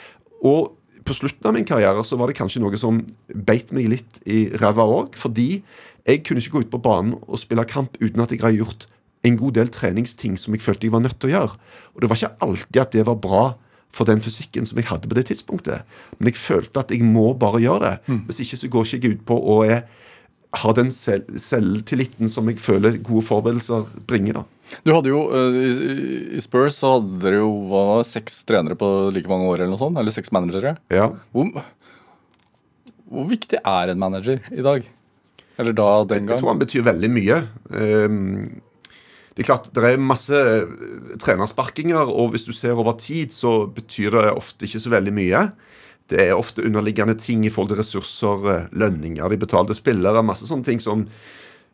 Og 0.48 0.74
på 1.08 1.16
slutten 1.16 1.48
av 1.48 1.56
min 1.56 1.68
karriere 1.68 2.04
så 2.04 2.18
var 2.20 2.30
det 2.30 2.38
kanskje 2.40 2.62
noe 2.64 2.78
som 2.80 3.00
beit 3.32 3.72
meg 3.76 3.88
litt 3.94 4.20
i 4.28 4.48
ræva 4.60 4.86
òg. 4.98 5.16
Fordi 5.20 5.62
jeg 6.08 6.24
kunne 6.28 6.44
ikke 6.44 6.58
gå 6.58 6.66
ut 6.66 6.74
på 6.74 6.84
banen 6.84 7.16
og 7.22 7.40
spille 7.40 7.68
kamp 7.68 7.96
uten 8.02 8.24
at 8.24 8.34
jeg 8.34 8.44
hadde 8.44 8.60
gjort 8.60 8.88
en 9.28 9.38
god 9.40 9.56
del 9.58 9.72
treningsting 9.74 10.36
som 10.40 10.56
jeg 10.56 10.64
følte 10.64 10.88
jeg 10.88 10.96
var 10.96 11.04
nødt 11.04 11.18
til 11.20 11.32
å 11.32 11.36
gjøre. 11.36 11.56
Og 11.96 12.04
det 12.04 12.12
var 12.12 12.20
ikke 12.20 12.46
alltid 12.48 12.84
at 12.84 12.94
det 12.96 13.08
var 13.08 13.24
bra 13.24 13.46
for 13.96 14.08
den 14.08 14.22
fysikken 14.22 14.68
som 14.68 14.80
jeg 14.80 14.90
hadde 14.92 15.10
på 15.10 15.18
det 15.18 15.26
tidspunktet. 15.32 15.88
Men 16.20 16.30
jeg 16.30 16.40
følte 16.40 16.84
at 16.84 16.92
jeg 16.94 17.08
må 17.08 17.32
bare 17.40 17.64
gjøre 17.64 17.84
det. 17.86 17.96
Mm. 18.08 18.22
Hvis 18.28 18.44
ikke 18.44 18.60
så 18.62 18.72
går 18.74 18.88
ikke 18.88 19.00
jeg 19.00 19.18
ut 19.18 19.26
på 19.32 19.40
og 19.56 19.72
er 19.72 19.82
ha 20.56 20.74
den 20.76 20.90
selv 20.94 21.28
selvtilliten 21.42 22.30
som 22.32 22.48
jeg 22.48 22.62
føler 22.64 23.00
gode 23.04 23.26
forberedelser 23.28 23.88
bringer. 24.08 24.40
da. 24.40 24.78
Du 24.88 24.94
hadde 24.96 25.12
jo, 25.12 25.24
uh, 25.32 26.36
I 26.38 26.42
Spurs 26.44 26.80
så 26.82 26.98
hadde 26.98 27.20
dere 27.24 27.42
jo 27.42 27.50
hva, 27.70 28.04
seks 28.08 28.42
trenere 28.48 28.78
på 28.80 28.92
like 29.16 29.30
mange 29.32 29.48
år, 29.50 29.62
eller 29.62 29.74
noe 29.76 29.82
sånt, 29.82 30.00
eller 30.00 30.14
seks 30.16 30.32
managere. 30.36 30.78
Ja. 30.94 31.10
Hvor, 31.36 31.52
hvor, 33.08 33.28
viktig 33.32 33.60
er 33.60 33.92
en 33.92 34.02
manager 34.02 34.40
i 34.52 34.64
dag? 34.66 34.88
Eller 35.58 35.76
da 35.76 35.90
den 36.08 36.26
gang? 36.28 36.38
Jeg 36.38 36.44
tror 36.44 36.54
han 36.54 36.64
betyr 36.64 36.88
veldig 36.88 37.12
mye. 37.12 37.42
Um, 37.74 38.64
det 39.38 39.44
er 39.44 39.52
klart, 39.52 39.70
det 39.70 39.84
er 39.86 40.02
masse 40.02 40.38
trenersparkinger, 41.22 42.10
og 42.10 42.32
hvis 42.34 42.48
du 42.48 42.56
ser 42.58 42.78
over 42.80 42.96
tid, 42.98 43.36
så 43.36 43.68
betyr 43.70 44.16
det 44.16 44.32
ofte 44.34 44.66
ikke 44.66 44.82
så 44.82 44.94
veldig 44.96 45.14
mye. 45.14 45.44
Det 46.12 46.22
er 46.24 46.38
ofte 46.38 46.64
underliggende 46.66 47.18
ting 47.20 47.46
i 47.46 47.52
forhold 47.52 47.74
til 47.74 47.82
ressurser, 47.82 48.48
eh, 48.54 48.68
lønninger 48.72 49.30
de 49.34 49.40
betalte 49.42 49.76
spillere, 49.78 50.24
masse 50.26 50.48
sånne 50.48 50.68
ting 50.68 50.82
som, 50.84 51.06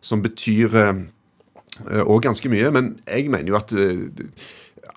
som 0.02 0.24
betyr 0.24 0.78
òg 0.78 2.18
uh, 2.18 2.24
ganske 2.24 2.50
mye. 2.52 2.72
Men 2.74 2.94
jeg 3.08 3.30
mener 3.34 3.54
jo 3.54 3.60
at 3.60 3.74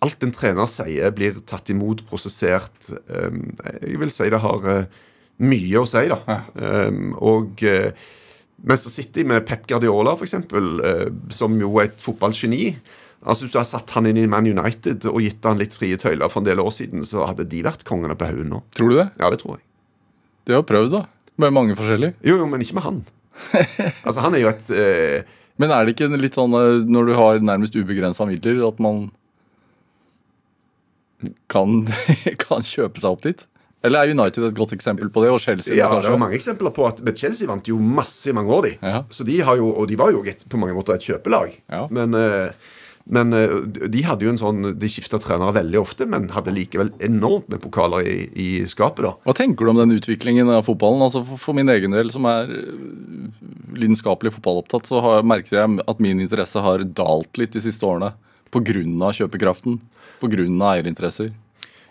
alt 0.04 0.24
en 0.24 0.34
trener 0.34 0.68
sier, 0.68 1.12
blir 1.16 1.40
tatt 1.48 1.70
imot, 1.72 2.04
prosessert. 2.08 2.90
Jeg 3.08 4.00
vil 4.00 4.12
si 4.12 4.28
det 4.32 4.42
har 4.42 4.66
mye 5.40 5.80
å 5.80 5.88
si, 5.88 6.04
da. 6.12 6.18
Ja. 6.28 6.90
Og 7.24 7.62
sitter 7.62 8.92
City 8.92 9.24
med 9.24 9.46
Pep 9.48 9.64
Guardiola, 9.68 10.12
f.eks., 10.16 10.36
som 11.36 11.56
jo 11.60 11.72
er 11.80 11.88
et 11.88 12.04
fotballgeni 12.04 12.74
Altså 13.24 13.46
Hvis 13.46 13.54
du 13.54 13.58
hadde 13.58 13.70
satt 13.70 13.94
han 13.96 14.06
inn 14.10 14.18
i 14.20 14.26
Man 14.30 14.46
United 14.46 15.06
og 15.10 15.22
gitt 15.24 15.46
han 15.48 15.58
litt 15.58 15.74
frie 15.74 15.98
tøyler 15.98 16.30
for 16.30 16.42
en 16.42 16.48
del 16.48 16.60
år 16.62 16.72
siden, 16.74 17.04
så 17.06 17.24
hadde 17.26 17.48
de 17.50 17.62
vært 17.66 17.86
kongene 17.88 18.14
på 18.18 18.28
haugen 18.28 18.52
nå. 18.52 18.60
Tror 18.76 18.92
du 18.92 18.98
det? 19.00 19.08
Ja, 19.18 19.30
det 19.32 19.40
tror 19.42 19.56
jeg. 19.56 19.64
De 20.46 20.54
har 20.54 20.66
prøvd, 20.66 20.92
da. 20.92 21.02
Med 21.42 21.54
mange 21.56 21.76
forskjellige. 21.78 22.14
Jo, 22.24 22.38
jo, 22.42 22.46
men 22.50 22.62
ikke 22.62 22.78
med 22.78 22.86
han. 22.86 23.02
altså, 24.06 24.20
han 24.22 24.36
er 24.36 24.44
jo 24.44 24.52
et 24.52 24.70
eh... 24.72 25.34
Men 25.60 25.72
er 25.72 25.86
det 25.86 25.96
ikke 25.96 26.10
litt 26.20 26.36
sånn 26.36 26.54
eh, 26.56 26.84
når 26.84 27.08
du 27.08 27.12
har 27.16 27.38
nærmest 27.40 27.76
ubegrensa 27.76 28.26
midler, 28.28 28.60
at 28.68 28.80
man 28.84 29.06
kan, 31.48 31.80
kan 32.44 32.64
kjøpe 32.64 33.00
seg 33.00 33.10
opp 33.10 33.24
dit? 33.24 33.46
Eller 33.86 34.02
er 34.02 34.14
United 34.16 34.48
et 34.48 34.56
godt 34.56 34.74
eksempel 34.76 35.10
på 35.12 35.22
det? 35.24 35.30
Og 35.32 35.40
Chelsea? 35.42 35.76
Ja, 35.78 35.88
det 36.00 36.10
er 36.10 36.20
mange 36.20 36.36
eksempler 36.38 36.72
på 36.74 36.86
at 36.88 37.02
Chelsea 37.18 37.48
vant 37.48 37.68
jo 37.68 37.78
masse 37.80 38.30
i 38.30 38.34
mange 38.36 38.52
år, 38.52 38.66
de. 38.66 38.72
Ja. 38.80 39.02
Så 39.12 39.26
de 39.26 39.36
har 39.46 39.58
jo, 39.60 39.68
Og 39.72 39.88
de 39.88 39.98
var 39.98 40.12
jo 40.14 40.24
på 40.24 40.60
mange 40.60 40.74
måter 40.76 40.96
et 40.96 41.06
kjøpelag. 41.06 41.54
Ja. 41.70 41.86
Men 41.94 42.16
eh, 42.18 42.52
men 43.06 43.32
eh, 43.32 43.52
de 43.86 44.02
hadde 44.02 44.26
jo 44.26 44.32
en 44.32 44.40
sånn, 44.40 44.70
de 44.80 44.88
skifta 44.90 45.20
trenere 45.22 45.54
veldig 45.60 45.78
ofte, 45.78 46.08
men 46.10 46.26
hadde 46.34 46.54
likevel 46.54 46.90
enormt 47.06 47.46
med 47.52 47.62
pokaler 47.62 48.06
i, 48.06 48.16
i, 48.34 48.48
skapet. 48.66 49.04
da. 49.06 49.12
Hva 49.28 49.36
tenker 49.38 49.66
du 49.66 49.72
om 49.72 49.78
den 49.78 49.94
utviklingen 49.94 50.50
av 50.50 50.64
fotballen? 50.66 51.04
Altså 51.06 51.22
for, 51.28 51.42
for 51.42 51.58
min 51.58 51.70
egen 51.70 51.94
del, 51.94 52.10
som 52.14 52.26
er 52.30 52.50
eh, 52.50 53.30
lidenskapelig 53.78 54.34
fotballopptatt, 54.34 54.90
så 54.90 55.02
har, 55.04 55.26
merker 55.26 55.60
jeg 55.60 55.82
at 55.86 56.02
min 56.02 56.22
interesse 56.24 56.62
har 56.62 56.82
dalt 56.98 57.38
litt 57.38 57.54
de 57.54 57.62
siste 57.62 57.86
årene. 57.86 58.10
Pga. 58.54 59.12
kjøpekraften, 59.20 59.78
pga. 60.22 60.46
eierinteresser. 60.72 61.30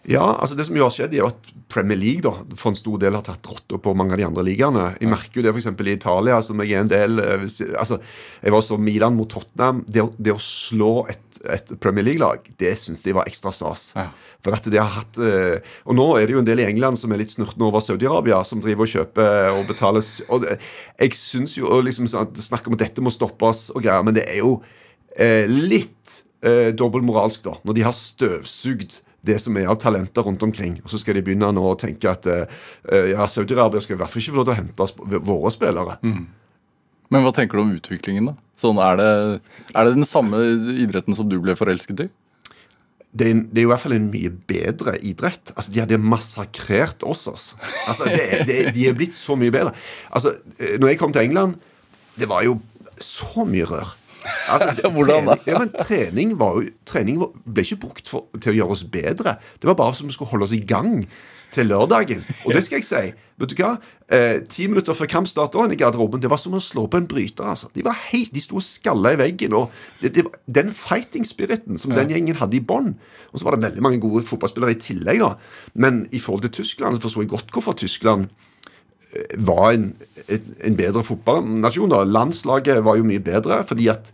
Ja, 0.05 0.35
altså 0.37 0.53
det 0.57 0.67
som 0.67 0.75
jo 0.77 0.85
har 0.85 0.93
skjedd, 0.93 1.15
er 1.15 1.23
jo 1.23 1.29
at 1.31 1.47
Premier 1.71 1.97
League 1.97 2.21
da, 2.21 2.35
for 2.59 2.69
en 2.71 2.77
stor 2.77 2.99
del 3.01 3.15
har 3.17 3.23
tatt 3.25 3.47
rotta 3.49 3.79
på 3.81 3.93
mange 3.97 4.13
av 4.13 4.19
de 4.21 4.27
andre 4.27 4.43
ligaene. 4.45 4.83
Jeg 5.01 5.09
merker 5.09 5.39
jo 5.39 5.45
det 5.47 5.53
f.eks. 5.55 5.69
i 5.73 5.95
Italia, 5.95 6.37
som 6.45 6.61
jeg 6.61 6.75
er 6.75 6.83
en 6.83 6.91
del 6.91 7.21
eh, 7.23 7.45
altså, 7.81 7.97
Jeg 8.43 8.53
var 8.53 8.65
så 8.65 8.77
Milan 8.77 9.17
mot 9.17 9.29
Tottenham. 9.31 9.81
Det, 9.89 10.03
det 10.21 10.35
å 10.35 10.41
slå 10.41 10.91
et, 11.09 11.39
et 11.49 11.73
Premier 11.81 12.05
League-lag, 12.05 12.45
det 12.61 12.75
syns 12.77 13.01
de 13.05 13.15
var 13.17 13.25
ekstra 13.29 13.53
stas. 13.55 13.87
Ja. 13.97 14.11
For 14.45 14.53
at 14.53 14.69
de 14.69 14.77
har 14.77 14.91
hatt 14.93 15.17
eh, 15.17 15.73
Og 15.89 15.97
nå 15.97 16.05
er 16.19 16.27
det 16.27 16.35
jo 16.35 16.43
en 16.43 16.47
del 16.47 16.61
i 16.61 16.67
England 16.67 17.01
som 17.01 17.13
er 17.13 17.23
litt 17.23 17.33
snurtne 17.33 17.65
over 17.65 17.81
Saudi-Arabia, 17.81 18.43
som 18.45 18.61
driver 18.61 18.85
og 18.85 18.91
kjøper 18.93 19.55
og 19.55 19.65
betaler 19.71 20.05
og 20.29 20.45
Jeg 20.45 21.17
syns 21.17 21.57
jo 21.57 21.81
liksom 21.81 22.05
Snakk 22.11 22.69
om 22.69 22.77
at 22.77 22.85
dette 22.85 23.01
må 23.01 23.13
stoppes 23.13 23.71
og 23.73 23.81
greier, 23.81 24.05
men 24.05 24.13
det 24.17 24.27
er 24.29 24.43
jo 24.43 24.59
eh, 25.17 25.49
litt 25.49 26.21
eh, 26.45 26.69
dobbeltmoralsk, 26.77 27.41
da, 27.47 27.57
når 27.65 27.79
de 27.79 27.87
har 27.87 27.97
støvsugd 27.97 28.99
det 29.25 29.37
som 29.43 29.57
er 29.59 29.69
av 29.71 29.79
talenter 29.81 30.25
rundt 30.27 30.43
omkring. 30.45 30.79
Og 30.83 30.91
så 30.93 31.01
skal 31.01 31.17
de 31.17 31.25
begynne 31.25 31.51
nå 31.55 31.65
å 31.69 31.77
tenke 31.79 32.11
at 32.11 32.27
uh, 32.29 32.45
ja, 33.11 33.27
Saudi-Arabia 33.29 33.83
skal 33.83 33.97
i 33.97 34.01
hvert 34.01 34.13
fall 34.13 34.23
ikke 34.23 34.35
få 34.35 34.41
lov 34.41 34.49
til 34.49 34.55
å 34.55 34.59
hente 34.61 35.21
våre 35.29 35.53
spillere. 35.53 35.97
Men 37.13 37.25
hva 37.25 37.31
tenker 37.35 37.57
du 37.57 37.65
om 37.65 37.73
utviklingen, 37.75 38.31
da? 38.31 38.37
Sånn, 38.59 38.79
er, 38.81 38.99
det, 38.99 39.09
er 39.75 39.87
det 39.87 39.97
den 39.97 40.07
samme 40.07 40.39
idretten 40.85 41.17
som 41.17 41.27
du 41.29 41.37
ble 41.43 41.57
forelsket 41.59 42.05
i? 42.07 42.11
det 43.15 43.27
er, 43.29 43.41
det 43.47 43.61
er 43.61 43.65
i 43.65 43.69
hvert 43.69 43.83
fall 43.83 43.95
en 43.95 44.09
mye 44.11 44.31
bedre 44.49 44.97
idrett. 45.07 45.53
Altså, 45.55 45.71
De 45.71 45.81
hadde 45.83 45.99
massakrert 46.03 47.05
oss. 47.07 47.25
Altså. 47.31 47.59
Altså, 47.87 48.09
det, 48.11 48.41
det, 48.49 48.57
de 48.75 48.87
er 48.89 48.97
blitt 48.97 49.15
så 49.15 49.37
mye 49.39 49.53
bedre. 49.55 49.71
Altså, 50.11 50.35
eh, 50.59 50.75
når 50.81 50.91
jeg 50.91 50.99
kom 50.99 51.15
til 51.15 51.29
England, 51.29 51.55
det 52.19 52.27
var 52.31 52.43
jo 52.47 52.57
så 52.99 53.45
mye 53.47 53.67
rør. 53.69 53.95
Altså, 54.49 54.89
Hvordan 54.95 55.29
da? 55.29 55.35
trening, 55.35 55.47
ja, 55.53 55.59
men 55.61 55.71
trening, 55.79 56.35
var 56.39 56.59
jo, 56.59 56.69
trening 56.85 57.21
ble 57.45 57.63
ikke 57.65 57.79
brukt 57.85 58.09
for, 58.11 58.27
til 58.41 58.53
å 58.53 58.57
gjøre 58.59 58.75
oss 58.77 58.83
bedre. 58.83 59.37
Det 59.61 59.69
var 59.69 59.77
bare 59.79 59.95
som 59.97 60.07
vi 60.09 60.13
skulle 60.15 60.31
holde 60.33 60.47
oss 60.47 60.55
i 60.57 60.63
gang 60.67 61.03
til 61.55 61.69
lørdagen. 61.69 62.23
Og 62.43 62.51
det 62.55 62.65
skal 62.65 62.81
jeg 62.81 62.87
si. 62.87 63.03
Vet 63.39 63.51
du 63.51 63.55
hva? 63.61 63.75
Eh, 64.11 64.41
ti 64.51 64.67
minutter 64.67 64.95
før 64.97 65.07
kampstart 65.09 65.55
i 65.71 65.77
garderoben, 65.79 66.19
det 66.21 66.29
var 66.31 66.39
som 66.41 66.53
å 66.57 66.61
slå 66.61 66.85
på 66.91 66.99
en 66.99 67.07
bryter. 67.07 67.47
altså. 67.47 67.69
De 67.75 67.83
var 67.85 67.95
helt, 68.11 68.33
de 68.35 68.41
sto 68.43 68.57
og 68.59 68.65
skalla 68.65 69.13
i 69.15 69.19
veggen. 69.21 69.53
og 69.53 69.71
det, 70.01 70.13
det, 70.17 70.25
var- 70.27 70.39
Den 70.51 70.73
fighting-spiriten 70.75 71.79
som 71.79 71.95
den 71.95 72.09
gjengen 72.11 72.35
hadde 72.35 72.57
i 72.57 72.63
bånn 72.63 72.95
Og 73.31 73.39
så 73.39 73.45
var 73.47 73.55
det 73.55 73.69
veldig 73.69 73.81
mange 73.83 73.99
gode 74.03 74.23
fotballspillere 74.27 74.75
i 74.75 74.81
tillegg, 74.81 75.19
da. 75.19 75.35
Men 75.75 76.05
i 76.11 76.19
forhold 76.19 76.43
til 76.47 76.63
Tyskland 76.63 76.95
så 76.97 77.01
forsto 77.07 77.21
jeg 77.23 77.29
godt 77.31 77.51
hvorfor 77.51 77.73
Tyskland 77.79 78.29
var 79.47 79.73
en, 79.73 79.89
en, 80.27 80.77
bedre 80.77 81.03
fotballnasjon. 81.05 81.91
da. 81.91 82.03
Landslaget 82.07 82.83
var 82.85 82.99
jo 82.99 83.07
mye 83.07 83.23
bedre 83.23 83.61
fordi 83.67 83.89
at 83.93 84.13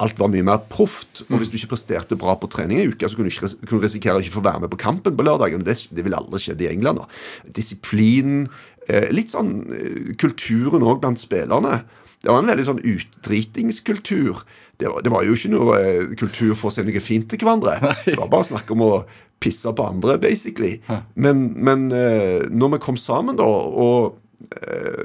alt 0.00 0.18
var 0.20 0.30
mye 0.32 0.46
mer 0.46 0.62
proft. 0.72 1.22
Og 1.28 1.40
hvis 1.40 1.50
du 1.52 1.58
ikke 1.58 1.74
presterte 1.74 2.18
bra 2.18 2.34
på 2.40 2.48
trening 2.52 2.80
en 2.80 2.94
uke, 2.94 3.08
så 3.08 3.18
kunne 3.18 3.28
du, 3.28 3.34
ikke, 3.34 3.52
kunne 3.68 3.84
risikere 3.84 4.16
å 4.18 4.24
ikke 4.24 4.38
få 4.38 4.44
være 4.46 4.64
med 4.64 4.72
på 4.72 4.80
kampen 4.80 5.16
på 5.16 5.26
lørdagen. 5.26 5.64
Det, 5.66 5.76
det 5.92 6.04
ville 6.06 6.18
aldri 6.18 6.40
skjedd 6.42 6.64
i 6.64 6.70
England. 6.72 7.02
da. 7.02 7.52
Disiplin. 7.58 8.46
Eh, 8.88 9.10
litt 9.14 9.32
sånn 9.34 9.54
eh, 9.76 10.12
kulturen 10.20 10.86
òg 10.86 11.02
blant 11.02 11.20
spillerne. 11.20 11.82
Det 12.20 12.32
var 12.32 12.42
en 12.42 12.52
veldig 12.52 12.66
sånn 12.68 12.84
utdritingskultur. 12.84 14.44
Det 14.80 14.88
var, 14.88 15.04
det 15.04 15.12
var 15.12 15.26
jo 15.26 15.36
ikke 15.36 15.52
noe 15.52 15.80
eh, 15.80 16.14
kultur 16.20 16.54
for 16.56 16.70
å 16.70 16.74
se 16.74 16.84
noe 16.86 17.04
fint 17.04 17.28
til 17.30 17.42
hverandre. 17.42 17.94
Det 18.06 18.16
var 18.18 18.32
bare 18.32 18.48
snakk 18.52 18.72
om 18.72 18.86
å 18.86 18.94
pisse 19.40 19.72
på 19.72 19.84
andre, 19.88 20.18
basically. 20.20 20.74
Men, 21.16 21.46
men 21.56 21.86
når 21.88 22.74
vi 22.74 22.80
kom 22.84 22.98
sammen, 23.00 23.38
da, 23.38 23.46
og 23.48 24.18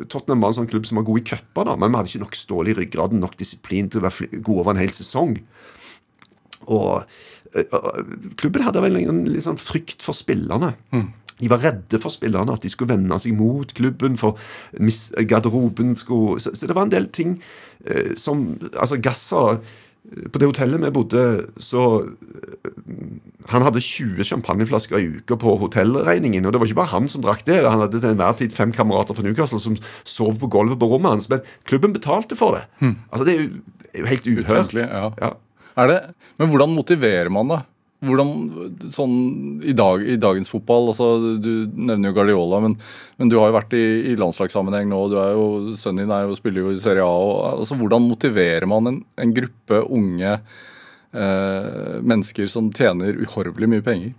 Tottenham 0.10 0.42
var 0.42 0.54
en 0.54 0.60
sånn 0.62 0.70
klubb 0.72 0.86
som 0.88 1.00
var 1.00 1.06
god 1.08 1.22
i 1.22 1.26
cuper, 1.28 1.72
men 1.76 1.92
vi 1.92 2.00
hadde 2.00 2.12
ikke 2.14 2.24
nok 2.24 2.38
stål 2.40 2.72
i 2.72 2.76
ryggraden, 2.78 3.22
nok 3.24 3.36
disiplin 3.40 3.90
til 3.92 4.02
å 4.02 4.08
være 4.08 4.30
gode 4.40 4.62
over 4.64 4.76
en 4.76 4.82
hel 4.84 4.94
sesong. 4.96 5.36
Og 6.72 7.04
eh, 7.54 7.66
eh, 7.66 8.02
klubben 8.40 8.66
hadde 8.66 8.84
vel 8.84 9.00
en 9.02 9.22
sånn 9.44 9.62
frykt 9.62 10.06
for 10.06 10.18
spillerne. 10.18 10.76
De 11.36 11.50
var 11.52 11.60
redde 11.66 12.00
for 12.00 12.14
spillerne, 12.16 12.54
at 12.56 12.64
de 12.64 12.72
skulle 12.72 12.94
vende 12.94 13.18
seg 13.20 13.36
mot 13.36 13.74
klubben, 13.76 14.16
for 14.16 14.40
garderoben 15.28 15.96
skulle 16.00 16.40
så, 16.40 16.54
så 16.56 16.70
det 16.70 16.78
var 16.78 16.88
en 16.88 16.94
del 16.94 17.10
ting 17.12 17.42
eh, 17.84 18.14
som 18.16 18.54
Altså, 18.72 19.02
Gassa 19.04 19.42
eh, 19.58 19.74
På 20.32 20.40
det 20.42 20.50
hotellet 20.50 20.82
vi 20.84 20.92
bodde, 20.96 21.22
så 21.62 21.84
eh, 22.06 22.72
Han 23.52 23.66
hadde 23.66 23.84
20 23.84 24.26
champagneflasker 24.26 24.98
i 24.98 25.08
uka 25.20 25.38
på 25.42 25.56
hotellregningen. 25.62 26.46
Og 26.46 26.54
det 26.54 26.62
var 26.62 26.70
ikke 26.70 26.80
bare 26.82 26.94
han 26.96 27.10
som 27.12 27.24
drakk 27.26 27.46
det. 27.46 27.60
Han 27.66 27.84
hadde 27.84 28.02
til 28.02 28.14
enhver 28.14 28.38
tid 28.40 28.56
fem 28.56 28.74
kamerater 28.74 29.18
fra 29.18 29.26
Newcastle 29.26 29.62
som 29.62 29.78
sov 30.08 30.40
på 30.42 30.50
gulvet 30.50 30.80
på 30.82 30.90
rommet 30.90 31.18
hans. 31.18 31.30
Men 31.30 31.46
klubben 31.70 31.94
betalte 31.94 32.38
for 32.40 32.58
det. 32.58 32.66
Altså, 33.12 33.28
det 33.28 33.36
er 33.36 33.44
jo, 33.44 34.06
helt 34.10 34.28
uhørt. 34.28 34.50
Utentlig, 34.50 34.88
ja. 34.90 35.12
Ja. 35.22 35.32
Er 35.76 35.92
det? 35.92 36.00
Men 36.40 36.52
hvordan 36.52 36.74
motiverer 36.74 37.30
man, 37.34 37.52
da? 37.52 37.62
Hvordan, 38.06 38.30
sånn 38.94 39.16
i, 39.66 39.74
dag, 39.78 40.04
I 40.06 40.18
dagens 40.22 40.52
fotball 40.52 40.92
altså 40.92 41.10
Du 41.42 41.50
nevner 41.74 42.10
jo 42.12 42.16
Guardiola, 42.20 42.62
men, 42.64 42.78
men 43.20 43.32
du 43.32 43.38
har 43.40 43.50
jo 43.50 43.58
vært 43.58 43.76
i, 43.78 43.86
i 44.12 44.16
landslagssammenheng 44.20 44.88
nå. 44.92 45.02
Du 45.12 45.18
er 45.22 45.34
jo, 45.36 45.48
Sønnen 45.80 46.06
din 46.06 46.16
er 46.16 46.28
jo, 46.28 46.38
spiller 46.38 46.66
jo 46.66 46.76
i 46.76 46.80
Serie 46.84 47.06
A. 47.06 47.12
Og, 47.12 47.36
altså, 47.64 47.78
hvordan 47.80 48.08
motiverer 48.08 48.68
man 48.70 48.92
en, 48.92 49.02
en 49.22 49.36
gruppe 49.36 49.82
unge 49.90 50.38
eh, 51.16 51.96
mennesker 52.04 52.50
som 52.52 52.72
tjener 52.76 53.18
uhorvelig 53.24 53.72
mye 53.72 53.86
penger? 53.86 54.14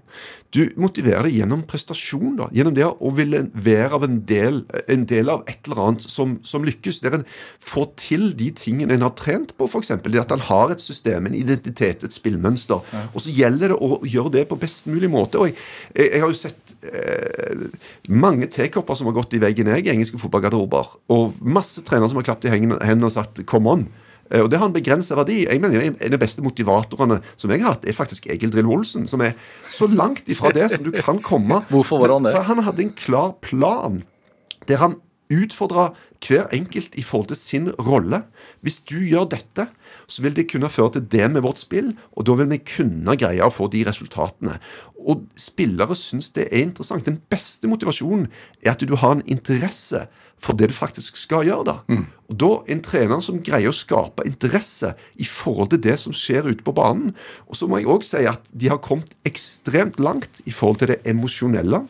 Du 0.55 0.63
motiverer 0.81 1.27
det 1.27 1.35
gjennom 1.35 1.65
prestasjon. 1.69 2.37
da, 2.39 2.47
Gjennom 2.55 2.75
det 2.77 2.87
å 2.87 3.11
ville 3.15 3.43
være 3.53 3.91
av 3.99 4.07
en 4.07 4.21
del, 4.29 4.63
en 4.89 5.05
del 5.09 5.29
av 5.33 5.43
et 5.51 5.67
eller 5.67 5.83
annet 5.83 6.07
som, 6.09 6.37
som 6.47 6.65
lykkes. 6.65 7.03
Der 7.05 7.19
en 7.19 7.27
får 7.61 7.89
til 8.01 8.31
de 8.39 8.49
tingene 8.57 8.97
en 8.97 9.05
har 9.05 9.13
trent 9.19 9.53
på, 9.59 9.69
f.eks. 9.69 9.93
Det 10.07 10.23
at 10.23 10.33
en 10.33 10.47
har 10.49 10.73
et 10.73 10.83
system, 10.83 11.29
en 11.29 11.37
identitet, 11.37 12.07
et 12.07 12.17
spillmønster. 12.17 12.95
Og 13.13 13.25
så 13.25 13.35
gjelder 13.35 13.75
det 13.75 13.81
å 13.83 14.01
gjøre 14.07 14.35
det 14.39 14.47
på 14.49 14.61
best 14.63 14.89
mulig 14.89 15.11
måte. 15.13 15.43
og 15.43 15.51
Jeg, 15.51 15.59
jeg, 15.93 16.09
jeg 16.15 16.25
har 16.25 16.33
jo 16.33 16.41
sett 16.41 16.75
eh, 16.87 17.69
mange 18.09 18.49
tekopper 18.53 18.97
som 18.97 19.11
har 19.11 19.19
gått 19.19 19.37
i 19.37 19.43
veggen 19.43 19.75
jeg, 19.75 19.85
i 19.85 19.95
engelske 19.97 20.23
fotballgarderober. 20.23 20.97
Og 21.13 21.37
masse 21.43 21.85
trenere 21.85 22.09
som 22.13 22.23
har 22.23 22.31
klappet 22.31 22.49
i 22.49 22.57
hendene 22.57 23.11
og 23.11 23.17
sagt 23.19 23.45
'come 23.45 23.77
on'. 23.77 23.89
Eh, 24.31 24.43
Og 24.43 24.51
det 24.51 24.59
har 24.59 24.66
en 24.66 24.74
begrensa 24.77 25.16
verdi. 25.18 25.45
Jeg 25.47 25.61
mener 25.61 25.81
En 25.81 25.97
av 26.01 26.11
de 26.11 26.18
beste 26.18 26.43
motivatorene 26.43 27.20
som 27.37 27.51
jeg 27.51 27.62
har 27.62 27.74
hatt, 27.77 27.87
er 27.87 27.93
faktisk 27.97 28.27
Egil 28.27 28.51
Drill 28.51 28.66
Olsen. 28.66 29.07
Som 29.07 29.20
er 29.20 29.35
så 29.70 29.87
langt 29.87 30.29
ifra 30.29 30.53
det 30.53 30.70
som 30.72 30.85
du 30.85 30.93
kan 30.93 31.20
komme. 31.22 31.62
Hvorfor 31.70 32.01
var 32.03 32.16
han 32.16 32.24
det? 32.24 32.35
For 32.37 32.43
han 32.43 32.64
hadde 32.66 32.83
en 32.83 32.95
klar 32.97 33.35
plan 33.41 34.03
der 34.66 34.81
han 34.83 34.97
utfordra 35.31 35.93
hver 36.27 36.49
enkelt 36.55 36.95
i 36.99 37.03
forhold 37.03 37.29
til 37.31 37.37
sin 37.39 37.68
rolle. 37.83 38.22
Hvis 38.62 38.81
du 38.89 38.97
gjør 38.99 39.29
dette, 39.31 39.68
så 40.07 40.22
vil 40.22 40.35
det 40.35 40.49
kunne 40.51 40.70
føre 40.70 40.97
til 40.97 41.07
det 41.12 41.31
med 41.31 41.43
vårt 41.43 41.59
spill, 41.61 41.93
og 42.16 42.27
da 42.27 42.35
vil 42.39 42.51
vi 42.51 42.59
kunne 42.62 43.16
greie 43.18 43.43
å 43.43 43.53
få 43.53 43.68
de 43.70 43.85
resultatene. 43.87 44.57
Og 45.07 45.27
spillere 45.39 45.95
syns 45.99 46.33
det 46.35 46.49
er 46.51 46.64
interessant. 46.66 47.07
Den 47.07 47.20
beste 47.31 47.68
motivasjonen 47.70 48.29
er 48.62 48.72
at 48.74 48.83
du 48.87 48.97
har 48.99 49.16
en 49.18 49.27
interesse 49.27 50.07
for 50.43 50.57
det 50.59 50.68
du 50.70 50.74
faktisk 50.76 51.16
skal 51.16 51.47
gjøre. 51.49 51.64
da. 51.64 51.76
Og 52.28 52.39
da 52.39 52.51
En 52.72 52.82
trener 52.82 53.20
som 53.24 53.43
greier 53.43 53.70
å 53.70 53.76
skape 53.76 54.26
interesse 54.26 54.95
i 55.16 55.24
forhold 55.24 55.70
til 55.70 55.82
det 55.82 55.99
som 56.03 56.12
skjer 56.12 56.51
ute 56.51 56.64
på 56.66 56.74
banen. 56.76 57.14
Og 57.49 57.57
så 57.57 57.68
må 57.68 57.78
jeg 57.80 57.89
òg 57.91 58.05
si 58.05 58.24
at 58.26 58.43
de 58.53 58.68
har 58.68 58.82
kommet 58.84 59.14
ekstremt 59.24 59.99
langt 60.01 60.43
i 60.47 60.53
forhold 60.53 60.78
til 60.82 60.89
det 60.95 61.01
emosjonelle 61.07 61.87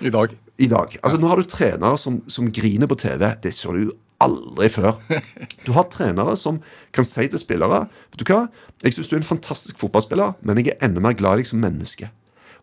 I 0.00 0.10
dag? 0.10 0.34
i 0.58 0.66
dag. 0.66 0.98
Altså 1.02 1.18
Nå 1.20 1.28
har 1.28 1.36
du 1.40 1.48
trenere 1.48 1.98
som, 1.98 2.22
som 2.28 2.50
griner 2.52 2.86
på 2.86 2.98
TV. 3.00 3.34
Det 3.42 3.52
så 3.54 3.72
du 3.72 3.92
aldri 4.20 4.68
før. 4.72 5.00
Du 5.66 5.72
har 5.76 5.88
trenere 5.92 6.36
som 6.36 6.60
kan 6.92 7.04
si 7.04 7.26
til 7.28 7.40
spillere 7.40 7.86
Vet 8.12 8.22
du 8.22 8.30
hva, 8.30 8.46
jeg 8.84 8.94
syns 8.94 9.10
du 9.10 9.16
er 9.16 9.20
en 9.20 9.32
fantastisk 9.34 9.78
fotballspiller, 9.80 10.36
men 10.40 10.60
jeg 10.60 10.72
er 10.72 10.86
enda 10.86 11.02
mer 11.04 11.16
glad 11.16 11.36
i 11.36 11.42
deg 11.42 11.50
som 11.50 11.60
menneske. 11.60 12.08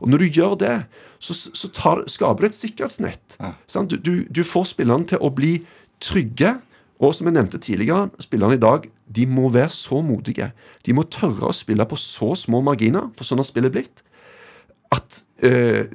Og 0.01 0.09
når 0.09 0.23
du 0.23 0.39
gjør 0.39 0.55
det, 0.59 0.73
så, 1.23 1.35
så 1.55 1.69
tar, 1.71 2.03
skaper 2.11 2.43
du 2.43 2.49
et 2.49 2.57
sikkerhetsnett. 2.57 3.37
Sant? 3.71 3.93
Du, 3.93 3.97
du, 3.97 4.25
du 4.27 4.43
får 4.47 4.73
spillerne 4.73 5.07
til 5.07 5.21
å 5.23 5.31
bli 5.33 5.55
trygge. 6.03 6.57
Og 7.03 7.15
som 7.15 7.27
jeg 7.27 7.35
nevnte 7.35 7.59
tidligere, 7.59 8.11
spillerne 8.21 8.55
i 8.55 8.61
dag 8.61 8.85
de 9.15 9.25
må 9.27 9.49
være 9.51 9.71
så 9.73 9.99
modige. 10.05 10.51
De 10.85 10.95
må 10.95 11.05
tørre 11.11 11.49
å 11.49 11.55
spille 11.55 11.85
på 11.87 11.99
så 11.99 12.33
små 12.39 12.61
marginer, 12.63 13.09
for 13.17 13.27
sånn 13.27 13.41
har 13.41 13.47
spillet 13.47 13.73
blitt 13.73 14.03
at 14.93 15.23
eh, 15.45 15.89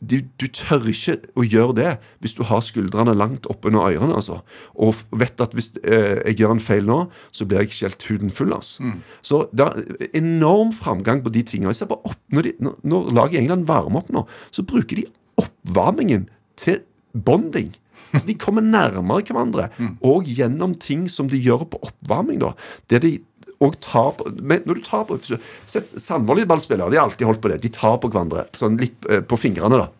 du, 0.00 0.20
du 0.40 0.46
tør 0.48 0.86
ikke 0.88 1.18
å 1.36 1.44
gjøre 1.44 1.74
det 1.76 1.90
hvis 2.24 2.34
du 2.38 2.42
har 2.48 2.62
skuldrene 2.64 3.12
langt 3.16 3.48
oppunder 3.52 3.84
ørene. 3.90 4.16
altså. 4.16 4.40
Og 4.74 4.96
vet 5.20 5.42
at 5.44 5.54
hvis 5.56 5.74
eh, 5.82 6.22
jeg 6.30 6.40
gjør 6.40 6.56
en 6.56 6.62
feil 6.64 6.88
nå, 6.88 7.00
så 7.36 7.46
blir 7.48 7.64
jeg 7.64 7.76
skjelt 7.76 8.06
huden 8.08 8.32
full. 8.32 8.54
altså. 8.56 8.88
Så 9.22 9.42
det 9.52 9.66
er 9.66 10.16
enorm 10.22 10.72
framgang 10.76 11.24
på 11.24 11.32
de 11.34 11.44
tingene. 11.44 11.74
Jeg 11.74 11.82
ser 11.82 11.92
bare 11.92 12.12
opp, 12.12 12.20
når, 12.32 12.48
de, 12.48 12.72
når, 12.82 13.12
laget 13.16 13.38
i 13.38 13.42
England 13.44 13.68
varmer 13.68 14.00
opp 14.02 14.12
nå, 14.14 14.24
så 14.50 14.64
bruker 14.64 15.02
de 15.02 15.06
oppvarmingen 15.40 16.28
til 16.60 16.80
bonding. 17.12 17.72
Altså, 18.10 18.26
de 18.26 18.38
kommer 18.40 18.64
nærmere 18.64 19.22
hverandre, 19.28 19.68
og 20.02 20.24
gjennom 20.26 20.72
ting 20.80 21.04
som 21.10 21.28
de 21.30 21.38
gjør 21.38 21.66
på 21.70 21.82
oppvarming. 21.84 22.40
da, 22.40 22.54
der 22.90 23.04
de 23.04 23.18
og 23.60 23.76
tar 23.84 24.14
på, 24.16 24.30
men 24.40 24.62
når 24.64 24.78
du 24.78 24.86
tar 24.86 25.02
på 25.08 25.18
Sandvolleyballspillere 25.68 26.92
de 26.92 26.96
har 26.96 27.08
alltid 27.10 27.28
holdt 27.28 27.42
på 27.44 27.50
det. 27.52 27.58
De 27.64 27.72
tar 27.74 27.98
på 28.00 28.08
hverandre 28.08 28.46
sånn 28.56 28.78
litt 28.80 29.04
eh, 29.10 29.20
på 29.20 29.36
fingrene. 29.36 29.82
da. 29.82 29.90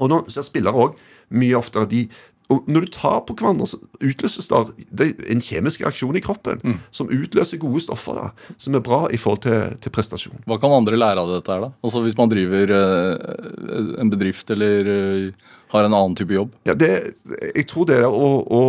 Og 0.00 0.08
nå 0.12 0.22
ser 0.32 0.46
spillere 0.46 0.86
òg 0.86 0.96
mye 1.36 1.58
oftere 1.58 1.88
de 1.90 2.06
Og 2.46 2.62
når 2.70 2.84
du 2.84 2.90
tar 2.94 3.24
på 3.26 3.34
hverandre, 3.34 3.66
så 3.66 3.76
utløses 3.98 4.46
det 4.46 5.06
er 5.08 5.30
en 5.34 5.40
kjemisk 5.42 5.80
reaksjon 5.82 6.14
i 6.14 6.20
kroppen 6.22 6.60
som 6.94 7.08
utløser 7.10 7.58
gode 7.58 7.80
stoffer 7.82 8.14
da, 8.14 8.26
som 8.56 8.76
er 8.78 8.84
bra 8.86 9.00
i 9.10 9.18
forhold 9.18 9.42
til, 9.42 9.74
til 9.82 9.90
prestasjon. 9.90 10.44
Hva 10.46 10.60
kan 10.62 10.70
andre 10.70 10.94
lære 10.94 11.24
av 11.24 11.32
dette 11.32 11.50
her, 11.50 11.64
da? 11.64 11.72
Altså 11.82 12.04
Hvis 12.04 12.14
man 12.14 12.30
driver 12.30 12.70
eh, 12.70 13.98
en 13.98 14.12
bedrift 14.12 14.52
eller 14.54 14.92
eh, 14.94 15.48
har 15.74 15.88
en 15.88 15.96
annen 15.98 16.14
type 16.14 16.38
jobb? 16.38 16.54
Ja, 16.70 16.78
det, 16.78 17.18
jeg 17.50 17.66
tror 17.66 17.90
det 17.90 17.98
er 18.04 18.06
å, 18.06 18.30
å 18.46 18.62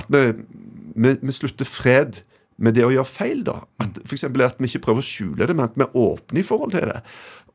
At 0.00 0.08
vi, 0.08 0.24
vi, 0.96 1.18
vi 1.20 1.36
slutter 1.36 1.68
fred 1.68 2.22
med 2.56 2.76
det 2.76 2.86
å 2.86 2.92
gjøre 2.92 3.08
feil. 3.08 3.42
da. 3.46 3.60
At, 3.82 4.00
for 4.04 4.16
eksempel 4.16 4.46
at 4.46 4.60
vi 4.60 4.70
ikke 4.70 4.84
prøver 4.88 5.04
å 5.04 5.06
skjule 5.06 5.48
det, 5.48 5.56
men 5.56 5.68
at 5.68 5.76
vi 5.76 5.86
er 5.86 5.98
åpne 6.02 6.42
i 6.42 6.46
forhold 6.46 6.76
til 6.76 6.88
det. 6.90 7.00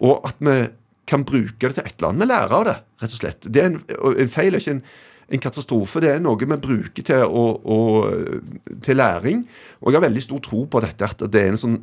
Og 0.01 0.27
at 0.27 0.41
vi 0.41 0.57
kan 1.09 1.23
bruke 1.27 1.67
det 1.69 1.77
til 1.77 1.85
et 1.85 1.95
eller 1.97 2.11
annet. 2.11 2.23
Vi 2.23 2.31
lærer 2.31 2.57
av 2.57 2.67
det, 2.67 2.75
rett 3.01 3.15
og 3.15 3.21
slett. 3.23 3.47
Det 3.47 3.63
er 3.63 3.71
en, 3.71 3.79
en 4.11 4.31
feil 4.31 4.55
er 4.55 4.63
ikke 4.63 4.75
en, 4.77 4.83
en 5.31 5.43
katastrofe. 5.43 6.03
Det 6.03 6.11
er 6.13 6.21
noe 6.23 6.39
vi 6.39 6.59
bruker 6.65 7.07
til, 7.07 7.23
å, 7.25 7.45
å, 7.59 7.79
til 8.85 8.99
læring. 8.99 9.41
Og 9.81 9.91
jeg 9.91 9.99
har 9.99 10.05
veldig 10.05 10.23
stor 10.27 10.43
tro 10.45 10.65
på 10.71 10.83
dette, 10.85 11.09
at 11.09 11.25
det 11.33 11.41
er 11.41 11.53
en 11.53 11.61
sånn 11.61 11.79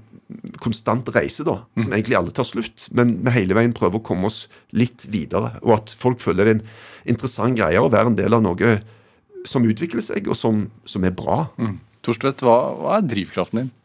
konstant 0.63 1.09
reise, 1.15 1.45
da, 1.47 1.59
som 1.81 1.93
egentlig 1.97 2.19
alle 2.19 2.35
tar 2.37 2.47
slutt. 2.47 2.87
Men 2.97 3.17
vi 3.25 3.35
hele 3.35 3.57
veien 3.59 3.75
prøver 3.77 4.01
å 4.01 4.05
komme 4.05 4.31
oss 4.31 4.45
litt 4.77 5.09
videre. 5.13 5.57
Og 5.65 5.75
at 5.81 5.97
folk 5.99 6.23
føler 6.23 6.45
det 6.45 6.55
er 6.55 6.61
en 6.61 6.65
interessant 7.17 7.59
greie 7.59 7.83
å 7.83 7.91
være 7.93 8.13
en 8.13 8.19
del 8.19 8.37
av 8.37 8.45
noe 8.45 8.79
som 9.49 9.65
utvikler 9.65 10.05
seg, 10.05 10.27
og 10.29 10.37
som, 10.37 10.67
som 10.89 11.05
er 11.09 11.15
bra. 11.17 11.45
Torstvedt, 12.07 12.45
hva, 12.47 12.57
hva 12.79 12.99
er 12.99 13.11
drivkraften 13.11 13.65
din? 13.65 13.75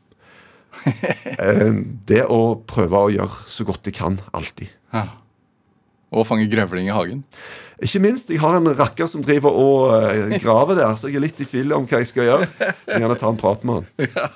Eh, 1.33 1.69
det 2.09 2.23
å 2.25 2.55
prøve 2.69 2.97
å 3.05 3.11
gjøre 3.13 3.43
så 3.51 3.65
godt 3.67 3.85
jeg 3.89 3.97
kan, 3.97 4.15
alltid. 4.33 4.71
Ja. 4.93 5.05
Å 6.13 6.23
fange 6.25 6.47
grevling 6.49 6.89
i 6.89 6.93
hagen? 6.95 7.21
Ikke 7.83 7.99
minst, 8.03 8.29
jeg 8.31 8.39
har 8.39 8.55
en 8.57 8.69
rakker 8.77 9.09
som 9.09 9.23
driver 9.25 9.55
og 9.57 9.93
eh, 9.97 10.35
graver 10.41 10.77
der, 10.77 10.93
så 10.99 11.09
jeg 11.09 11.17
er 11.19 11.25
litt 11.25 11.41
i 11.41 11.47
tvil 11.49 11.73
om 11.75 11.87
hva 11.89 11.99
jeg 12.01 12.09
skal 12.11 12.27
gjøre. 12.29 12.47
Jeg 12.87 13.01
gjerne 13.01 13.17
ta 13.19 13.31
en 13.31 13.39
prat 13.41 13.65
med 13.67 13.81
han. 13.81 13.89
Ja, 14.17 14.29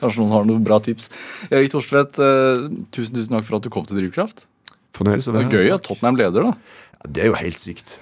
Kanskje 0.00 0.22
noen 0.22 0.34
har 0.36 0.46
noen 0.48 0.66
bra 0.66 0.78
tips. 0.84 1.08
Erik 1.50 1.72
Torstvedt, 1.72 2.20
eh, 2.22 2.66
tusen 2.94 3.16
tusen 3.16 3.36
takk 3.36 3.48
for 3.48 3.58
at 3.58 3.66
du 3.66 3.72
kom 3.72 3.88
til 3.88 3.98
Drivkraft. 4.00 4.44
Fornøyelse 4.96 5.32
Det 5.32 5.38
være 5.38 5.48
er 5.48 5.56
gøy 5.56 5.74
at 5.78 5.86
Tottenham 5.88 6.20
leder, 6.20 6.50
da. 6.52 6.80
Det 7.08 7.24
er 7.24 7.30
jo 7.32 7.38
helt 7.38 7.58
sykt. 7.58 7.96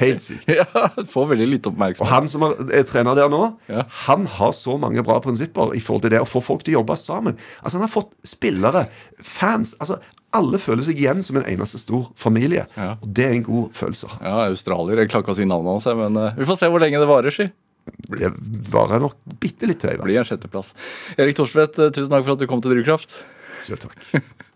Helt 0.00 0.22
sykt. 0.24 0.48
Ja, 0.58 0.64
Får 1.08 1.28
veldig 1.30 1.46
lite 1.48 1.70
Og 1.70 2.06
han 2.10 2.26
som 2.30 2.44
er, 2.48 2.56
er 2.80 2.86
trener 2.88 3.16
der 3.18 3.30
nå, 3.32 3.42
Ja. 3.70 3.84
han 4.06 4.26
har 4.38 4.52
så 4.56 4.76
mange 4.80 5.02
bra 5.06 5.20
prinsipper 5.24 5.74
i 5.76 5.80
forhold 5.80 6.02
til 6.04 6.12
det 6.16 6.20
å 6.22 6.28
få 6.28 6.42
folk 6.44 6.64
til 6.66 6.74
å 6.76 6.80
jobbe 6.80 6.96
sammen. 6.98 7.38
Altså 7.62 7.78
Han 7.78 7.86
har 7.86 7.92
fått 7.94 8.12
spillere, 8.26 8.88
fans 9.22 9.74
altså 9.78 10.00
Alle 10.36 10.58
føler 10.60 10.84
seg 10.84 10.98
igjen 11.00 11.22
som 11.24 11.38
en 11.40 11.46
eneste 11.48 11.80
stor 11.80 12.10
familie. 12.18 12.66
Ja. 12.76 12.96
Og 13.00 13.08
det 13.16 13.24
er 13.24 13.36
en 13.38 13.46
god 13.46 13.70
følelse. 13.78 14.10
Ja, 14.20 14.34
australier. 14.50 15.00
Jeg 15.00 15.08
klarer 15.08 15.24
ikke 15.24 15.32
å 15.32 15.38
si 15.38 15.46
navnet 15.48 15.78
hans, 15.78 15.88
men 15.96 16.20
uh, 16.20 16.34
vi 16.36 16.48
får 16.50 16.58
se 16.60 16.68
hvor 16.68 16.82
lenge 16.84 17.00
det 17.00 17.08
varer, 17.08 17.32
si. 17.32 17.46
Det 18.12 18.28
varer 18.68 19.00
nok 19.00 19.16
bitte 19.40 19.64
litt 19.70 19.80
til. 19.80 19.96
Blir 20.02 20.20
en 20.20 20.28
sjetteplass. 20.28 20.74
Erik 21.16 21.38
Torstvedt, 21.38 21.78
eh, 21.80 21.88
tusen 21.96 22.12
takk 22.12 22.26
for 22.26 22.36
at 22.36 22.42
du 22.42 22.46
kom 22.50 22.60
til 22.60 22.74
Drivkraft. 22.76 23.16
Selv 23.64 23.86
takk. 23.86 23.96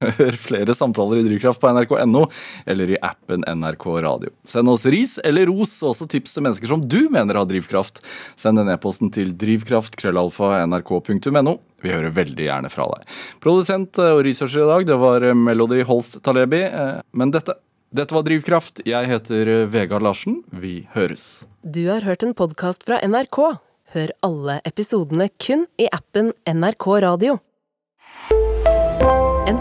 Hør 0.18 0.32
flere 0.40 0.72
samtaler 0.76 1.18
i 1.20 1.24
Drivkraft 1.26 1.60
på 1.60 1.68
nrk.no 1.76 2.22
eller 2.64 2.88
i 2.94 2.96
appen 3.04 3.44
NRK 3.44 3.84
Radio. 4.00 4.30
Send 4.48 4.68
oss 4.72 4.86
ris 4.88 5.18
eller 5.24 5.44
ros, 5.50 5.74
og 5.84 5.90
også 5.92 6.06
tips 6.08 6.32
til 6.36 6.42
mennesker 6.46 6.68
som 6.72 6.80
du 6.88 7.02
mener 7.12 7.36
har 7.36 7.44
drivkraft. 7.50 8.00
Send 8.40 8.58
en 8.62 8.70
e-posten 8.72 9.10
til 9.12 9.34
drivkraft.krøllalfa.nrk.no. 9.36 11.54
Vi 11.84 11.92
hører 11.92 12.16
veldig 12.16 12.44
gjerne 12.48 12.70
fra 12.72 12.84
deg. 12.94 13.00
Produsent 13.44 14.00
og 14.00 14.22
researcher 14.24 14.64
i 14.64 14.70
dag, 14.72 14.82
det 14.88 14.96
var 15.00 15.20
Melody 15.36 15.82
Holst 15.88 16.16
Talebi. 16.24 16.62
eh, 16.64 17.00
Men 17.12 17.30
dette, 17.36 17.52
dette 17.92 18.14
var 18.16 18.24
Drivkraft. 18.24 18.80
Jeg 18.88 19.04
heter 19.08 19.66
Vegard 19.72 20.02
Larsen. 20.04 20.40
Vi 20.52 20.86
høres. 20.94 21.44
Du 21.60 21.84
har 21.88 22.00
hørt 22.08 22.22
en 22.24 22.32
podkast 22.34 22.84
fra 22.88 23.00
NRK. 23.04 23.58
Hør 23.92 24.08
alle 24.22 24.60
episodene 24.64 25.28
kun 25.42 25.66
i 25.76 25.88
appen 25.92 26.32
NRK 26.46 26.86
Radio. 27.02 27.40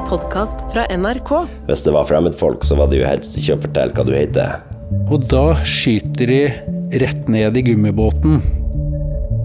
Podkast 0.09 0.63
fra 0.73 0.87
NRK. 0.89 1.29
Hvis 1.67 1.83
det 1.85 1.91
var 1.93 2.07
fremmedfolk, 2.09 2.63
så 2.65 2.73
var 2.79 2.87
det 2.89 2.97
jo 2.97 3.05
helst 3.05 3.35
ikke 3.37 3.59
å 3.59 3.61
fortelle 3.61 3.93
hva 3.93 4.05
du 4.07 4.15
heter. 4.15 4.55
Og 5.13 5.27
da 5.29 5.43
skyter 5.61 6.31
de 6.31 6.39
rett 7.03 7.29
ned 7.29 7.59
i 7.59 7.63
gummibåten. 7.67 8.39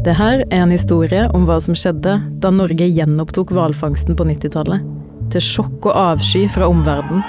Det 0.06 0.14
her 0.16 0.40
er 0.46 0.62
en 0.62 0.72
historie 0.72 1.26
om 1.36 1.44
hva 1.44 1.58
som 1.60 1.76
skjedde 1.76 2.16
da 2.40 2.52
Norge 2.52 2.88
gjenopptok 2.88 3.52
hvalfangsten 3.52 4.16
på 4.16 4.24
90-tallet. 4.30 4.88
Til 5.36 5.44
sjokk 5.44 5.90
og 5.90 6.00
avsky 6.00 6.46
fra 6.56 6.70
omverdenen. 6.72 7.20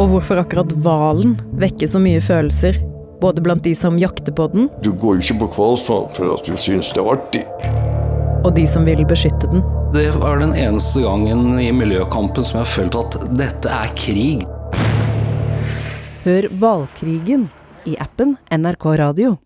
Og 0.00 0.14
hvorfor 0.14 0.40
akkurat 0.40 0.72
hvalen 0.72 1.36
vekker 1.60 1.92
så 1.92 2.00
mye 2.00 2.24
følelser, 2.24 2.80
både 3.20 3.44
blant 3.44 3.68
de 3.68 3.76
som 3.76 4.00
jakter 4.00 4.32
på 4.32 4.48
den, 4.56 4.72
Du 4.80 4.94
går 4.96 5.20
jo 5.20 5.28
ikke 5.28 5.42
på 5.44 5.52
hvalfang 5.58 6.08
for 6.16 6.32
at 6.38 6.48
du 6.48 6.56
syns 6.56 6.96
det 6.96 7.04
er 7.04 7.12
artig. 7.12 7.44
Og 8.44 8.54
de 8.56 8.66
som 8.70 8.86
vil 8.88 9.02
beskytte 9.08 9.50
den. 9.50 9.64
Det 9.94 10.08
var 10.20 10.40
den 10.40 10.54
eneste 10.56 11.02
gangen 11.04 11.58
i 11.60 11.70
miljøkampen 11.74 12.46
som 12.46 12.60
jeg 12.60 12.66
har 12.66 12.72
følt 12.74 12.98
at 13.00 13.18
dette 13.38 13.72
er 13.74 13.94
krig. 13.98 14.46
Hør 16.24 16.50
Hvalkrigen 16.60 17.48
i 17.88 17.96
appen 18.00 18.36
NRK 18.52 18.86
Radio. 19.00 19.38